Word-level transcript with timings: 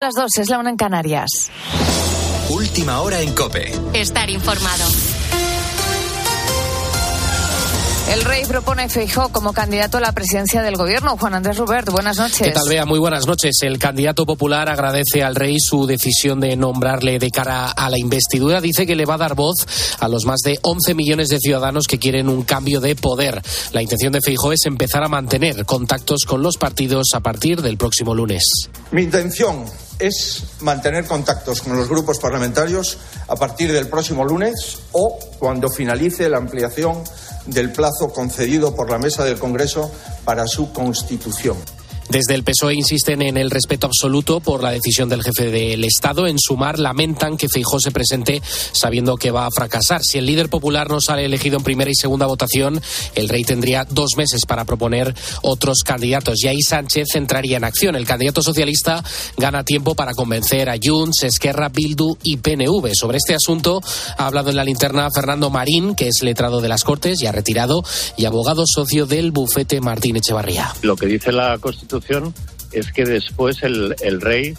Las 0.00 0.14
dos 0.14 0.38
es 0.38 0.48
la 0.48 0.60
una 0.60 0.70
en 0.70 0.76
Canarias. 0.76 1.50
Última 2.50 3.00
hora 3.00 3.20
en 3.20 3.34
Cope. 3.34 3.72
Estar 3.94 4.30
informado. 4.30 4.84
El 8.10 8.24
rey 8.24 8.42
propone 8.46 8.84
a 8.84 8.88
Feijó 8.88 9.28
como 9.28 9.52
candidato 9.52 9.98
a 9.98 10.00
la 10.00 10.12
presidencia 10.12 10.62
del 10.62 10.76
gobierno. 10.76 11.18
Juan 11.18 11.34
Andrés 11.34 11.58
Rubert, 11.58 11.90
buenas 11.90 12.16
noches. 12.16 12.40
¿Qué 12.40 12.52
tal, 12.52 12.66
Bea? 12.66 12.86
Muy 12.86 12.98
buenas 12.98 13.26
noches. 13.26 13.58
El 13.60 13.78
candidato 13.78 14.24
popular 14.24 14.70
agradece 14.70 15.22
al 15.22 15.34
rey 15.34 15.58
su 15.60 15.86
decisión 15.86 16.40
de 16.40 16.56
nombrarle 16.56 17.18
de 17.18 17.30
cara 17.30 17.70
a 17.70 17.90
la 17.90 17.98
investidura. 17.98 18.62
Dice 18.62 18.86
que 18.86 18.96
le 18.96 19.04
va 19.04 19.14
a 19.14 19.18
dar 19.18 19.34
voz 19.34 19.66
a 20.00 20.08
los 20.08 20.24
más 20.24 20.40
de 20.42 20.58
11 20.62 20.94
millones 20.94 21.28
de 21.28 21.38
ciudadanos 21.38 21.86
que 21.86 21.98
quieren 21.98 22.30
un 22.30 22.44
cambio 22.44 22.80
de 22.80 22.96
poder. 22.96 23.42
La 23.72 23.82
intención 23.82 24.14
de 24.14 24.22
Feijó 24.22 24.52
es 24.52 24.64
empezar 24.64 25.04
a 25.04 25.08
mantener 25.08 25.66
contactos 25.66 26.24
con 26.26 26.42
los 26.42 26.56
partidos 26.56 27.08
a 27.14 27.20
partir 27.20 27.60
del 27.60 27.76
próximo 27.76 28.14
lunes. 28.14 28.42
Mi 28.90 29.02
intención 29.02 29.66
es 29.98 30.44
mantener 30.60 31.06
contactos 31.06 31.60
con 31.60 31.76
los 31.76 31.88
grupos 31.88 32.18
parlamentarios 32.18 32.98
a 33.26 33.36
partir 33.36 33.72
del 33.72 33.88
próximo 33.88 34.24
lunes 34.24 34.78
o 34.92 35.18
cuando 35.38 35.68
finalice 35.68 36.28
la 36.28 36.38
ampliación 36.38 37.02
del 37.48 37.72
plazo 37.72 38.08
concedido 38.14 38.74
por 38.74 38.90
la 38.90 38.98
Mesa 38.98 39.24
del 39.24 39.38
Congreso 39.38 39.90
para 40.24 40.46
su 40.46 40.72
constitución. 40.72 41.56
Desde 42.08 42.34
el 42.34 42.42
PSOE 42.42 42.74
insisten 42.74 43.20
en 43.20 43.36
el 43.36 43.50
respeto 43.50 43.86
absoluto 43.86 44.40
por 44.40 44.62
la 44.62 44.70
decisión 44.70 45.10
del 45.10 45.22
jefe 45.22 45.50
del 45.50 45.84
Estado. 45.84 46.26
En 46.26 46.38
sumar, 46.38 46.78
lamentan 46.78 47.36
que 47.36 47.50
Feijó 47.50 47.78
se 47.80 47.90
presente 47.90 48.40
sabiendo 48.72 49.16
que 49.16 49.30
va 49.30 49.44
a 49.44 49.50
fracasar. 49.50 50.00
Si 50.02 50.16
el 50.16 50.24
líder 50.24 50.48
popular 50.48 50.88
no 50.88 51.02
sale 51.02 51.26
elegido 51.26 51.58
en 51.58 51.64
primera 51.64 51.90
y 51.90 51.94
segunda 51.94 52.24
votación, 52.24 52.80
el 53.14 53.28
rey 53.28 53.44
tendría 53.44 53.84
dos 53.84 54.12
meses 54.16 54.46
para 54.46 54.64
proponer 54.64 55.14
otros 55.42 55.80
candidatos. 55.84 56.42
Y 56.42 56.48
ahí 56.48 56.62
Sánchez 56.62 57.14
entraría 57.14 57.58
en 57.58 57.64
acción. 57.64 57.94
El 57.94 58.06
candidato 58.06 58.40
socialista 58.40 59.04
gana 59.36 59.62
tiempo 59.62 59.94
para 59.94 60.14
convencer 60.14 60.70
a 60.70 60.76
Junts, 60.82 61.24
Esquerra, 61.24 61.68
Bildu 61.68 62.16
y 62.22 62.38
PNV. 62.38 62.94
Sobre 62.94 63.18
este 63.18 63.34
asunto 63.34 63.82
ha 64.16 64.26
hablado 64.26 64.48
en 64.48 64.56
la 64.56 64.64
linterna 64.64 65.10
Fernando 65.14 65.50
Marín, 65.50 65.94
que 65.94 66.08
es 66.08 66.22
letrado 66.22 66.62
de 66.62 66.68
las 66.68 66.84
Cortes, 66.84 67.18
ya 67.20 67.32
retirado, 67.32 67.82
y 68.16 68.24
abogado 68.24 68.64
socio 68.66 69.04
del 69.04 69.30
bufete 69.30 69.82
Martín 69.82 70.16
Echevarría. 70.16 70.72
Lo 70.80 70.96
que 70.96 71.04
dice 71.04 71.32
la 71.32 71.58
Constitución 71.58 71.97
es 72.72 72.92
que 72.92 73.04
después 73.04 73.62
el, 73.62 73.94
el 74.00 74.20
rey 74.20 74.54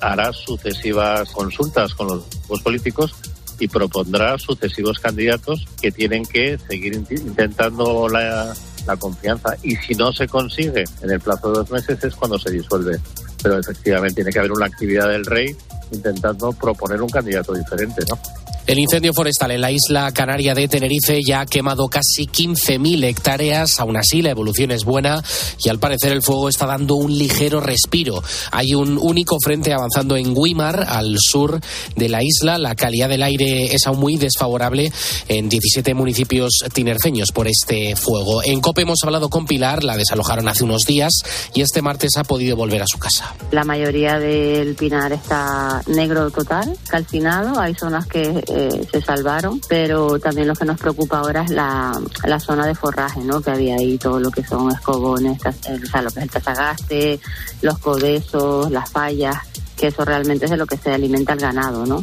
hará 0.00 0.32
sucesivas 0.32 1.30
consultas 1.30 1.94
con 1.94 2.22
los 2.48 2.62
políticos 2.62 3.14
y 3.58 3.68
propondrá 3.68 4.38
sucesivos 4.38 4.98
candidatos 4.98 5.66
que 5.80 5.90
tienen 5.90 6.24
que 6.24 6.58
seguir 6.68 6.94
intentando 6.94 8.08
la, 8.08 8.54
la, 8.86 8.96
confianza. 8.96 9.56
Y 9.62 9.76
si 9.76 9.94
no 9.94 10.12
se 10.12 10.28
consigue 10.28 10.84
en 11.02 11.10
el 11.10 11.20
plazo 11.20 11.50
de 11.50 11.58
dos 11.58 11.70
meses 11.70 12.02
es 12.04 12.14
cuando 12.14 12.38
se 12.38 12.50
disuelve. 12.50 12.98
Pero 13.42 13.58
efectivamente 13.58 14.16
tiene 14.16 14.30
que 14.30 14.38
haber 14.38 14.52
una 14.52 14.66
actividad 14.66 15.08
del 15.08 15.24
rey 15.24 15.56
intentando 15.90 16.52
proponer 16.52 17.00
un 17.00 17.08
candidato 17.08 17.54
diferente, 17.54 18.02
¿no? 18.08 18.18
El 18.66 18.80
incendio 18.80 19.14
forestal 19.14 19.52
en 19.52 19.60
la 19.60 19.70
isla 19.70 20.10
canaria 20.12 20.52
de 20.52 20.66
Tenerife 20.66 21.20
ya 21.24 21.42
ha 21.42 21.46
quemado 21.46 21.86
casi 21.86 22.26
15.000 22.26 23.04
hectáreas. 23.04 23.78
Aún 23.78 23.96
así, 23.96 24.22
la 24.22 24.30
evolución 24.30 24.72
es 24.72 24.84
buena 24.84 25.22
y 25.62 25.68
al 25.68 25.78
parecer 25.78 26.10
el 26.10 26.20
fuego 26.20 26.48
está 26.48 26.66
dando 26.66 26.96
un 26.96 27.16
ligero 27.16 27.60
respiro. 27.60 28.24
Hay 28.50 28.74
un 28.74 28.98
único 28.98 29.36
frente 29.40 29.72
avanzando 29.72 30.16
en 30.16 30.34
Guimar, 30.34 30.84
al 30.88 31.14
sur 31.16 31.60
de 31.94 32.08
la 32.08 32.24
isla. 32.24 32.58
La 32.58 32.74
calidad 32.74 33.08
del 33.08 33.22
aire 33.22 33.72
es 33.72 33.86
aún 33.86 34.00
muy 34.00 34.16
desfavorable 34.16 34.90
en 35.28 35.48
17 35.48 35.94
municipios 35.94 36.58
tinerfeños 36.72 37.30
por 37.30 37.46
este 37.46 37.94
fuego. 37.94 38.42
En 38.42 38.60
COPE 38.60 38.82
hemos 38.82 38.98
hablado 39.04 39.28
con 39.28 39.46
Pilar, 39.46 39.84
la 39.84 39.96
desalojaron 39.96 40.48
hace 40.48 40.64
unos 40.64 40.82
días 40.82 41.12
y 41.54 41.60
este 41.60 41.82
martes 41.82 42.16
ha 42.16 42.24
podido 42.24 42.56
volver 42.56 42.82
a 42.82 42.86
su 42.88 42.98
casa. 42.98 43.32
La 43.52 43.62
mayoría 43.62 44.18
del 44.18 44.74
pinar 44.74 45.12
está 45.12 45.82
negro 45.86 46.32
total, 46.32 46.76
calcinado. 46.88 47.60
Hay 47.60 47.76
zonas 47.76 48.08
que 48.08 48.42
eh, 48.58 48.88
se 48.90 49.02
salvaron, 49.02 49.60
pero 49.68 50.18
también 50.18 50.48
lo 50.48 50.54
que 50.54 50.64
nos 50.64 50.80
preocupa 50.80 51.18
ahora 51.18 51.42
es 51.42 51.50
la, 51.50 51.92
la 52.24 52.40
zona 52.40 52.66
de 52.66 52.74
forraje, 52.74 53.20
¿no? 53.20 53.42
Que 53.42 53.50
había 53.50 53.74
ahí 53.76 53.98
todo 53.98 54.18
lo 54.18 54.30
que 54.30 54.42
son 54.42 54.72
escobones, 54.72 55.38
o 55.44 55.86
sea, 55.86 56.00
lo 56.00 56.10
que 56.10 56.20
es 56.20 56.24
el 56.24 56.30
tazagaste, 56.30 57.20
los 57.60 57.78
codesos, 57.78 58.70
las 58.70 58.90
fallas, 58.90 59.36
que 59.76 59.88
eso 59.88 60.06
realmente 60.06 60.46
es 60.46 60.50
de 60.50 60.56
lo 60.56 60.66
que 60.66 60.78
se 60.78 60.90
alimenta 60.90 61.34
el 61.34 61.40
ganado, 61.40 61.84
¿no? 61.84 62.02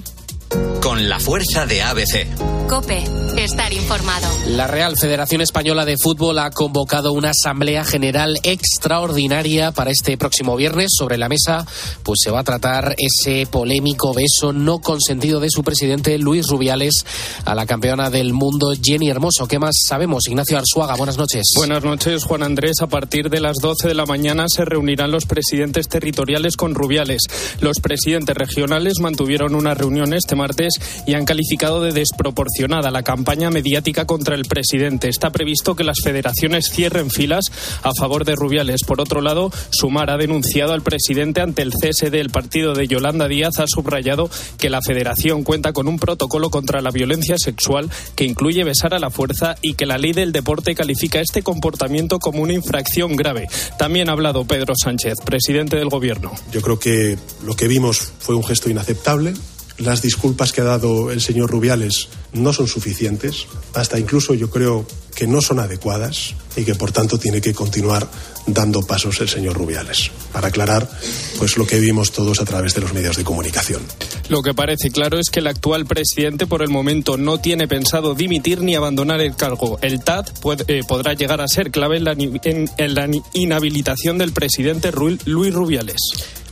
Con 0.79 1.09
la 1.09 1.19
fuerza 1.19 1.65
de 1.65 1.81
ABC. 1.81 2.67
Cope, 2.67 3.03
estar 3.37 3.73
informado. 3.73 4.27
La 4.47 4.67
Real 4.67 4.95
Federación 4.97 5.41
Española 5.41 5.85
de 5.85 5.95
Fútbol 5.97 6.37
ha 6.39 6.51
convocado 6.51 7.13
una 7.13 7.31
asamblea 7.31 7.83
general 7.83 8.37
extraordinaria 8.43 9.71
para 9.71 9.89
este 9.91 10.17
próximo 10.17 10.55
viernes. 10.55 10.91
Sobre 10.95 11.17
la 11.17 11.29
mesa, 11.29 11.65
pues 12.03 12.19
se 12.23 12.29
va 12.31 12.41
a 12.41 12.43
tratar 12.43 12.95
ese 12.97 13.47
polémico 13.47 14.13
beso 14.13 14.53
no 14.53 14.79
consentido 14.79 15.39
de 15.39 15.49
su 15.49 15.63
presidente 15.63 16.17
Luis 16.19 16.47
Rubiales 16.47 17.05
a 17.45 17.55
la 17.55 17.65
campeona 17.65 18.09
del 18.09 18.33
mundo 18.33 18.73
Jenny 18.79 19.09
Hermoso. 19.09 19.47
¿Qué 19.47 19.57
más 19.57 19.75
sabemos? 19.85 20.27
Ignacio 20.27 20.57
Arzuaga, 20.57 20.95
buenas 20.95 21.17
noches. 21.17 21.43
Buenas 21.55 21.83
noches, 21.83 22.25
Juan 22.25 22.43
Andrés. 22.43 22.81
A 22.81 22.87
partir 22.87 23.29
de 23.29 23.39
las 23.39 23.57
12 23.61 23.87
de 23.87 23.95
la 23.95 24.05
mañana 24.05 24.45
se 24.47 24.63
reunirán 24.63 25.11
los 25.11 25.25
presidentes 25.25 25.87
territoriales 25.87 26.55
con 26.55 26.75
Rubiales. 26.75 27.21
Los 27.61 27.79
presidentes 27.81 28.35
regionales 28.35 28.99
mantuvieron 28.99 29.55
una 29.55 29.73
reunión 29.73 30.13
este 30.13 30.35
martes 30.35 30.73
y 31.07 31.15
han 31.15 31.25
calificado 31.25 31.81
de 31.81 31.93
desproporcionada 31.93 32.91
la 32.91 33.01
campaña 33.01 33.22
mediática 33.49 34.05
contra 34.05 34.35
el 34.35 34.45
presidente. 34.45 35.09
Está 35.09 35.31
previsto 35.31 35.75
que 35.75 35.83
las 35.83 35.97
federaciones 36.03 36.69
cierren 36.71 37.09
filas 37.09 37.45
a 37.81 37.91
favor 37.97 38.25
de 38.25 38.35
Rubiales. 38.35 38.81
Por 38.85 39.01
otro 39.01 39.21
lado, 39.21 39.51
Sumar 39.71 40.11
ha 40.11 40.17
denunciado 40.17 40.73
al 40.73 40.81
presidente 40.81 41.41
ante 41.41 41.61
el 41.61 41.73
cese 41.73 42.09
del 42.09 42.29
partido 42.29 42.73
de 42.73 42.87
Yolanda 42.87 43.27
Díaz. 43.27 43.59
Ha 43.59 43.67
subrayado 43.67 44.29
que 44.57 44.69
la 44.69 44.81
federación 44.81 45.43
cuenta 45.43 45.73
con 45.73 45.87
un 45.87 45.97
protocolo 45.97 46.49
contra 46.49 46.81
la 46.81 46.91
violencia 46.91 47.37
sexual 47.37 47.89
que 48.15 48.25
incluye 48.25 48.63
besar 48.63 48.93
a 48.93 48.99
la 48.99 49.09
fuerza 49.09 49.55
y 49.61 49.73
que 49.73 49.85
la 49.85 49.97
ley 49.97 50.13
del 50.13 50.31
deporte 50.31 50.75
califica 50.75 51.19
este 51.19 51.41
comportamiento 51.41 52.19
como 52.19 52.43
una 52.43 52.53
infracción 52.53 53.15
grave. 53.15 53.47
También 53.77 54.09
ha 54.09 54.13
hablado 54.13 54.45
Pedro 54.45 54.73
Sánchez, 54.75 55.15
presidente 55.25 55.77
del 55.77 55.89
Gobierno. 55.89 56.31
Yo 56.51 56.61
creo 56.61 56.77
que 56.77 57.17
lo 57.43 57.55
que 57.55 57.67
vimos 57.67 58.13
fue 58.19 58.35
un 58.35 58.43
gesto 58.43 58.69
inaceptable 58.69 59.33
las 59.77 60.01
disculpas 60.01 60.51
que 60.51 60.61
ha 60.61 60.65
dado 60.65 61.11
el 61.11 61.21
señor 61.21 61.49
Rubiales 61.49 62.09
no 62.33 62.53
son 62.53 62.67
suficientes, 62.67 63.47
hasta 63.73 63.99
incluso 63.99 64.33
yo 64.33 64.49
creo 64.49 64.85
que 65.15 65.27
no 65.27 65.41
son 65.41 65.59
adecuadas 65.59 66.35
y 66.55 66.63
que 66.63 66.75
por 66.75 66.91
tanto 66.91 67.17
tiene 67.17 67.41
que 67.41 67.53
continuar 67.53 68.07
dando 68.45 68.81
pasos 68.81 69.21
el 69.21 69.29
señor 69.29 69.55
Rubiales 69.55 70.11
para 70.31 70.49
aclarar 70.49 70.89
pues 71.37 71.57
lo 71.57 71.65
que 71.65 71.79
vimos 71.79 72.11
todos 72.11 72.41
a 72.41 72.45
través 72.45 72.73
de 72.75 72.81
los 72.81 72.93
medios 72.93 73.17
de 73.17 73.23
comunicación. 73.23 73.81
Lo 74.29 74.41
que 74.41 74.53
parece 74.53 74.91
claro 74.91 75.19
es 75.19 75.29
que 75.29 75.39
el 75.39 75.47
actual 75.47 75.85
presidente 75.85 76.47
por 76.47 76.61
el 76.61 76.69
momento 76.69 77.17
no 77.17 77.39
tiene 77.39 77.67
pensado 77.67 78.15
dimitir 78.15 78.61
ni 78.61 78.75
abandonar 78.75 79.21
el 79.21 79.35
cargo. 79.35 79.79
El 79.81 80.03
TAT 80.03 80.29
eh, 80.67 80.81
podrá 80.87 81.13
llegar 81.13 81.41
a 81.41 81.47
ser 81.47 81.71
clave 81.71 81.97
en 81.97 82.03
la, 82.03 82.11
en 82.13 82.95
la 82.95 83.09
inhabilitación 83.33 84.17
del 84.17 84.33
presidente 84.33 84.91
Luis 85.25 85.53
Rubiales. 85.53 85.97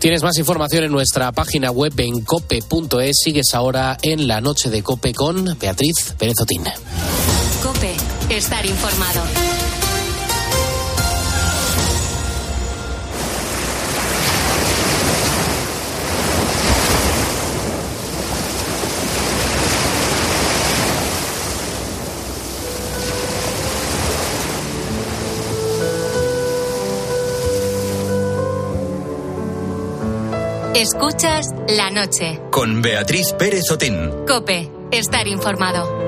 Tienes 0.01 0.23
más 0.23 0.35
información 0.39 0.83
en 0.83 0.91
nuestra 0.91 1.31
página 1.31 1.69
web 1.69 1.93
en 1.97 2.21
cope.es. 2.21 3.17
Sigues 3.23 3.53
ahora 3.53 3.97
en 4.01 4.27
la 4.27 4.41
noche 4.41 4.71
de 4.71 4.81
Cope 4.81 5.13
con 5.13 5.55
Beatriz 5.59 6.15
Pérez 6.17 6.41
Otín. 6.41 6.63
Cope, 7.61 7.95
estar 8.37 8.65
informado. 8.65 9.21
Escuchas 30.73 31.47
la 31.67 31.91
noche. 31.91 32.39
Con 32.49 32.81
Beatriz 32.81 33.33
Pérez 33.33 33.69
Otín. 33.69 34.25
Cope, 34.25 34.71
estar 34.91 35.27
informado. 35.27 36.00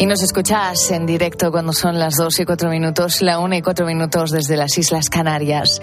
Y 0.00 0.06
nos 0.06 0.22
escuchas 0.22 0.90
en 0.92 1.04
directo 1.04 1.52
cuando 1.52 1.74
son 1.74 1.98
las 1.98 2.16
2 2.16 2.40
y 2.40 2.44
4 2.46 2.70
minutos, 2.70 3.20
la 3.20 3.38
1 3.38 3.56
y 3.56 3.60
4 3.60 3.84
minutos 3.84 4.30
desde 4.30 4.56
las 4.56 4.78
Islas 4.78 5.10
Canarias. 5.10 5.78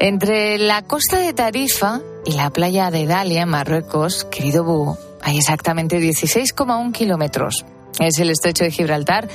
Entre 0.00 0.58
la 0.58 0.82
costa 0.82 1.20
de 1.20 1.32
Tarifa 1.34 2.00
y 2.26 2.32
la 2.32 2.50
playa 2.50 2.90
de 2.90 3.06
Dalia, 3.06 3.42
en 3.42 3.48
Marruecos, 3.50 4.24
querido 4.24 4.64
Bú, 4.64 4.98
hay 5.22 5.38
exactamente 5.38 6.00
16,1 6.00 6.90
kilómetros. 6.90 7.64
Es 8.00 8.18
el 8.18 8.30
estrecho 8.30 8.64
de 8.64 8.72
Gibraltar 8.72 9.28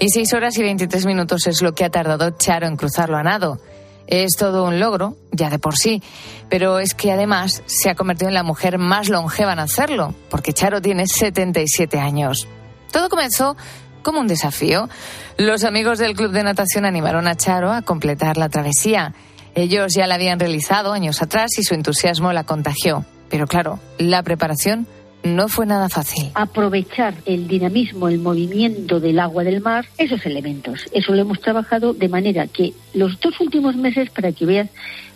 y 0.00 0.08
6 0.08 0.32
horas 0.32 0.58
y 0.58 0.62
23 0.62 1.06
minutos 1.06 1.46
es 1.46 1.62
lo 1.62 1.72
que 1.72 1.84
ha 1.84 1.90
tardado 1.90 2.32
Charo 2.32 2.66
en 2.66 2.76
cruzarlo 2.76 3.18
a 3.18 3.22
nado. 3.22 3.60
Es 4.08 4.32
todo 4.36 4.64
un 4.64 4.80
logro, 4.80 5.16
ya 5.30 5.48
de 5.48 5.60
por 5.60 5.76
sí, 5.76 6.02
pero 6.48 6.80
es 6.80 6.96
que 6.96 7.12
además 7.12 7.62
se 7.66 7.88
ha 7.88 7.94
convertido 7.94 8.30
en 8.30 8.34
la 8.34 8.42
mujer 8.42 8.78
más 8.78 9.08
longeva 9.08 9.52
en 9.52 9.60
hacerlo, 9.60 10.12
porque 10.28 10.52
Charo 10.52 10.82
tiene 10.82 11.06
77 11.06 12.00
años. 12.00 12.48
Todo 12.90 13.08
comenzó 13.08 13.56
como 14.02 14.20
un 14.20 14.26
desafío. 14.26 14.88
Los 15.36 15.64
amigos 15.64 15.98
del 15.98 16.14
club 16.14 16.32
de 16.32 16.42
natación 16.42 16.84
animaron 16.84 17.26
a 17.28 17.36
Charo 17.36 17.72
a 17.72 17.82
completar 17.82 18.36
la 18.36 18.48
travesía. 18.48 19.14
Ellos 19.54 19.94
ya 19.94 20.06
la 20.06 20.14
habían 20.14 20.38
realizado 20.38 20.92
años 20.92 21.22
atrás 21.22 21.58
y 21.58 21.62
su 21.62 21.74
entusiasmo 21.74 22.32
la 22.32 22.44
contagió. 22.44 23.04
Pero 23.28 23.46
claro, 23.46 23.78
la 23.98 24.22
preparación 24.22 24.86
no 25.22 25.48
fue 25.48 25.66
nada 25.66 25.88
fácil. 25.88 26.30
Aprovechar 26.34 27.14
el 27.26 27.46
dinamismo, 27.46 28.08
el 28.08 28.18
movimiento 28.18 29.00
del 29.00 29.18
agua 29.18 29.44
del 29.44 29.60
mar, 29.60 29.86
esos 29.98 30.24
elementos. 30.24 30.86
Eso 30.92 31.12
lo 31.12 31.22
hemos 31.22 31.40
trabajado 31.40 31.92
de 31.92 32.08
manera 32.08 32.46
que 32.46 32.72
los 32.94 33.20
dos 33.20 33.38
últimos 33.40 33.76
meses, 33.76 34.10
para 34.10 34.32
que 34.32 34.46
veas 34.46 34.70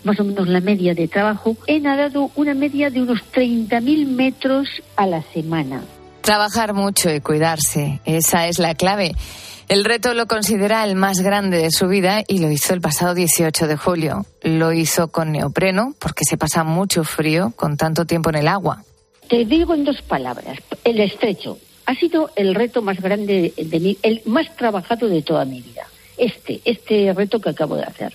más 0.04 0.20
o 0.20 0.24
menos 0.24 0.48
la 0.48 0.60
media 0.60 0.94
de 0.94 1.08
trabajo, 1.08 1.56
he 1.66 1.80
nadado 1.80 2.30
una 2.36 2.54
media 2.54 2.90
de 2.90 3.02
unos 3.02 3.20
30.000 3.32 4.06
metros 4.06 4.68
a 4.96 5.06
la 5.06 5.22
semana. 5.32 5.82
Trabajar 6.24 6.72
mucho 6.72 7.14
y 7.14 7.20
cuidarse, 7.20 8.00
esa 8.06 8.48
es 8.48 8.58
la 8.58 8.74
clave. 8.74 9.14
El 9.68 9.84
reto 9.84 10.14
lo 10.14 10.26
considera 10.26 10.82
el 10.84 10.96
más 10.96 11.20
grande 11.20 11.58
de 11.58 11.70
su 11.70 11.86
vida 11.86 12.22
y 12.26 12.38
lo 12.38 12.50
hizo 12.50 12.72
el 12.72 12.80
pasado 12.80 13.12
18 13.12 13.66
de 13.66 13.76
julio. 13.76 14.24
Lo 14.42 14.72
hizo 14.72 15.08
con 15.08 15.32
neopreno 15.32 15.94
porque 15.98 16.24
se 16.24 16.38
pasa 16.38 16.64
mucho 16.64 17.04
frío 17.04 17.52
con 17.54 17.76
tanto 17.76 18.06
tiempo 18.06 18.30
en 18.30 18.36
el 18.36 18.48
agua. 18.48 18.82
Te 19.28 19.44
digo 19.44 19.74
en 19.74 19.84
dos 19.84 20.00
palabras, 20.00 20.60
el 20.84 20.98
estrecho 21.00 21.58
ha 21.84 21.94
sido 21.94 22.30
el 22.36 22.54
reto 22.54 22.80
más 22.80 23.02
grande 23.02 23.52
de 23.58 23.80
mí, 23.80 23.98
el 24.02 24.22
más 24.24 24.56
trabajado 24.56 25.08
de 25.08 25.20
toda 25.20 25.44
mi 25.44 25.60
vida. 25.60 25.86
Este, 26.16 26.62
este 26.64 27.12
reto 27.12 27.38
que 27.38 27.50
acabo 27.50 27.76
de 27.76 27.82
hacer. 27.82 28.14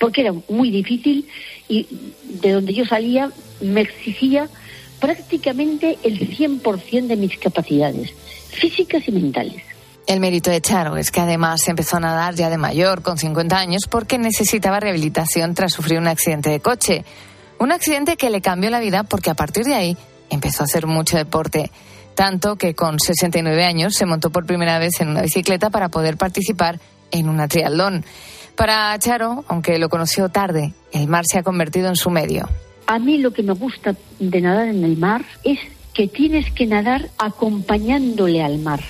Porque 0.00 0.22
era 0.22 0.32
muy 0.48 0.72
difícil 0.72 1.28
y 1.68 1.86
de 2.24 2.50
donde 2.50 2.74
yo 2.74 2.84
salía 2.84 3.30
me 3.60 3.82
exigía 3.82 4.48
prácticamente 5.04 5.98
el 6.02 6.18
100% 6.18 7.08
de 7.08 7.16
mis 7.16 7.36
capacidades 7.36 8.10
físicas 8.48 9.06
y 9.06 9.12
mentales. 9.12 9.62
El 10.06 10.18
mérito 10.18 10.50
de 10.50 10.62
Charo 10.62 10.96
es 10.96 11.10
que 11.10 11.20
además 11.20 11.68
empezó 11.68 11.98
a 11.98 12.00
nadar 12.00 12.34
ya 12.34 12.48
de 12.48 12.56
mayor, 12.56 13.02
con 13.02 13.18
50 13.18 13.54
años, 13.54 13.82
porque 13.86 14.16
necesitaba 14.16 14.80
rehabilitación 14.80 15.54
tras 15.54 15.74
sufrir 15.74 15.98
un 15.98 16.08
accidente 16.08 16.48
de 16.48 16.60
coche. 16.60 17.04
Un 17.58 17.70
accidente 17.70 18.16
que 18.16 18.30
le 18.30 18.40
cambió 18.40 18.70
la 18.70 18.80
vida 18.80 19.02
porque 19.02 19.28
a 19.28 19.34
partir 19.34 19.66
de 19.66 19.74
ahí 19.74 19.96
empezó 20.30 20.62
a 20.62 20.64
hacer 20.64 20.86
mucho 20.86 21.18
deporte, 21.18 21.70
tanto 22.14 22.56
que 22.56 22.74
con 22.74 22.98
69 22.98 23.62
años 23.62 23.94
se 23.94 24.06
montó 24.06 24.30
por 24.30 24.46
primera 24.46 24.78
vez 24.78 25.02
en 25.02 25.08
una 25.08 25.20
bicicleta 25.20 25.68
para 25.68 25.90
poder 25.90 26.16
participar 26.16 26.80
en 27.10 27.28
una 27.28 27.46
triatlón. 27.46 28.06
Para 28.56 28.98
Charo, 28.98 29.44
aunque 29.48 29.78
lo 29.78 29.90
conoció 29.90 30.30
tarde, 30.30 30.72
el 30.92 31.08
mar 31.08 31.24
se 31.30 31.38
ha 31.38 31.42
convertido 31.42 31.90
en 31.90 31.96
su 31.96 32.08
medio. 32.08 32.48
A 32.86 32.98
mí 32.98 33.18
lo 33.18 33.32
que 33.32 33.42
me 33.42 33.52
gusta 33.52 33.96
de 34.18 34.40
nadar 34.40 34.68
en 34.68 34.84
el 34.84 34.96
mar 34.96 35.24
es 35.42 35.58
que 35.92 36.08
tienes 36.08 36.50
que 36.52 36.66
nadar 36.66 37.10
acompañándole 37.18 38.42
al 38.42 38.58
mar. 38.58 38.80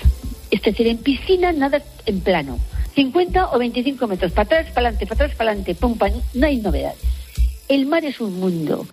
Es 0.51 0.61
decir, 0.61 0.87
en 0.87 0.97
piscina 0.97 1.51
nada 1.51 1.81
en 2.05 2.19
plano. 2.21 2.59
50 2.95 3.51
o 3.51 3.59
25 3.59 4.07
metros, 4.07 4.31
para 4.31 4.43
atrás, 4.43 4.67
para 4.73 4.87
adelante, 4.87 5.05
para 5.05 5.25
atrás, 5.25 5.37
para 5.37 5.51
adelante, 5.51 5.75
pum, 5.75 5.97
no 6.33 6.47
hay 6.47 6.57
novedades. 6.57 6.99
El 7.67 7.85
mar 7.85 8.05
es 8.05 8.21
un 8.21 8.39
mundo. 8.39 8.85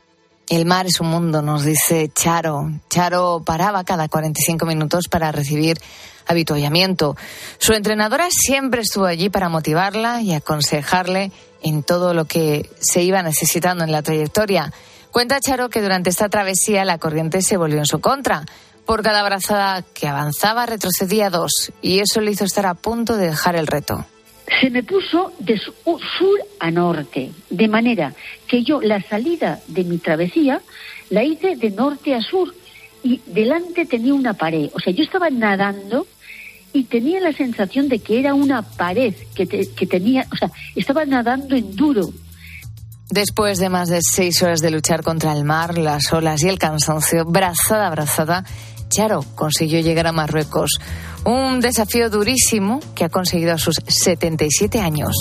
El 0.49 0.67
mar 0.67 0.87
es 0.87 1.01
un 1.01 1.09
mundo, 1.09 1.41
nos 1.41 1.65
dice 1.65 2.11
Charo. 2.13 2.71
Charo 2.91 3.43
paraba 3.45 3.85
cada 3.85 4.09
45 4.09 4.67
minutos 4.67 5.09
para 5.09 5.31
recibir 5.33 5.79
habituallamiento. 6.27 7.17
Su 7.59 7.73
entrenadora 7.73 8.29
siempre 8.31 8.83
estuvo 8.83 9.07
allí 9.07 9.31
para 9.31 9.49
motivarla 9.49 10.21
y 10.21 10.35
aconsejarle 10.35 11.33
en 11.63 11.83
todo 11.83 12.13
lo 12.13 12.25
que 12.27 12.69
se 12.81 13.03
iba 13.03 13.23
necesitando 13.23 13.85
en 13.85 13.93
la 13.93 14.03
trayectoria. 14.03 14.73
Cuenta 15.13 15.41
Charo 15.41 15.69
que 15.69 15.83
durante 15.83 16.11
esta 16.11 16.29
travesía 16.29 16.85
la 16.85 16.99
corriente 16.99 17.43
se 17.43 17.57
volvió 17.57 17.79
en 17.79 17.87
su 17.87 18.01
contra. 18.01 18.45
Por 18.87 19.03
cada 19.03 19.21
abrazada 19.21 19.83
que 19.95 20.09
avanzaba 20.09 20.67
retrocedía 20.67 21.31
dos 21.31 21.71
y 21.83 22.01
eso 22.01 22.21
le 22.21 22.33
hizo 22.33 22.45
estar 22.45 22.67
a 22.67 22.75
punto 22.75 23.17
de 23.17 23.29
dejar 23.29 23.55
el 23.55 23.67
reto 23.67 24.07
se 24.61 24.71
me 24.71 24.83
puso 24.83 25.33
de 25.39 25.59
sur 25.59 26.39
a 26.59 26.71
norte, 26.71 27.31
de 27.49 27.69
manera 27.69 28.13
que 28.47 28.63
yo 28.63 28.81
la 28.81 29.01
salida 29.03 29.61
de 29.69 29.85
mi 29.85 29.99
travesía 29.99 30.61
la 31.11 31.25
hice 31.25 31.57
de 31.57 31.71
norte 31.71 32.15
a 32.15 32.21
sur 32.21 32.55
y 33.03 33.21
delante 33.27 33.87
tenía 33.87 34.15
una 34.15 34.35
pared. 34.35 34.71
O 34.75 34.81
sea, 34.81 34.93
yo 34.93 35.03
estaba 35.03 35.31
nadando 35.31 36.07
y 36.73 36.85
tenía 36.85 37.21
la 37.21 37.33
sensación 37.33 37.89
de 37.89 37.99
que 37.99 38.19
era 38.19 38.35
una 38.35 38.63
pared 38.63 39.15
que, 39.35 39.47
que 39.47 39.87
tenía, 39.87 40.27
o 40.33 40.37
sea, 40.37 40.51
estaba 40.75 41.05
nadando 41.05 41.57
en 41.57 41.75
duro. 41.75 42.11
Después 43.11 43.59
de 43.59 43.69
más 43.69 43.89
de 43.89 44.01
seis 44.01 44.43
horas 44.43 44.61
de 44.61 44.71
luchar 44.71 45.03
contra 45.03 45.33
el 45.33 45.45
mar, 45.45 45.77
las 45.77 46.13
olas 46.13 46.43
y 46.43 46.49
el 46.49 46.59
cansancio, 46.59 47.25
brazada 47.25 47.89
a 47.89 47.91
brazada, 47.91 48.45
Charo 48.89 49.25
consiguió 49.35 49.81
llegar 49.81 50.07
a 50.07 50.13
Marruecos. 50.13 50.79
Un 51.25 51.61
desafío 51.61 52.11
durísimo 52.11 52.81
que 52.95 53.05
ha 53.05 53.09
conseguido 53.09 53.53
a 53.53 53.59
sus 53.59 53.77
77 53.87 54.81
años. 54.81 55.17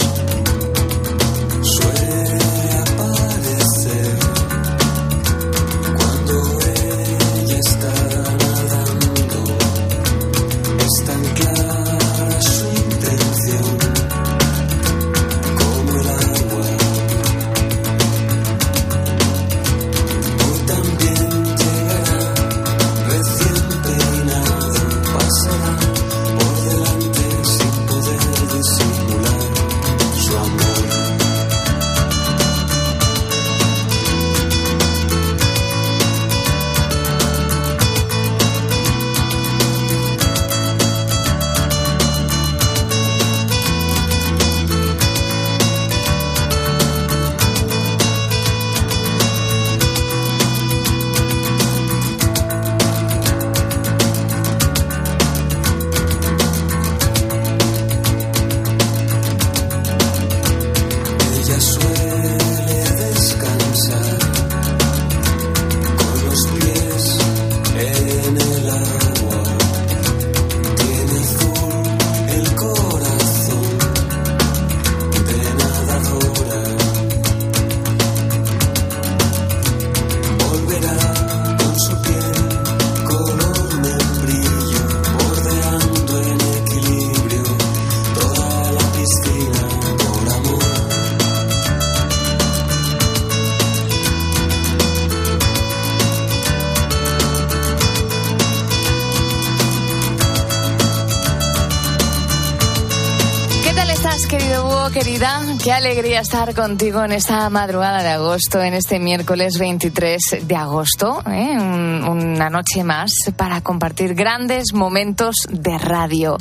Alegría 105.82 106.20
estar 106.20 106.54
contigo 106.54 107.04
en 107.04 107.12
esta 107.12 107.50
madrugada 107.50 108.04
de 108.04 108.10
agosto, 108.10 108.62
en 108.62 108.76
este 108.76 109.00
miércoles 109.00 109.58
23 109.58 110.22
de 110.44 110.56
agosto, 110.56 111.24
¿eh? 111.26 111.58
una 111.58 112.52
noche 112.52 112.84
más 112.84 113.12
para 113.36 113.62
compartir 113.62 114.14
grandes 114.14 114.74
momentos 114.74 115.38
de 115.50 115.80
radio. 115.80 116.38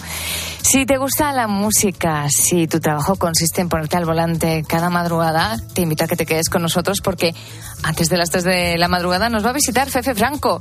Si 0.60 0.84
te 0.84 0.98
gusta 0.98 1.32
la 1.32 1.46
música, 1.46 2.26
si 2.28 2.66
tu 2.66 2.80
trabajo 2.80 3.16
consiste 3.16 3.62
en 3.62 3.70
ponerte 3.70 3.96
al 3.96 4.04
volante 4.04 4.62
cada 4.68 4.90
madrugada, 4.90 5.56
te 5.72 5.80
invito 5.80 6.04
a 6.04 6.06
que 6.06 6.16
te 6.16 6.26
quedes 6.26 6.50
con 6.50 6.60
nosotros 6.60 6.98
porque 7.02 7.34
antes 7.82 8.10
de 8.10 8.18
las 8.18 8.28
3 8.28 8.44
de 8.44 8.76
la 8.76 8.88
madrugada 8.88 9.30
nos 9.30 9.42
va 9.42 9.50
a 9.50 9.54
visitar 9.54 9.88
Fefe 9.88 10.14
Franco. 10.14 10.60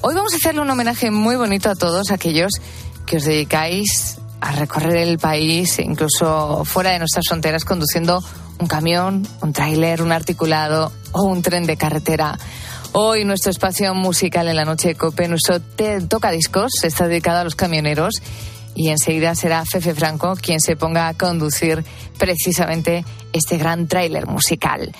Hoy 0.00 0.16
vamos 0.16 0.32
a 0.32 0.38
hacerle 0.38 0.62
un 0.62 0.70
homenaje 0.70 1.12
muy 1.12 1.36
bonito 1.36 1.70
a 1.70 1.76
todos 1.76 2.10
aquellos 2.10 2.50
que 3.06 3.18
os 3.18 3.24
dedicáis 3.24 4.18
a 4.40 4.52
recorrer 4.52 4.96
el 4.96 5.18
país, 5.18 5.78
incluso 5.78 6.64
fuera 6.64 6.90
de 6.90 6.98
nuestras 6.98 7.26
fronteras, 7.28 7.64
conduciendo 7.64 8.22
un 8.58 8.66
camión, 8.66 9.26
un 9.42 9.52
tráiler, 9.52 10.02
un 10.02 10.12
articulado 10.12 10.92
o 11.12 11.22
un 11.22 11.42
tren 11.42 11.66
de 11.66 11.76
carretera. 11.76 12.38
Hoy 12.92 13.24
nuestro 13.24 13.50
espacio 13.50 13.94
musical 13.94 14.48
en 14.48 14.56
la 14.56 14.64
noche 14.64 14.88
de 14.88 14.94
Cope, 14.94 15.28
nuestro 15.28 15.60
Toca 16.08 16.30
Discos, 16.30 16.72
está 16.82 17.06
dedicado 17.06 17.40
a 17.40 17.44
los 17.44 17.54
camioneros 17.54 18.14
y 18.74 18.88
enseguida 18.88 19.34
será 19.34 19.64
Fefe 19.64 19.94
Franco 19.94 20.34
quien 20.36 20.60
se 20.60 20.76
ponga 20.76 21.08
a 21.08 21.14
conducir 21.14 21.84
precisamente 22.18 23.04
este 23.32 23.58
gran 23.58 23.88
tráiler 23.88 24.26
musical. 24.26 24.92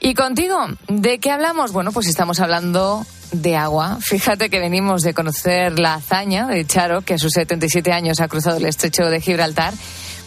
Y 0.00 0.14
contigo, 0.14 0.58
¿de 0.88 1.18
qué 1.18 1.30
hablamos? 1.30 1.72
Bueno, 1.72 1.90
pues 1.92 2.06
estamos 2.06 2.38
hablando 2.40 3.04
de 3.32 3.56
agua. 3.56 3.98
Fíjate 4.00 4.48
que 4.48 4.60
venimos 4.60 5.02
de 5.02 5.12
conocer 5.12 5.78
la 5.78 5.94
hazaña 5.94 6.46
de 6.46 6.64
Charo, 6.66 7.02
que 7.02 7.14
a 7.14 7.18
sus 7.18 7.32
77 7.32 7.92
años 7.92 8.20
ha 8.20 8.28
cruzado 8.28 8.58
el 8.58 8.66
estrecho 8.66 9.04
de 9.06 9.20
Gibraltar. 9.20 9.74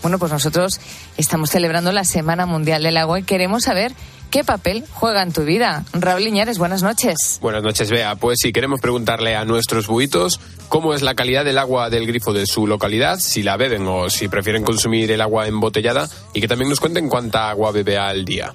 Bueno, 0.01 0.19
pues 0.19 0.31
nosotros 0.31 0.79
estamos 1.17 1.51
celebrando 1.51 1.91
la 1.91 2.03
Semana 2.03 2.45
Mundial 2.45 2.83
del 2.83 2.97
Agua 2.97 3.19
y 3.19 3.23
queremos 3.23 3.63
saber 3.63 3.93
qué 4.29 4.43
papel 4.43 4.83
juega 4.91 5.21
en 5.21 5.31
tu 5.31 5.43
vida. 5.43 5.85
Raúl 5.93 6.23
Liñares, 6.23 6.57
buenas 6.57 6.83
noches. 6.83 7.39
Buenas 7.41 7.63
noches, 7.63 7.91
Bea. 7.91 8.15
Pues 8.15 8.39
sí, 8.41 8.51
queremos 8.51 8.81
preguntarle 8.81 9.35
a 9.35 9.45
nuestros 9.45 9.87
buitos 9.87 10.39
cómo 10.69 10.93
es 10.93 11.01
la 11.01 11.15
calidad 11.15 11.45
del 11.45 11.57
agua 11.57 11.89
del 11.89 12.07
grifo 12.07 12.33
de 12.33 12.45
su 12.45 12.67
localidad, 12.67 13.19
si 13.19 13.43
la 13.43 13.57
beben 13.57 13.87
o 13.87 14.09
si 14.09 14.27
prefieren 14.27 14.63
consumir 14.63 15.11
el 15.11 15.21
agua 15.21 15.47
embotellada 15.47 16.09
y 16.33 16.41
que 16.41 16.47
también 16.47 16.69
nos 16.69 16.79
cuenten 16.79 17.07
cuánta 17.07 17.49
agua 17.49 17.71
bebe 17.71 17.97
al 17.97 18.25
día. 18.25 18.51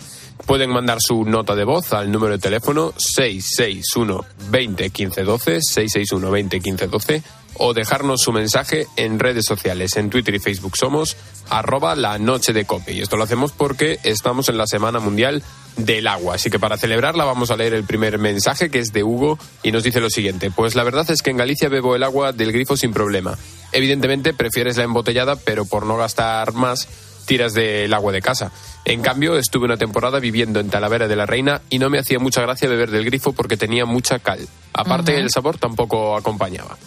Pueden 0.46 0.70
mandar 0.70 0.98
su 1.00 1.24
nota 1.24 1.56
de 1.56 1.64
voz 1.64 1.92
al 1.92 2.12
número 2.12 2.34
de 2.34 2.38
teléfono 2.38 2.92
661 2.96 4.24
20 4.50 4.90
15 4.90 5.22
12, 5.24 5.60
661 5.60 6.30
20 6.30 6.60
15 6.60 6.86
12 6.86 7.22
o 7.58 7.74
dejarnos 7.74 8.20
su 8.20 8.32
mensaje 8.32 8.86
en 8.96 9.18
redes 9.18 9.44
sociales. 9.44 9.96
En 9.96 10.10
Twitter 10.10 10.34
y 10.34 10.38
Facebook 10.38 10.76
somos 10.76 11.16
arroba 11.48 11.96
la 11.96 12.18
noche 12.18 12.52
de 12.52 12.64
cope. 12.64 12.92
Y 12.92 13.00
esto 13.00 13.16
lo 13.16 13.24
hacemos 13.24 13.52
porque 13.52 13.98
estamos 14.04 14.48
en 14.48 14.58
la 14.58 14.66
Semana 14.66 15.00
Mundial 15.00 15.42
del 15.76 16.06
Agua. 16.06 16.36
Así 16.36 16.48
que 16.50 16.58
para 16.58 16.76
celebrarla 16.76 17.24
vamos 17.24 17.50
a 17.50 17.56
leer 17.56 17.74
el 17.74 17.84
primer 17.84 18.18
mensaje 18.18 18.70
que 18.70 18.78
es 18.78 18.92
de 18.92 19.02
Hugo 19.02 19.38
y 19.62 19.72
nos 19.72 19.82
dice 19.82 20.00
lo 20.00 20.10
siguiente. 20.10 20.50
Pues 20.50 20.74
la 20.74 20.84
verdad 20.84 21.10
es 21.10 21.22
que 21.22 21.30
en 21.30 21.38
Galicia 21.38 21.68
bebo 21.68 21.96
el 21.96 22.02
agua 22.02 22.32
del 22.32 22.52
grifo 22.52 22.76
sin 22.76 22.92
problema. 22.92 23.36
Evidentemente 23.72 24.32
prefieres 24.32 24.76
la 24.76 24.84
embotellada, 24.84 25.36
pero 25.36 25.64
por 25.64 25.86
no 25.86 25.96
gastar 25.96 26.52
más 26.52 26.88
tiras 27.26 27.52
del 27.52 27.92
agua 27.92 28.12
de 28.12 28.22
casa. 28.22 28.52
En 28.86 29.02
cambio, 29.02 29.36
estuve 29.36 29.64
una 29.64 29.76
temporada 29.76 30.20
viviendo 30.20 30.60
en 30.60 30.70
Talavera 30.70 31.08
de 31.08 31.16
la 31.16 31.26
Reina 31.26 31.60
y 31.70 31.80
no 31.80 31.90
me 31.90 31.98
hacía 31.98 32.20
mucha 32.20 32.40
gracia 32.42 32.68
beber 32.68 32.92
del 32.92 33.04
grifo 33.04 33.32
porque 33.32 33.56
tenía 33.56 33.84
mucha 33.84 34.20
cal. 34.20 34.38
Aparte, 34.72 35.18
el 35.18 35.28
sabor 35.28 35.58
tampoco 35.58 36.16
acompañaba. 36.16 36.78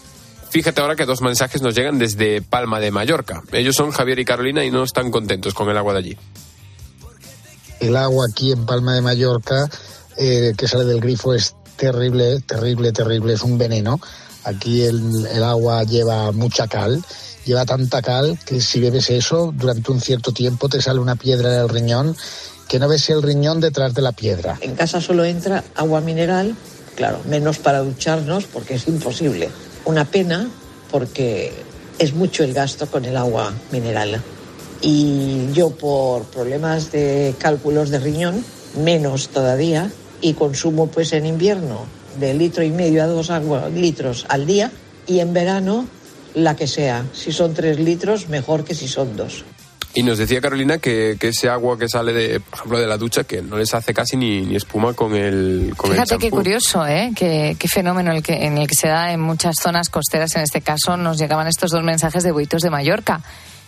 Fíjate 0.50 0.80
ahora 0.80 0.96
que 0.96 1.06
dos 1.06 1.22
mensajes 1.22 1.62
nos 1.62 1.76
llegan 1.76 2.00
desde 2.00 2.42
Palma 2.42 2.80
de 2.80 2.92
Mallorca. 2.92 3.44
Ellos 3.52 3.76
son 3.76 3.92
Javier 3.92 4.18
y 4.18 4.24
Carolina 4.24 4.64
y 4.64 4.72
no 4.72 4.84
están 4.84 5.12
contentos 5.12 5.54
con 5.54 5.70
el 5.70 5.76
agua 5.76 5.92
de 5.92 6.00
allí. 6.00 6.18
El 7.82 7.98
agua 7.98 8.28
aquí 8.32 8.54
en 8.54 8.66
Palma 8.66 8.96
de 8.96 9.02
Mallorca 9.02 9.70
eh, 10.16 10.54
que 10.58 10.70
sale 10.70 10.86
del 10.86 11.02
grifo 11.02 11.34
es 11.34 11.54
terrible, 11.76 12.40
terrible, 12.40 12.94
terrible, 12.94 13.34
es 13.34 13.42
un 13.42 13.58
veneno. 13.58 14.00
Aquí 14.46 14.84
el, 14.84 15.28
el 15.34 15.44
agua 15.44 15.84
lleva 15.84 16.32
mucha 16.32 16.66
cal 16.70 17.04
lleva 17.50 17.66
tanta 17.66 18.02
cal 18.02 18.38
que 18.46 18.62
si 18.62 18.80
bebes 18.80 19.10
eso 19.10 19.52
durante 19.56 19.92
un 19.92 20.00
cierto 20.00 20.32
tiempo 20.32 20.70
te 20.70 20.82
sale 20.82 21.00
una 21.00 21.16
piedra 21.16 21.52
en 21.52 21.62
el 21.62 21.70
riñón 21.70 22.16
que 22.68 22.78
no 22.78 22.88
ves 22.88 23.10
el 23.10 23.24
riñón 23.24 23.60
detrás 23.60 23.96
de 23.96 24.04
la 24.04 24.12
piedra. 24.12 24.60
En 24.62 24.76
casa 24.76 25.02
solo 25.02 25.26
entra 25.26 25.64
agua 25.76 26.02
mineral, 26.02 26.56
claro, 26.96 27.20
menos 27.28 27.58
para 27.58 27.80
ducharnos 27.80 28.46
porque 28.46 28.76
es 28.76 28.88
imposible. 28.88 29.50
Una 29.86 30.06
pena 30.06 30.48
porque 30.92 31.52
es 31.98 32.14
mucho 32.14 32.44
el 32.44 32.54
gasto 32.54 32.86
con 32.86 33.06
el 33.06 33.18
agua 33.18 33.52
mineral. 33.72 34.22
Y 34.82 35.52
yo 35.52 35.72
por 35.72 36.26
problemas 36.26 36.92
de 36.92 37.34
cálculos 37.40 37.90
de 37.90 37.98
riñón, 37.98 38.46
menos 38.78 39.30
todavía, 39.30 39.92
y 40.22 40.34
consumo 40.34 40.86
pues 40.88 41.12
en 41.14 41.26
invierno 41.26 41.88
de 42.20 42.36
litro 42.36 42.64
y 42.64 42.70
medio 42.70 43.04
a 43.04 43.08
dos 43.08 43.32
litros 43.74 44.26
al 44.30 44.46
día 44.46 44.72
y 45.08 45.20
en 45.20 45.34
verano 45.34 45.88
la 46.34 46.56
que 46.56 46.68
sea. 46.68 47.06
Si 47.14 47.32
son 47.32 47.54
tres 47.54 47.80
litros, 47.80 48.30
mejor 48.30 48.64
que 48.64 48.76
si 48.76 48.88
son 48.88 49.16
dos. 49.16 49.44
Y 49.94 50.04
nos 50.04 50.20
decía 50.20 50.40
Carolina 50.40 50.78
que, 50.78 51.18
que, 51.20 51.30
ese 51.30 51.50
agua 51.50 51.78
que 51.78 51.90
sale, 51.90 52.14
de, 52.14 52.40
por 52.40 52.60
ejemplo, 52.60 52.80
de 52.80 52.86
la 52.86 52.98
ducha, 52.98 53.24
que 53.24 53.42
no 53.42 53.58
les 53.58 53.74
hace 53.74 53.92
casi 53.92 54.18
ni, 54.18 54.42
ni 54.42 54.56
espuma 54.56 54.94
con 54.94 55.16
el 55.16 55.74
con 55.76 55.92
Fíjate 55.92 56.14
el 56.14 56.20
qué 56.20 56.30
curioso, 56.30 56.86
¿eh? 56.86 57.12
Qué, 57.16 57.56
qué 57.58 57.68
fenómeno 57.68 58.12
el 58.12 58.22
que, 58.22 58.46
en 58.46 58.60
el 58.60 58.68
que 58.68 58.76
se 58.76 58.88
da 58.88 59.12
en 59.12 59.20
muchas 59.20 59.56
zonas 59.60 59.90
costeras. 59.90 60.36
En 60.36 60.44
este 60.44 60.62
caso 60.62 60.96
nos 60.96 61.18
llegaban 61.18 61.48
estos 61.48 61.72
dos 61.72 61.84
mensajes 61.84 62.24
de 62.24 62.32
Buitos 62.32 62.62
de 62.62 62.70
Mallorca. 62.70 63.22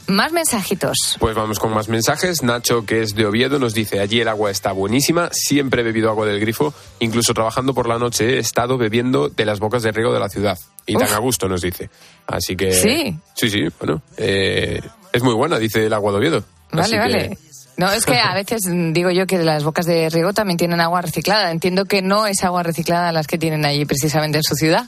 Más 0.08 0.32
mensajitos. 0.32 1.18
Pues 1.20 1.36
vamos 1.36 1.60
con 1.60 1.74
más 1.74 1.88
mensajes. 1.88 2.44
Nacho, 2.44 2.86
que 2.86 3.02
es 3.02 3.16
de 3.16 3.26
Oviedo, 3.26 3.60
nos 3.60 3.74
dice, 3.74 4.00
allí 4.00 4.20
el 4.20 4.28
agua 4.28 4.52
está 4.52 4.72
buenísima, 4.72 5.30
siempre 5.32 5.82
he 5.82 5.84
bebido 5.84 6.10
agua 6.10 6.26
del 6.26 6.40
grifo, 6.40 6.74
incluso 7.00 7.34
trabajando 7.34 7.74
por 7.74 7.88
la 7.88 7.98
noche 7.98 8.36
he 8.36 8.40
estado 8.40 8.78
bebiendo 8.78 9.30
de 9.30 9.46
las 9.46 9.60
bocas 9.60 9.84
de 9.84 9.92
riego 9.92 10.14
de 10.14 10.20
la 10.20 10.30
ciudad. 10.30 10.58
Y 10.86 10.96
Uf. 10.96 11.04
tan 11.04 11.14
a 11.14 11.20
gusto, 11.20 11.48
nos 11.48 11.62
dice. 11.62 11.90
Así 12.28 12.56
que... 12.56 12.72
Sí. 12.72 13.16
Sí, 13.36 13.50
sí, 13.50 13.62
bueno. 13.80 14.02
Eh, 14.18 14.82
es 15.14 15.24
muy 15.24 15.34
buena, 15.34 15.60
dice 15.60 15.86
el 15.86 15.94
agua 15.94 16.12
de 16.12 16.18
Oviedo. 16.18 16.44
Vale, 16.72 16.84
Así 16.84 16.98
vale. 16.98 17.30
Que... 17.30 17.38
No, 17.78 17.92
es 17.92 18.06
que 18.06 18.20
a 18.20 18.34
veces 18.34 18.62
digo 18.94 19.12
yo 19.12 19.26
que 19.26 19.38
las 19.40 19.64
bocas 19.64 19.86
de 19.86 20.10
riego 20.10 20.34
también 20.34 20.58
tienen 20.58 20.82
agua 20.82 21.02
reciclada. 21.02 21.52
Entiendo 21.52 21.86
que 21.86 22.02
no 22.02 22.28
es 22.28 22.44
agua 22.44 22.64
reciclada 22.64 23.12
las 23.12 23.28
que 23.28 23.38
tienen 23.38 23.66
allí 23.66 23.86
precisamente 23.86 24.38
en 24.38 24.44
su 24.44 24.56
ciudad. 24.56 24.86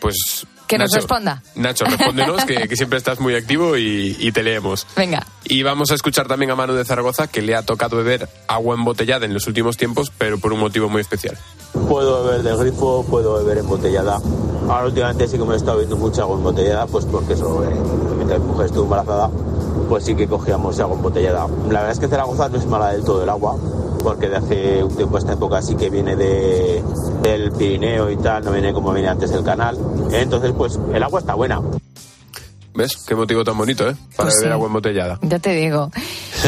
Pues 0.00 0.46
que 0.66 0.78
Nacho, 0.78 0.86
nos 0.86 0.94
responda. 0.94 1.42
Nacho, 1.54 1.84
respóndenos, 1.84 2.44
que, 2.44 2.68
que, 2.68 2.76
siempre 2.76 2.98
estás 2.98 3.20
muy 3.20 3.34
activo 3.34 3.76
y, 3.76 4.16
y, 4.18 4.32
te 4.32 4.42
leemos. 4.42 4.86
Venga. 4.96 5.26
Y 5.44 5.62
vamos 5.62 5.90
a 5.90 5.94
escuchar 5.94 6.28
también 6.28 6.50
a 6.50 6.56
Manu 6.56 6.74
de 6.74 6.84
Zaragoza, 6.84 7.26
que 7.26 7.42
le 7.42 7.54
ha 7.54 7.62
tocado 7.62 7.96
beber 7.96 8.28
agua 8.48 8.74
embotellada 8.74 9.26
en 9.26 9.34
los 9.34 9.46
últimos 9.46 9.76
tiempos, 9.76 10.12
pero 10.16 10.38
por 10.38 10.52
un 10.52 10.60
motivo 10.60 10.88
muy 10.88 11.00
especial. 11.00 11.36
Puedo 11.88 12.24
beber 12.24 12.42
del 12.42 12.56
grifo, 12.58 13.04
puedo 13.08 13.42
beber 13.42 13.58
embotellada. 13.58 14.20
Ahora 14.68 14.86
últimamente 14.86 15.26
sí 15.28 15.36
que 15.36 15.44
me 15.44 15.54
he 15.54 15.56
estado 15.56 15.78
bebiendo 15.78 15.96
mucha 15.96 16.22
agua 16.22 16.36
embotellada, 16.36 16.86
pues 16.86 17.04
porque 17.06 17.32
eso, 17.34 17.64
eh, 17.64 17.74
mientras 18.16 18.40
mi 18.40 18.46
mujer 18.46 18.66
estuvo 18.66 18.84
embarazada, 18.84 19.30
pues 19.92 20.06
sí 20.06 20.14
que 20.14 20.26
cogíamos 20.26 20.80
agua 20.80 20.96
embotellada. 20.96 21.46
La 21.68 21.80
verdad 21.80 21.90
es 21.90 21.98
que 21.98 22.08
Zaragoza 22.08 22.48
no 22.48 22.56
es 22.56 22.64
mala 22.64 22.94
del 22.94 23.04
todo 23.04 23.24
el 23.24 23.28
agua, 23.28 23.58
porque 24.02 24.26
de 24.26 24.36
hace 24.36 24.82
un 24.82 24.96
tiempo 24.96 25.16
a 25.16 25.18
esta 25.18 25.34
época 25.34 25.60
sí 25.60 25.76
que 25.76 25.90
viene 25.90 26.16
de, 26.16 26.82
del 27.20 27.52
Pirineo 27.52 28.10
y 28.10 28.16
tal, 28.16 28.42
no 28.42 28.52
viene 28.52 28.72
como 28.72 28.90
viene 28.94 29.10
antes 29.10 29.30
del 29.32 29.44
canal. 29.44 29.76
Entonces, 30.10 30.52
pues 30.56 30.78
el 30.94 31.02
agua 31.02 31.20
está 31.20 31.34
buena. 31.34 31.60
¿Ves? 32.72 33.04
Qué 33.06 33.14
motivo 33.14 33.44
tan 33.44 33.58
bonito, 33.58 33.86
¿eh? 33.86 33.94
Para 34.16 34.30
Pues 34.30 34.36
beber 34.36 34.48
sí. 34.48 34.52
agua 34.54 34.66
embotellada. 34.68 35.18
Ya 35.20 35.38
te 35.38 35.54
digo. 35.54 35.90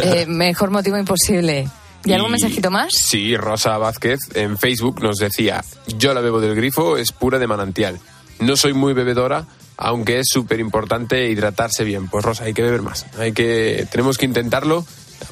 Eh, 0.02 0.24
mejor 0.26 0.70
motivo 0.70 0.96
imposible. 0.96 1.68
¿Y, 2.04 2.14
algún 2.14 2.30
mensajito 2.30 2.70
más? 2.70 2.94
Sí, 2.94 3.36
Rosa 3.36 3.76
Vázquez 3.76 4.20
en 4.34 4.56
Facebook 4.56 5.02
nos 5.02 5.18
decía, 5.18 5.62
yo 5.98 6.14
la 6.14 6.20
bebo 6.22 6.40
del 6.40 6.56
grifo, 6.56 6.96
es 6.96 7.12
pura 7.12 7.38
de 7.38 7.46
manantial. 7.46 8.00
No 8.40 8.56
soy 8.56 8.72
muy 8.72 8.92
bebedora, 8.94 9.44
aunque 9.76 10.20
es 10.20 10.26
súper 10.30 10.60
importante 10.60 11.28
hidratarse 11.28 11.84
bien. 11.84 12.08
Pues 12.08 12.24
Rosa, 12.24 12.44
hay 12.44 12.54
que 12.54 12.62
beber 12.62 12.82
más. 12.82 13.06
Hay 13.18 13.32
que, 13.32 13.86
tenemos 13.90 14.18
que 14.18 14.26
intentarlo, 14.26 14.84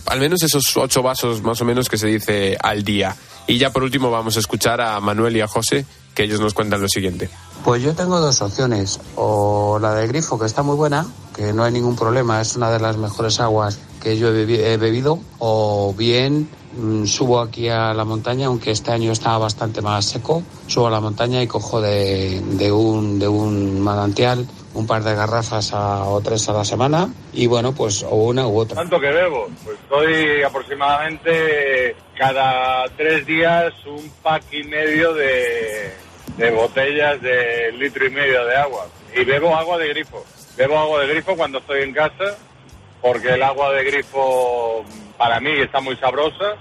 al 0.06 0.20
menos 0.20 0.42
esos 0.42 0.76
ocho 0.76 1.02
vasos 1.02 1.42
más 1.42 1.61
o 1.61 1.64
menos 1.64 1.88
que 1.88 1.99
se 1.99 2.06
dice 2.06 2.56
al 2.61 2.84
día. 2.84 3.16
Y 3.46 3.58
ya 3.58 3.70
por 3.70 3.82
último 3.82 4.11
vamos 4.11 4.37
a 4.37 4.40
escuchar 4.40 4.80
a 4.80 5.00
Manuel 5.00 5.37
y 5.37 5.40
a 5.40 5.49
José, 5.49 5.84
que 6.14 6.25
ellos 6.25 6.40
nos 6.40 6.54
cuentan 6.54 6.80
lo 6.80 6.88
siguiente. 6.88 7.28
Pues 7.64 7.82
yo 7.82 7.94
tengo 7.94 8.20
dos 8.20 8.40
opciones, 8.42 9.00
o 9.16 9.78
la 9.80 9.94
del 9.94 10.08
grifo, 10.08 10.38
que 10.38 10.46
está 10.46 10.62
muy 10.62 10.76
buena, 10.76 11.06
que 11.34 11.52
no 11.52 11.64
hay 11.64 11.72
ningún 11.72 11.96
problema, 11.96 12.40
es 12.40 12.56
una 12.56 12.70
de 12.70 12.80
las 12.80 12.96
mejores 12.96 13.40
aguas 13.40 13.78
que 14.00 14.18
yo 14.18 14.28
he, 14.28 14.32
bebi 14.32 14.56
he 14.56 14.76
bebido, 14.76 15.20
o 15.38 15.94
bien 15.96 16.49
subo 17.07 17.41
aquí 17.41 17.69
a 17.69 17.95
la 17.95 18.05
montaña, 18.05 18.47
aunque 18.47 18.71
este 18.71 18.93
año 18.93 19.12
está 19.12 19.37
bastante 19.38 19.83
más 19.83 20.05
seco, 20.05 20.43
subo 20.67 20.87
a 20.87 20.91
la 20.91 21.00
montaña 21.00 21.43
y 21.43 21.47
cojo 21.47 21.81
de, 21.81 22.41
de, 22.41 22.73
un, 22.73 23.19
de 23.19 23.29
un 23.29 23.81
manantial 23.81 24.47
un 24.75 24.87
par 24.87 25.02
de 25.02 25.14
garrafas 25.14 25.73
a, 25.75 26.05
o 26.05 26.21
tres 26.21 26.49
a 26.49 26.52
la 26.52 26.64
semana 26.64 27.12
y 27.33 27.47
bueno, 27.47 27.75
pues 27.75 28.02
o 28.02 28.14
una 28.14 28.47
u 28.47 28.59
otra. 28.59 28.76
¿Cuánto 28.76 29.00
que 29.00 29.11
bebo? 29.11 29.49
Pues 29.64 29.79
estoy 29.79 30.43
aproximadamente 30.43 31.95
cada 32.17 32.88
tres 32.97 33.26
días 33.26 33.73
un 33.87 34.11
pack 34.23 34.45
y 34.52 34.64
medio 34.64 35.12
de, 35.14 35.93
de 36.37 36.50
botellas 36.50 37.21
de 37.21 37.73
litro 37.73 38.07
y 38.07 38.11
medio 38.11 38.45
de 38.47 38.57
agua. 38.57 38.87
Y 39.14 39.25
bebo 39.25 39.55
agua 39.55 39.76
de 39.79 39.88
grifo. 39.88 40.25
Bebo 40.57 40.79
agua 40.79 41.00
de 41.00 41.09
grifo 41.09 41.37
cuando 41.37 41.59
estoy 41.59 41.83
en 41.83 41.93
casa 41.93 42.37
porque 43.02 43.35
el 43.35 43.43
agua 43.43 43.73
de 43.73 43.85
grifo 43.85 44.85
para 45.23 45.38
mí 45.38 45.52
está 45.52 45.81
muy 45.81 45.97
sabrosa 45.99 46.57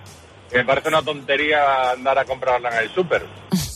me 0.53 0.63
parece 0.63 0.89
una 0.89 1.01
tontería 1.01 1.91
andar 1.93 2.19
a 2.19 2.25
comprarla 2.25 2.69
en 2.69 2.83
el 2.83 2.93
súper. 2.93 3.25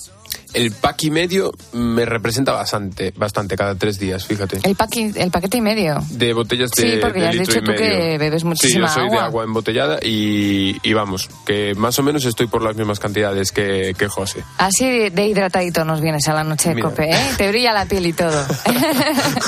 El 0.56 0.72
pack 0.72 1.04
y 1.04 1.12
medio 1.12 1.52
me 1.74 2.06
representa 2.06 2.52
bastante, 2.54 3.14
bastante 3.16 3.56
cada 3.56 3.76
tres 3.76 4.00
días, 4.00 4.26
fíjate. 4.26 4.60
El, 4.64 4.76
paqui, 4.76 5.12
el 5.16 5.30
paquete 5.30 5.58
y 5.58 5.62
medio. 5.62 6.00
De 6.12 6.34
botellas 6.34 6.72
de 6.72 6.82
Sí, 6.94 6.98
porque 7.02 7.20
de 7.20 7.26
ya 7.26 7.30
has 7.30 7.40
dicho 7.48 7.60
y 7.60 7.62
tú 7.64 7.72
medio. 7.72 7.78
que 7.84 8.18
bebes 8.18 8.44
muchísima 8.44 8.88
Sí, 8.88 8.94
yo 8.94 9.02
soy 9.02 9.04
agua. 9.08 9.18
de 9.20 9.26
agua 9.26 9.44
embotellada 9.44 10.00
y, 10.02 10.78
y 10.82 10.94
vamos, 10.94 11.30
que 11.46 11.74
más 11.76 12.00
o 12.00 12.04
menos 12.04 12.26
estoy 12.26 12.48
por 12.48 12.62
las 12.64 12.76
mismas 12.76 13.00
cantidades 13.00 13.52
que, 13.52 13.94
que 13.98 14.08
José. 14.08 14.44
Así 14.58 14.86
de, 14.90 15.10
de 15.12 15.28
hidratadito 15.28 15.84
nos 15.86 16.02
vienes 16.02 16.28
a 16.28 16.34
la 16.34 16.44
noche 16.44 16.70
de 16.70 16.76
Mira. 16.76 16.90
cope, 16.90 17.10
¿eh? 17.12 17.18
Te 17.38 17.50
brilla 17.50 17.74
la 17.74 17.86
piel 17.86 18.06
y 18.08 18.14
todo. 18.14 18.46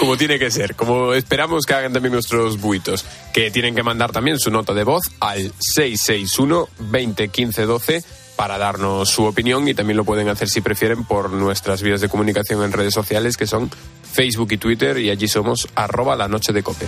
Como 0.00 0.16
tiene 0.16 0.38
que 0.38 0.50
ser, 0.50 0.74
como 0.74 1.12
esperamos 1.14 1.64
que 1.64 1.74
hagan 1.74 1.92
también 1.92 2.12
nuestros 2.12 2.60
buitos, 2.60 3.04
que 3.32 3.50
tienen 3.50 3.74
que 3.74 3.82
mandar 3.82 4.10
también 4.12 4.38
su 4.38 4.50
nota 4.50 4.74
de 4.74 4.84
voz 4.84 5.10
al 5.20 5.52
661 5.58 6.68
20 6.78 7.28
15 7.28 7.62
12 7.66 8.04
para 8.36 8.58
darnos 8.58 9.08
su 9.08 9.24
opinión 9.24 9.66
y 9.66 9.74
también 9.74 9.96
lo 9.96 10.04
pueden 10.04 10.28
hacer 10.28 10.48
si 10.48 10.60
prefieren 10.60 11.04
por 11.04 11.30
nuestras 11.30 11.82
vías 11.82 12.00
de 12.00 12.08
comunicación 12.08 12.62
en 12.62 12.72
redes 12.72 12.94
sociales 12.94 13.36
que 13.36 13.46
son 13.46 13.70
Facebook 14.12 14.52
y 14.52 14.58
Twitter 14.58 14.98
y 14.98 15.10
allí 15.10 15.26
somos 15.26 15.68
arroba 15.74 16.14
la 16.16 16.28
noche 16.28 16.52
de 16.52 16.62
cope. 16.62 16.86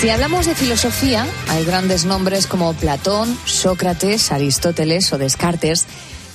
Si 0.00 0.08
hablamos 0.08 0.46
de 0.46 0.54
filosofía, 0.54 1.26
hay 1.48 1.62
grandes 1.66 2.06
nombres 2.06 2.46
como 2.46 2.72
Platón, 2.72 3.36
Sócrates, 3.44 4.32
Aristóteles 4.32 5.12
o 5.12 5.18
Descartes, 5.18 5.86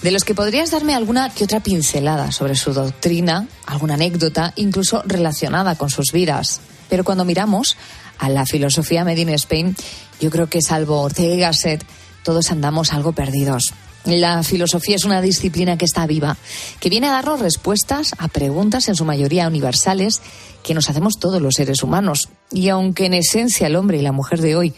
de 0.04 0.12
los 0.12 0.24
que 0.24 0.36
podrías 0.36 0.70
darme 0.70 0.94
alguna 0.94 1.32
que 1.32 1.46
otra 1.46 1.62
pincelada 1.62 2.32
sobre 2.32 2.54
su 2.54 2.74
doctrina, 2.74 3.48
alguna 3.66 3.96
anécdota, 3.96 4.54
incluso 4.56 5.02
relacionada 5.08 5.74
con 5.80 5.90
sus 5.90 6.12
vidas. 6.12 6.62
Pero 6.90 7.04
cuando 7.04 7.26
miramos 7.26 7.76
a 8.20 8.30
la 8.30 8.46
filosofía 8.46 9.04
made 9.04 9.22
in 9.22 9.30
Spain, 9.30 9.76
yo 10.22 10.30
creo 10.30 10.46
que 10.46 10.62
salvo 10.62 11.02
Ortega 11.02 11.34
y 11.34 11.40
Gasset, 11.40 11.84
todos 12.22 12.52
andamos 12.52 12.94
algo 12.94 13.14
perdidos. 13.14 13.74
La 14.06 14.44
filosofía 14.44 14.96
es 14.96 15.04
una 15.04 15.20
disciplina 15.20 15.78
que 15.78 15.86
está 15.86 16.06
viva, 16.06 16.38
que 16.80 16.90
viene 16.90 17.08
a 17.08 17.12
darnos 17.12 17.40
respuestas 17.40 18.14
a 18.20 18.28
preguntas 18.28 18.88
en 18.88 18.96
su 18.96 19.04
mayoría 19.04 19.48
universales 19.48 20.22
que 20.64 20.76
nos 20.76 20.90
hacemos 20.90 21.18
todos 21.20 21.42
los 21.42 21.56
seres 21.56 21.82
humanos. 21.82 22.30
Y 22.52 22.70
aunque 22.70 23.08
en 23.08 23.16
esencia 23.16 23.66
el 23.66 23.76
hombre 23.76 23.98
y 23.98 24.04
la 24.04 24.12
mujer 24.12 24.42
de 24.42 24.56
hoy 24.56 24.74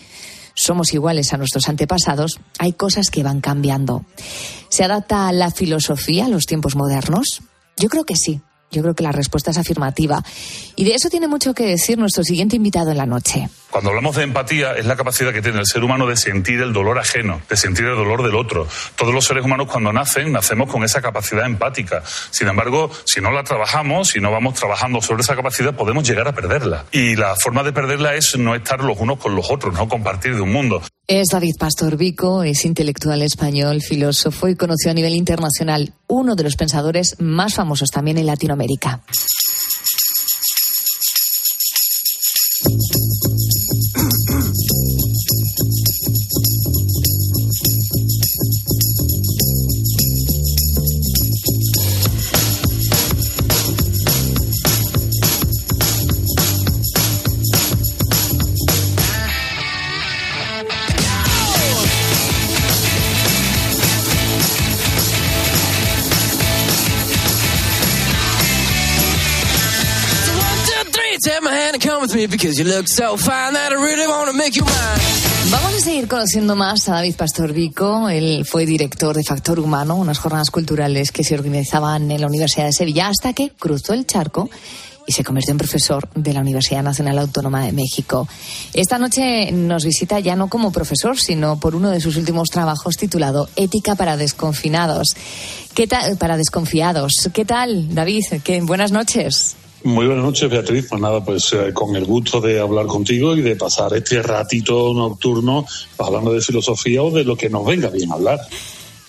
somos 0.53 0.93
iguales 0.93 1.33
a 1.33 1.37
nuestros 1.37 1.67
antepasados, 1.67 2.39
hay 2.57 2.71
cosas 2.71 3.09
que 3.09 3.21
van 3.23 3.41
cambiando. 3.41 4.05
¿Se 4.69 4.85
adapta 4.85 5.31
la 5.33 5.51
filosofía 5.51 6.25
a 6.25 6.29
los 6.29 6.45
tiempos 6.45 6.77
modernos? 6.77 7.41
Yo 7.75 7.89
creo 7.89 8.05
que 8.05 8.15
sí. 8.15 8.39
Yo 8.71 8.81
creo 8.81 8.95
que 8.95 9.03
la 9.03 9.11
respuesta 9.11 9.51
es 9.51 9.57
afirmativa. 9.57 10.23
Y 10.75 10.83
de 10.83 10.95
eso 10.95 11.09
tiene 11.09 11.27
mucho 11.27 11.53
que 11.53 11.65
decir 11.65 11.97
nuestro 11.97 12.23
siguiente 12.23 12.55
invitado 12.55 12.91
en 12.91 12.97
la 12.97 13.05
noche. 13.05 13.49
Cuando 13.77 13.91
hablamos 13.91 14.15
de 14.15 14.23
empatía, 14.23 14.71
es 14.71 14.87
la 14.87 14.95
capacidad 14.95 15.31
que 15.31 15.43
tiene 15.43 15.59
el 15.59 15.67
ser 15.67 15.83
humano 15.83 16.07
de 16.07 16.15
sentir 16.15 16.61
el 16.61 16.73
dolor 16.73 16.97
ajeno, 16.97 17.43
de 17.47 17.55
sentir 17.55 17.85
el 17.85 17.95
dolor 17.95 18.23
del 18.23 18.33
otro. 18.33 18.67
Todos 18.95 19.13
los 19.13 19.23
seres 19.23 19.45
humanos 19.45 19.67
cuando 19.71 19.93
nacen, 19.93 20.31
nacemos 20.31 20.67
con 20.71 20.83
esa 20.83 20.99
capacidad 20.99 21.45
empática. 21.45 22.01
Sin 22.31 22.47
embargo, 22.47 22.89
si 23.05 23.21
no 23.21 23.29
la 23.29 23.43
trabajamos, 23.43 24.07
si 24.07 24.19
no 24.19 24.31
vamos 24.31 24.55
trabajando 24.55 24.99
sobre 24.99 25.21
esa 25.21 25.35
capacidad, 25.35 25.75
podemos 25.75 26.09
llegar 26.09 26.27
a 26.27 26.33
perderla. 26.33 26.85
Y 26.91 27.15
la 27.17 27.35
forma 27.35 27.61
de 27.61 27.71
perderla 27.71 28.15
es 28.15 28.35
no 28.35 28.55
estar 28.55 28.83
los 28.83 28.97
unos 28.99 29.19
con 29.19 29.35
los 29.35 29.51
otros, 29.51 29.75
no 29.75 29.87
compartir 29.87 30.33
de 30.33 30.41
un 30.41 30.51
mundo. 30.51 30.81
Es 31.05 31.27
David 31.31 31.53
Pastor 31.59 31.97
Vico, 31.97 32.41
es 32.41 32.65
intelectual 32.65 33.21
español, 33.21 33.83
filósofo 33.83 34.47
y 34.47 34.55
conocido 34.55 34.89
a 34.89 34.95
nivel 34.95 35.13
internacional, 35.13 35.93
uno 36.07 36.35
de 36.35 36.41
los 36.41 36.55
pensadores 36.55 37.15
más 37.19 37.53
famosos 37.53 37.91
también 37.91 38.17
en 38.17 38.25
Latinoamérica. 38.25 39.01
Vamos 75.51 75.73
a 75.75 75.79
seguir 75.79 76.07
conociendo 76.07 76.55
más 76.55 76.89
a 76.89 76.93
David 76.93 77.13
Pastor 77.15 77.53
Vico. 77.53 78.09
Él 78.09 78.43
fue 78.43 78.65
director 78.65 79.15
de 79.15 79.23
Factor 79.23 79.59
Humano, 79.59 79.97
unas 79.97 80.17
jornadas 80.17 80.49
culturales 80.49 81.11
que 81.11 81.23
se 81.23 81.35
organizaban 81.35 82.09
en 82.09 82.19
la 82.19 82.25
Universidad 82.25 82.65
de 82.65 82.73
Sevilla 82.73 83.09
hasta 83.09 83.33
que 83.33 83.51
cruzó 83.51 83.93
el 83.93 84.07
charco 84.07 84.49
y 85.05 85.11
se 85.11 85.23
convirtió 85.23 85.51
en 85.51 85.59
profesor 85.59 86.09
de 86.15 86.33
la 86.33 86.39
Universidad 86.39 86.81
Nacional 86.81 87.19
Autónoma 87.19 87.63
de 87.63 87.71
México. 87.71 88.27
Esta 88.73 88.97
noche 88.97 89.51
nos 89.51 89.85
visita 89.85 90.19
ya 90.19 90.35
no 90.35 90.49
como 90.49 90.71
profesor, 90.71 91.19
sino 91.19 91.59
por 91.59 91.75
uno 91.75 91.91
de 91.91 92.01
sus 92.01 92.15
últimos 92.15 92.49
trabajos 92.49 92.97
titulado 92.97 93.47
Ética 93.55 93.93
para 93.93 94.17
desconfinados. 94.17 95.09
¿Qué 95.75 95.85
tal 95.85 96.17
para 96.17 96.35
desconfiados? 96.35 97.29
¿Qué 97.31 97.45
tal, 97.45 97.93
David? 97.93 98.23
¿Qué, 98.43 98.59
buenas 98.61 98.91
noches. 98.91 99.55
Muy 99.83 100.07
buenas 100.07 100.25
noches, 100.25 100.49
Beatriz. 100.49 100.87
Pues 100.89 101.01
nada, 101.01 101.23
pues 101.23 101.53
eh, 101.53 101.71
con 101.73 101.95
el 101.95 102.05
gusto 102.05 102.41
de 102.41 102.59
hablar 102.59 102.87
contigo 102.87 103.35
y 103.35 103.41
de 103.41 103.55
pasar 103.55 103.93
este 103.95 104.21
ratito 104.23 104.93
nocturno 104.93 105.65
hablando 105.99 106.33
de 106.33 106.41
filosofía 106.41 107.03
o 107.03 107.11
de 107.11 107.23
lo 107.23 107.35
que 107.37 107.49
nos 107.49 107.65
venga 107.65 107.89
bien 107.89 108.11
hablar. 108.11 108.39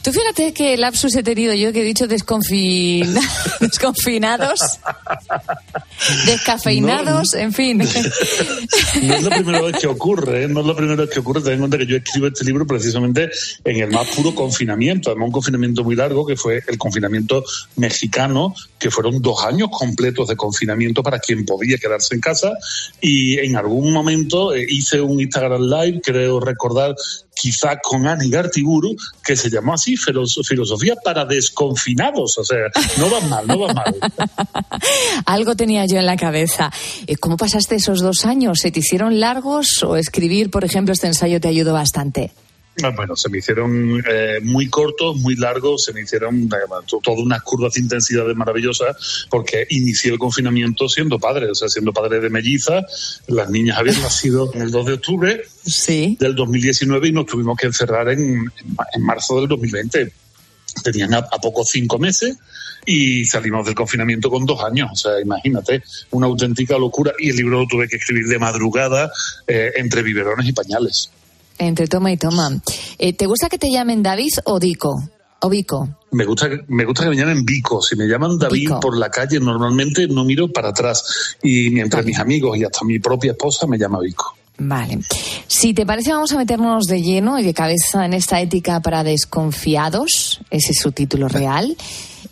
Tú 0.03 0.13
fíjate 0.13 0.53
que 0.53 0.77
lapsus 0.77 1.15
he 1.17 1.23
tenido 1.23 1.55
yo 1.55 1.73
que 1.73 1.81
he 1.81 1.85
dicho 1.85 2.07
desconfin... 2.07 3.15
desconfinados, 3.61 4.61
descafeinados, 6.27 7.35
en 7.35 7.53
fin. 7.53 7.79
No 7.79 9.15
es 9.15 9.23
la 9.23 9.31
primera 9.31 9.63
vez 9.63 9.77
que 9.79 9.87
ocurre, 9.87 10.45
¿eh? 10.45 10.49
no 10.49 10.61
es 10.61 10.67
la 10.67 10.77
primera 10.77 11.03
vez 11.03 11.11
que 11.11 11.21
ocurre. 11.21 11.43
Ten 11.43 11.55
en 11.55 11.59
cuenta 11.61 11.79
que 11.79 11.87
yo 11.87 11.97
escribo 11.97 12.27
este 12.29 12.45
libro 12.45 12.67
precisamente 12.67 13.31
en 13.65 13.81
el 13.81 13.91
más 13.91 14.09
puro 14.09 14.35
confinamiento, 14.35 15.11
además 15.11 15.27
un 15.27 15.33
confinamiento 15.33 15.85
muy 15.85 15.97
largo 15.97 16.27
que 16.27 16.37
fue 16.37 16.63
el 16.67 16.79
confinamiento 16.79 17.45
mexicano, 17.77 18.55
que 18.79 18.91
fueron 18.91 19.21
dos 19.21 19.45
años 19.45 19.69
completos 19.71 20.29
de 20.29 20.37
confinamiento 20.37 21.03
para 21.03 21.19
quien 21.19 21.45
podía 21.45 21.79
quedarse 21.79 22.15
en 22.15 22.21
casa. 22.21 22.53
Y 23.01 23.39
en 23.39 23.57
algún 23.57 23.93
momento 23.93 24.55
eh, 24.55 24.67
hice 24.69 25.01
un 25.01 25.21
Instagram 25.21 25.63
Live, 25.63 26.01
creo 26.03 26.41
recordar, 26.41 26.95
quizá 27.41 27.79
con 27.83 28.07
Ani 28.07 28.29
Gartiburu, 28.31 28.97
que 29.25 29.37
se 29.37 29.49
llamó 29.51 29.75
así, 29.75 29.97
Filos- 29.97 30.41
Filosofía 30.47 30.95
para 31.05 31.25
Desconfinados. 31.25 32.37
O 32.39 32.45
sea, 32.45 32.59
no 32.99 33.11
va 33.11 33.21
mal, 33.29 33.47
no 33.47 33.59
va 33.61 33.73
mal. 33.75 33.95
Algo 35.27 35.55
tenía 35.55 35.87
yo 35.87 35.99
en 35.99 36.07
la 36.07 36.17
cabeza. 36.17 36.71
Eh, 37.07 37.17
¿Cómo 37.17 37.37
pasaste 37.37 37.77
esos 37.77 38.01
dos 38.01 38.25
años? 38.25 38.59
¿Se 38.61 38.71
te 38.71 38.81
hicieron 38.81 39.21
largos 39.21 39.83
o 39.83 39.97
escribir, 39.97 40.51
por 40.51 40.65
ejemplo, 40.65 40.93
este 40.93 41.07
ensayo 41.07 41.41
te 41.41 41.49
ayudó 41.49 41.73
bastante? 41.73 42.33
Ah, 42.83 42.91
Bueno, 42.95 43.17
se 43.17 43.29
me 43.29 43.39
hicieron 43.39 44.03
eh, 44.09 44.39
muy 44.43 44.69
cortos, 44.69 45.17
muy 45.17 45.35
largos, 45.37 45.85
se 45.85 45.93
me 45.93 46.03
hicieron 46.03 46.45
eh, 46.45 46.57
to- 46.87 47.01
todas 47.03 47.21
unas 47.21 47.43
curvas 47.43 47.75
de 47.75 47.81
intensidad 47.81 48.25
maravillosas 48.37 49.27
porque 49.31 49.67
inicié 49.71 50.13
el 50.13 50.19
confinamiento 50.19 50.89
siendo 50.89 51.19
padre, 51.19 51.51
o 51.51 51.55
sea, 51.55 51.69
siendo 51.69 51.93
padre 51.93 52.21
de 52.21 52.31
melliza. 52.31 52.83
Las 53.27 53.51
niñas 53.51 53.79
habían 53.79 54.01
nacido 54.03 54.51
en 54.55 54.63
el 54.63 54.71
2 54.71 54.87
de 54.87 54.93
octubre 54.93 55.43
del 56.21 56.35
2019 56.35 57.09
y 57.09 57.13
nos 57.13 57.27
tuvimos 57.27 57.57
que 57.59 57.67
encerrar 57.67 58.09
en, 58.11 58.21
en 58.21 58.75
ma- 58.77 58.87
en 58.95 59.03
marzo 59.03 59.41
del 59.41 59.49
2020. 59.49 60.13
Tenían 60.85 61.15
a, 61.15 61.19
a 61.19 61.39
poco 61.41 61.65
cinco 61.65 61.99
meses 61.99 62.37
y 62.87 63.25
salimos 63.25 63.67
del 63.67 63.75
confinamiento 63.75 64.31
con 64.31 64.47
dos 64.47 64.63
años. 64.63 64.89
O 64.93 64.97
sea, 64.97 65.21
imagínate, 65.21 65.83
una 66.13 66.27
auténtica 66.27 66.79
locura. 66.79 67.13
Y 67.19 67.31
el 67.31 67.37
libro 67.37 67.61
lo 67.61 67.67
tuve 67.67 67.89
que 67.89 67.97
escribir 67.97 68.27
de 68.27 68.39
madrugada 68.39 69.11
eh, 69.49 69.73
entre 69.77 70.03
biberones 70.03 70.47
y 70.49 70.53
pañales. 70.53 71.11
Entre 71.59 71.87
toma 71.89 72.13
y 72.13 72.17
toma. 72.17 72.51
Eh, 72.99 73.13
¿Te 73.13 73.27
gusta 73.27 73.49
que 73.49 73.59
te 73.59 73.71
llamen 73.71 74.03
David 74.03 74.33
o 74.45 74.59
Dico? 74.59 75.03
O 75.41 75.49
Vico. 75.49 75.89
Me 76.11 76.25
gusta, 76.25 76.49
que- 76.49 76.65
me 76.67 76.85
gusta 76.85 77.05
que 77.05 77.11
me 77.11 77.17
llamen 77.17 77.45
Vico. 77.45 77.81
Si 77.81 77.95
me 77.95 78.07
llaman 78.07 78.39
David 78.39 78.61
Vico. 78.61 78.81
por 78.81 78.97
la 78.97 79.09
calle, 79.09 79.39
normalmente 79.39 80.09
no 80.09 80.25
miro 80.25 80.49
para 80.53 80.71
atrás. 80.71 81.05
Y 81.43 81.71
mientras 81.71 82.05
mis 82.05 82.19
amigos 82.19 82.59
y 82.59 82.65
hasta 82.65 82.85
mi 82.85 82.99
propia 82.99 83.33
esposa 83.33 83.67
me 83.69 83.79
llama 83.79 84.01
Vico. 84.01 84.35
Vale. 84.61 84.99
Si 85.47 85.73
te 85.75 85.87
parece, 85.87 86.13
vamos 86.13 86.33
a 86.33 86.37
meternos 86.39 86.87
de 86.87 87.01
lleno 87.03 87.39
y 87.39 87.45
de 87.45 87.55
cabeza 87.55 88.05
en 88.05 88.15
esta 88.15 88.41
ética 88.41 88.81
para 88.81 89.05
desconfiados. 89.05 90.41
Ese 90.51 90.73
es 90.73 90.79
su 90.81 90.91
título 90.93 91.29
real. 91.29 91.77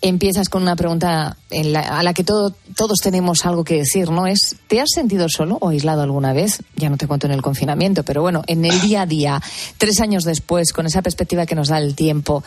Empiezas 0.02 0.48
con 0.48 0.62
una 0.62 0.76
pregunta 0.76 1.36
en 1.50 1.72
la- 1.72 1.80
a 1.98 2.02
la 2.02 2.12
que 2.14 2.22
todo- 2.24 2.54
todos 2.76 2.98
tenemos 3.02 3.44
algo 3.46 3.64
que 3.64 3.76
decir, 3.76 4.10
¿no? 4.10 4.26
Es, 4.26 4.56
¿te 4.68 4.80
has 4.80 4.90
sentido 4.94 5.26
solo 5.28 5.58
o 5.60 5.68
aislado 5.70 6.02
alguna 6.02 6.32
vez? 6.32 6.62
Ya 6.76 6.90
no 6.90 6.96
te 6.96 7.06
cuento 7.06 7.26
en 7.26 7.32
el 7.32 7.42
confinamiento, 7.42 8.02
pero 8.04 8.22
bueno, 8.22 8.42
en 8.46 8.64
el 8.64 8.80
día 8.80 9.02
a 9.02 9.06
día, 9.06 9.42
tres 9.78 10.00
años 10.00 10.24
después, 10.24 10.72
con 10.72 10.86
esa 10.86 11.02
perspectiva 11.02 11.46
que 11.46 11.54
nos 11.54 11.68
da 11.68 11.78
el 11.78 11.94
tiempo. 11.94 12.44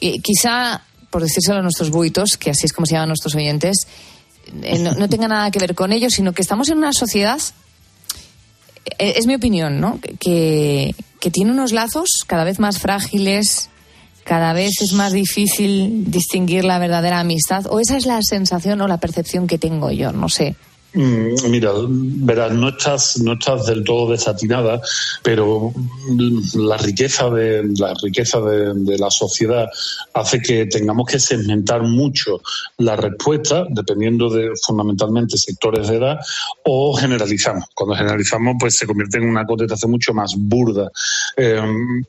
Y 0.00 0.20
quizá, 0.20 0.82
por 1.10 1.22
decírselo 1.22 1.58
a 1.58 1.62
nuestros 1.62 1.90
buitos, 1.90 2.36
que 2.36 2.50
así 2.50 2.66
es 2.66 2.72
como 2.72 2.86
se 2.86 2.94
llaman 2.94 3.08
nuestros 3.10 3.34
oyentes, 3.34 3.86
eh, 4.62 4.78
no, 4.78 4.92
no 4.92 5.08
tenga 5.08 5.28
nada 5.28 5.50
que 5.50 5.58
ver 5.58 5.74
con 5.74 5.92
ellos, 5.92 6.12
sino 6.14 6.32
que 6.32 6.42
estamos 6.42 6.68
en 6.68 6.78
una 6.78 6.92
sociedad 6.92 7.40
eh, 8.98 9.14
es 9.16 9.26
mi 9.26 9.34
opinión, 9.34 9.80
¿no? 9.80 9.98
Que, 10.20 10.94
que 11.20 11.30
tiene 11.30 11.50
unos 11.50 11.72
lazos 11.72 12.08
cada 12.26 12.44
vez 12.44 12.58
más 12.60 12.78
frágiles, 12.78 13.68
cada 14.26 14.52
vez 14.52 14.82
es 14.82 14.92
más 14.92 15.12
difícil 15.12 16.10
distinguir 16.10 16.64
la 16.64 16.80
verdadera 16.80 17.20
amistad, 17.20 17.66
o 17.70 17.78
esa 17.78 17.96
es 17.96 18.06
la 18.06 18.20
sensación 18.22 18.80
o 18.80 18.88
la 18.88 18.98
percepción 18.98 19.46
que 19.46 19.56
tengo 19.56 19.92
yo, 19.92 20.10
no 20.10 20.28
sé. 20.28 20.56
Mm, 20.96 21.50
Mira, 21.50 21.72
verás, 21.88 22.52
no 22.52 22.70
estás, 22.70 23.18
no 23.18 23.34
estás 23.34 23.66
del 23.66 23.84
todo 23.84 24.10
desatinada, 24.12 24.80
pero 25.22 25.70
la 26.54 26.78
riqueza 26.78 27.28
de 27.28 27.64
la 27.76 27.92
riqueza 28.02 28.40
de, 28.40 28.96
la 28.96 29.10
sociedad 29.10 29.68
hace 30.14 30.40
que 30.40 30.64
tengamos 30.64 31.06
que 31.06 31.20
segmentar 31.20 31.82
mucho 31.82 32.40
la 32.78 32.96
respuesta, 32.96 33.66
dependiendo 33.68 34.30
de 34.30 34.52
fundamentalmente 34.62 35.36
sectores 35.36 35.88
de 35.88 35.96
edad, 35.96 36.18
o 36.64 36.96
generalizamos. 36.96 37.66
Cuando 37.74 37.94
generalizamos, 37.94 38.54
pues 38.58 38.76
se 38.76 38.86
convierte 38.86 39.18
en 39.18 39.28
una 39.28 39.44
contestación 39.44 39.90
mucho 39.90 40.14
más 40.14 40.34
burda. 40.34 40.90
Eh, 41.36 41.60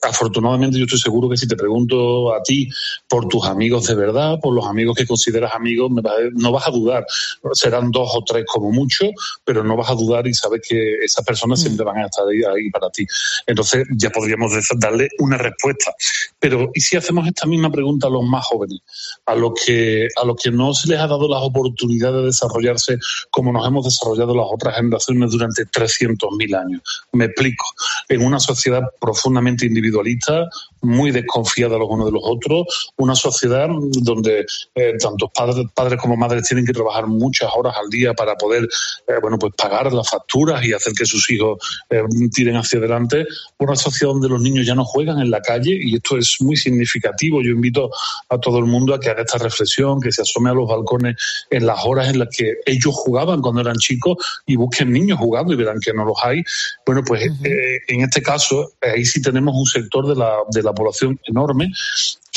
afortunadamente, 0.01 0.77
yo 0.77 0.85
estoy 0.85 0.99
seguro 0.99 1.29
que 1.29 1.35
si 1.35 1.45
te 1.45 1.57
pregunto 1.57 2.33
a 2.33 2.41
ti 2.41 2.69
por 3.09 3.27
tus 3.27 3.45
amigos 3.45 3.87
de 3.87 3.95
verdad, 3.95 4.39
por 4.41 4.55
los 4.55 4.65
amigos 4.65 4.95
que 4.95 5.05
consideras 5.05 5.53
amigos, 5.53 5.91
no 6.35 6.51
vas 6.53 6.67
a 6.67 6.71
dudar. 6.71 7.05
Serán 7.51 7.91
dos 7.91 8.11
o 8.15 8.23
tres 8.23 8.45
como 8.47 8.76
mucho, 8.77 9.05
pero 9.43 9.63
no 9.63 9.75
vas 9.75 9.89
a 9.89 9.95
dudar 9.95 10.27
y 10.27 10.33
sabes 10.33 10.61
que 10.67 10.95
esas 11.03 11.25
personas 11.25 11.61
siempre 11.61 11.83
van 11.83 11.97
a 11.97 12.05
estar 12.05 12.25
ahí, 12.27 12.41
ahí 12.43 12.69
para 12.69 12.89
ti. 12.89 13.05
Entonces 13.45 13.85
ya 13.97 14.09
podríamos 14.09 14.51
darle 14.77 15.09
una 15.19 15.37
respuesta. 15.37 15.93
Pero 16.39 16.69
¿y 16.73 16.81
si 16.81 16.95
hacemos 16.95 17.27
esta 17.27 17.47
misma 17.47 17.71
pregunta 17.71 18.07
a 18.07 18.09
los 18.09 18.23
más 18.23 18.45
jóvenes? 18.45 18.79
A 19.25 19.35
los 19.35 19.53
que, 19.65 20.07
a 20.21 20.25
los 20.25 20.35
que 20.41 20.51
no 20.51 20.73
se 20.73 20.89
les 20.89 20.99
ha 20.99 21.07
dado 21.07 21.27
las 21.27 21.41
oportunidades 21.41 22.21
de 22.21 22.25
desarrollarse 22.27 22.97
como 23.31 23.51
nos 23.51 23.67
hemos 23.67 23.85
desarrollado 23.85 24.35
las 24.35 24.47
otras 24.49 24.75
generaciones 24.75 25.31
durante 25.31 25.63
300.000 25.65 26.59
años. 26.59 26.81
Me 27.11 27.25
explico. 27.25 27.65
En 28.09 28.23
una 28.23 28.39
sociedad 28.39 28.83
profundamente 28.99 29.65
individualista, 29.65 30.47
muy 30.81 31.11
desconfiada 31.11 31.77
los 31.77 31.89
unos 31.89 32.07
de 32.07 32.11
los 32.11 32.23
otros, 32.23 32.91
una 32.97 33.15
sociedad 33.15 33.67
donde 34.01 34.45
eh, 34.75 34.93
tanto 34.99 35.29
padres, 35.29 35.65
padres 35.73 35.99
como 35.99 36.15
madres 36.15 36.47
tienen 36.47 36.65
que 36.65 36.73
trabajar 36.73 37.07
muchas 37.07 37.49
horas 37.55 37.75
al 37.77 37.89
día 37.89 38.13
para 38.13 38.35
poder 38.35 38.56
eh, 38.63 39.13
bueno 39.21 39.37
pues 39.37 39.53
pagar 39.55 39.91
las 39.93 40.09
facturas 40.09 40.63
y 40.65 40.73
hacer 40.73 40.93
que 40.93 41.05
sus 41.05 41.29
hijos 41.29 41.57
eh, 41.89 42.03
tiren 42.33 42.55
hacia 42.55 42.79
adelante, 42.79 43.25
una 43.57 43.75
sociedad 43.75 44.13
donde 44.13 44.29
los 44.29 44.41
niños 44.41 44.65
ya 44.65 44.75
no 44.75 44.85
juegan 44.85 45.19
en 45.19 45.31
la 45.31 45.41
calle 45.41 45.77
y 45.79 45.95
esto 45.95 46.17
es 46.17 46.37
muy 46.39 46.55
significativo. 46.55 47.41
Yo 47.41 47.51
invito 47.51 47.89
a 48.29 48.37
todo 48.39 48.59
el 48.59 48.65
mundo 48.65 48.93
a 48.93 48.99
que 48.99 49.09
haga 49.09 49.21
esta 49.21 49.37
reflexión, 49.37 49.99
que 50.01 50.11
se 50.11 50.21
asome 50.21 50.49
a 50.49 50.53
los 50.53 50.67
balcones 50.67 51.15
en 51.49 51.65
las 51.65 51.79
horas 51.85 52.09
en 52.09 52.19
las 52.19 52.29
que 52.35 52.55
ellos 52.65 52.93
jugaban 52.95 53.41
cuando 53.41 53.61
eran 53.61 53.77
chicos 53.77 54.17
y 54.45 54.55
busquen 54.55 54.91
niños 54.91 55.19
jugando 55.19 55.53
y 55.53 55.55
verán 55.55 55.79
que 55.79 55.93
no 55.93 56.05
los 56.05 56.17
hay. 56.23 56.43
Bueno, 56.85 57.03
pues 57.05 57.23
eh, 57.43 57.79
en 57.87 58.01
este 58.01 58.21
caso, 58.21 58.71
ahí 58.81 59.05
sí 59.05 59.21
tenemos 59.21 59.55
un 59.55 59.65
sector 59.65 60.07
de 60.07 60.15
la, 60.15 60.33
de 60.51 60.63
la 60.63 60.73
población 60.73 61.19
enorme 61.25 61.71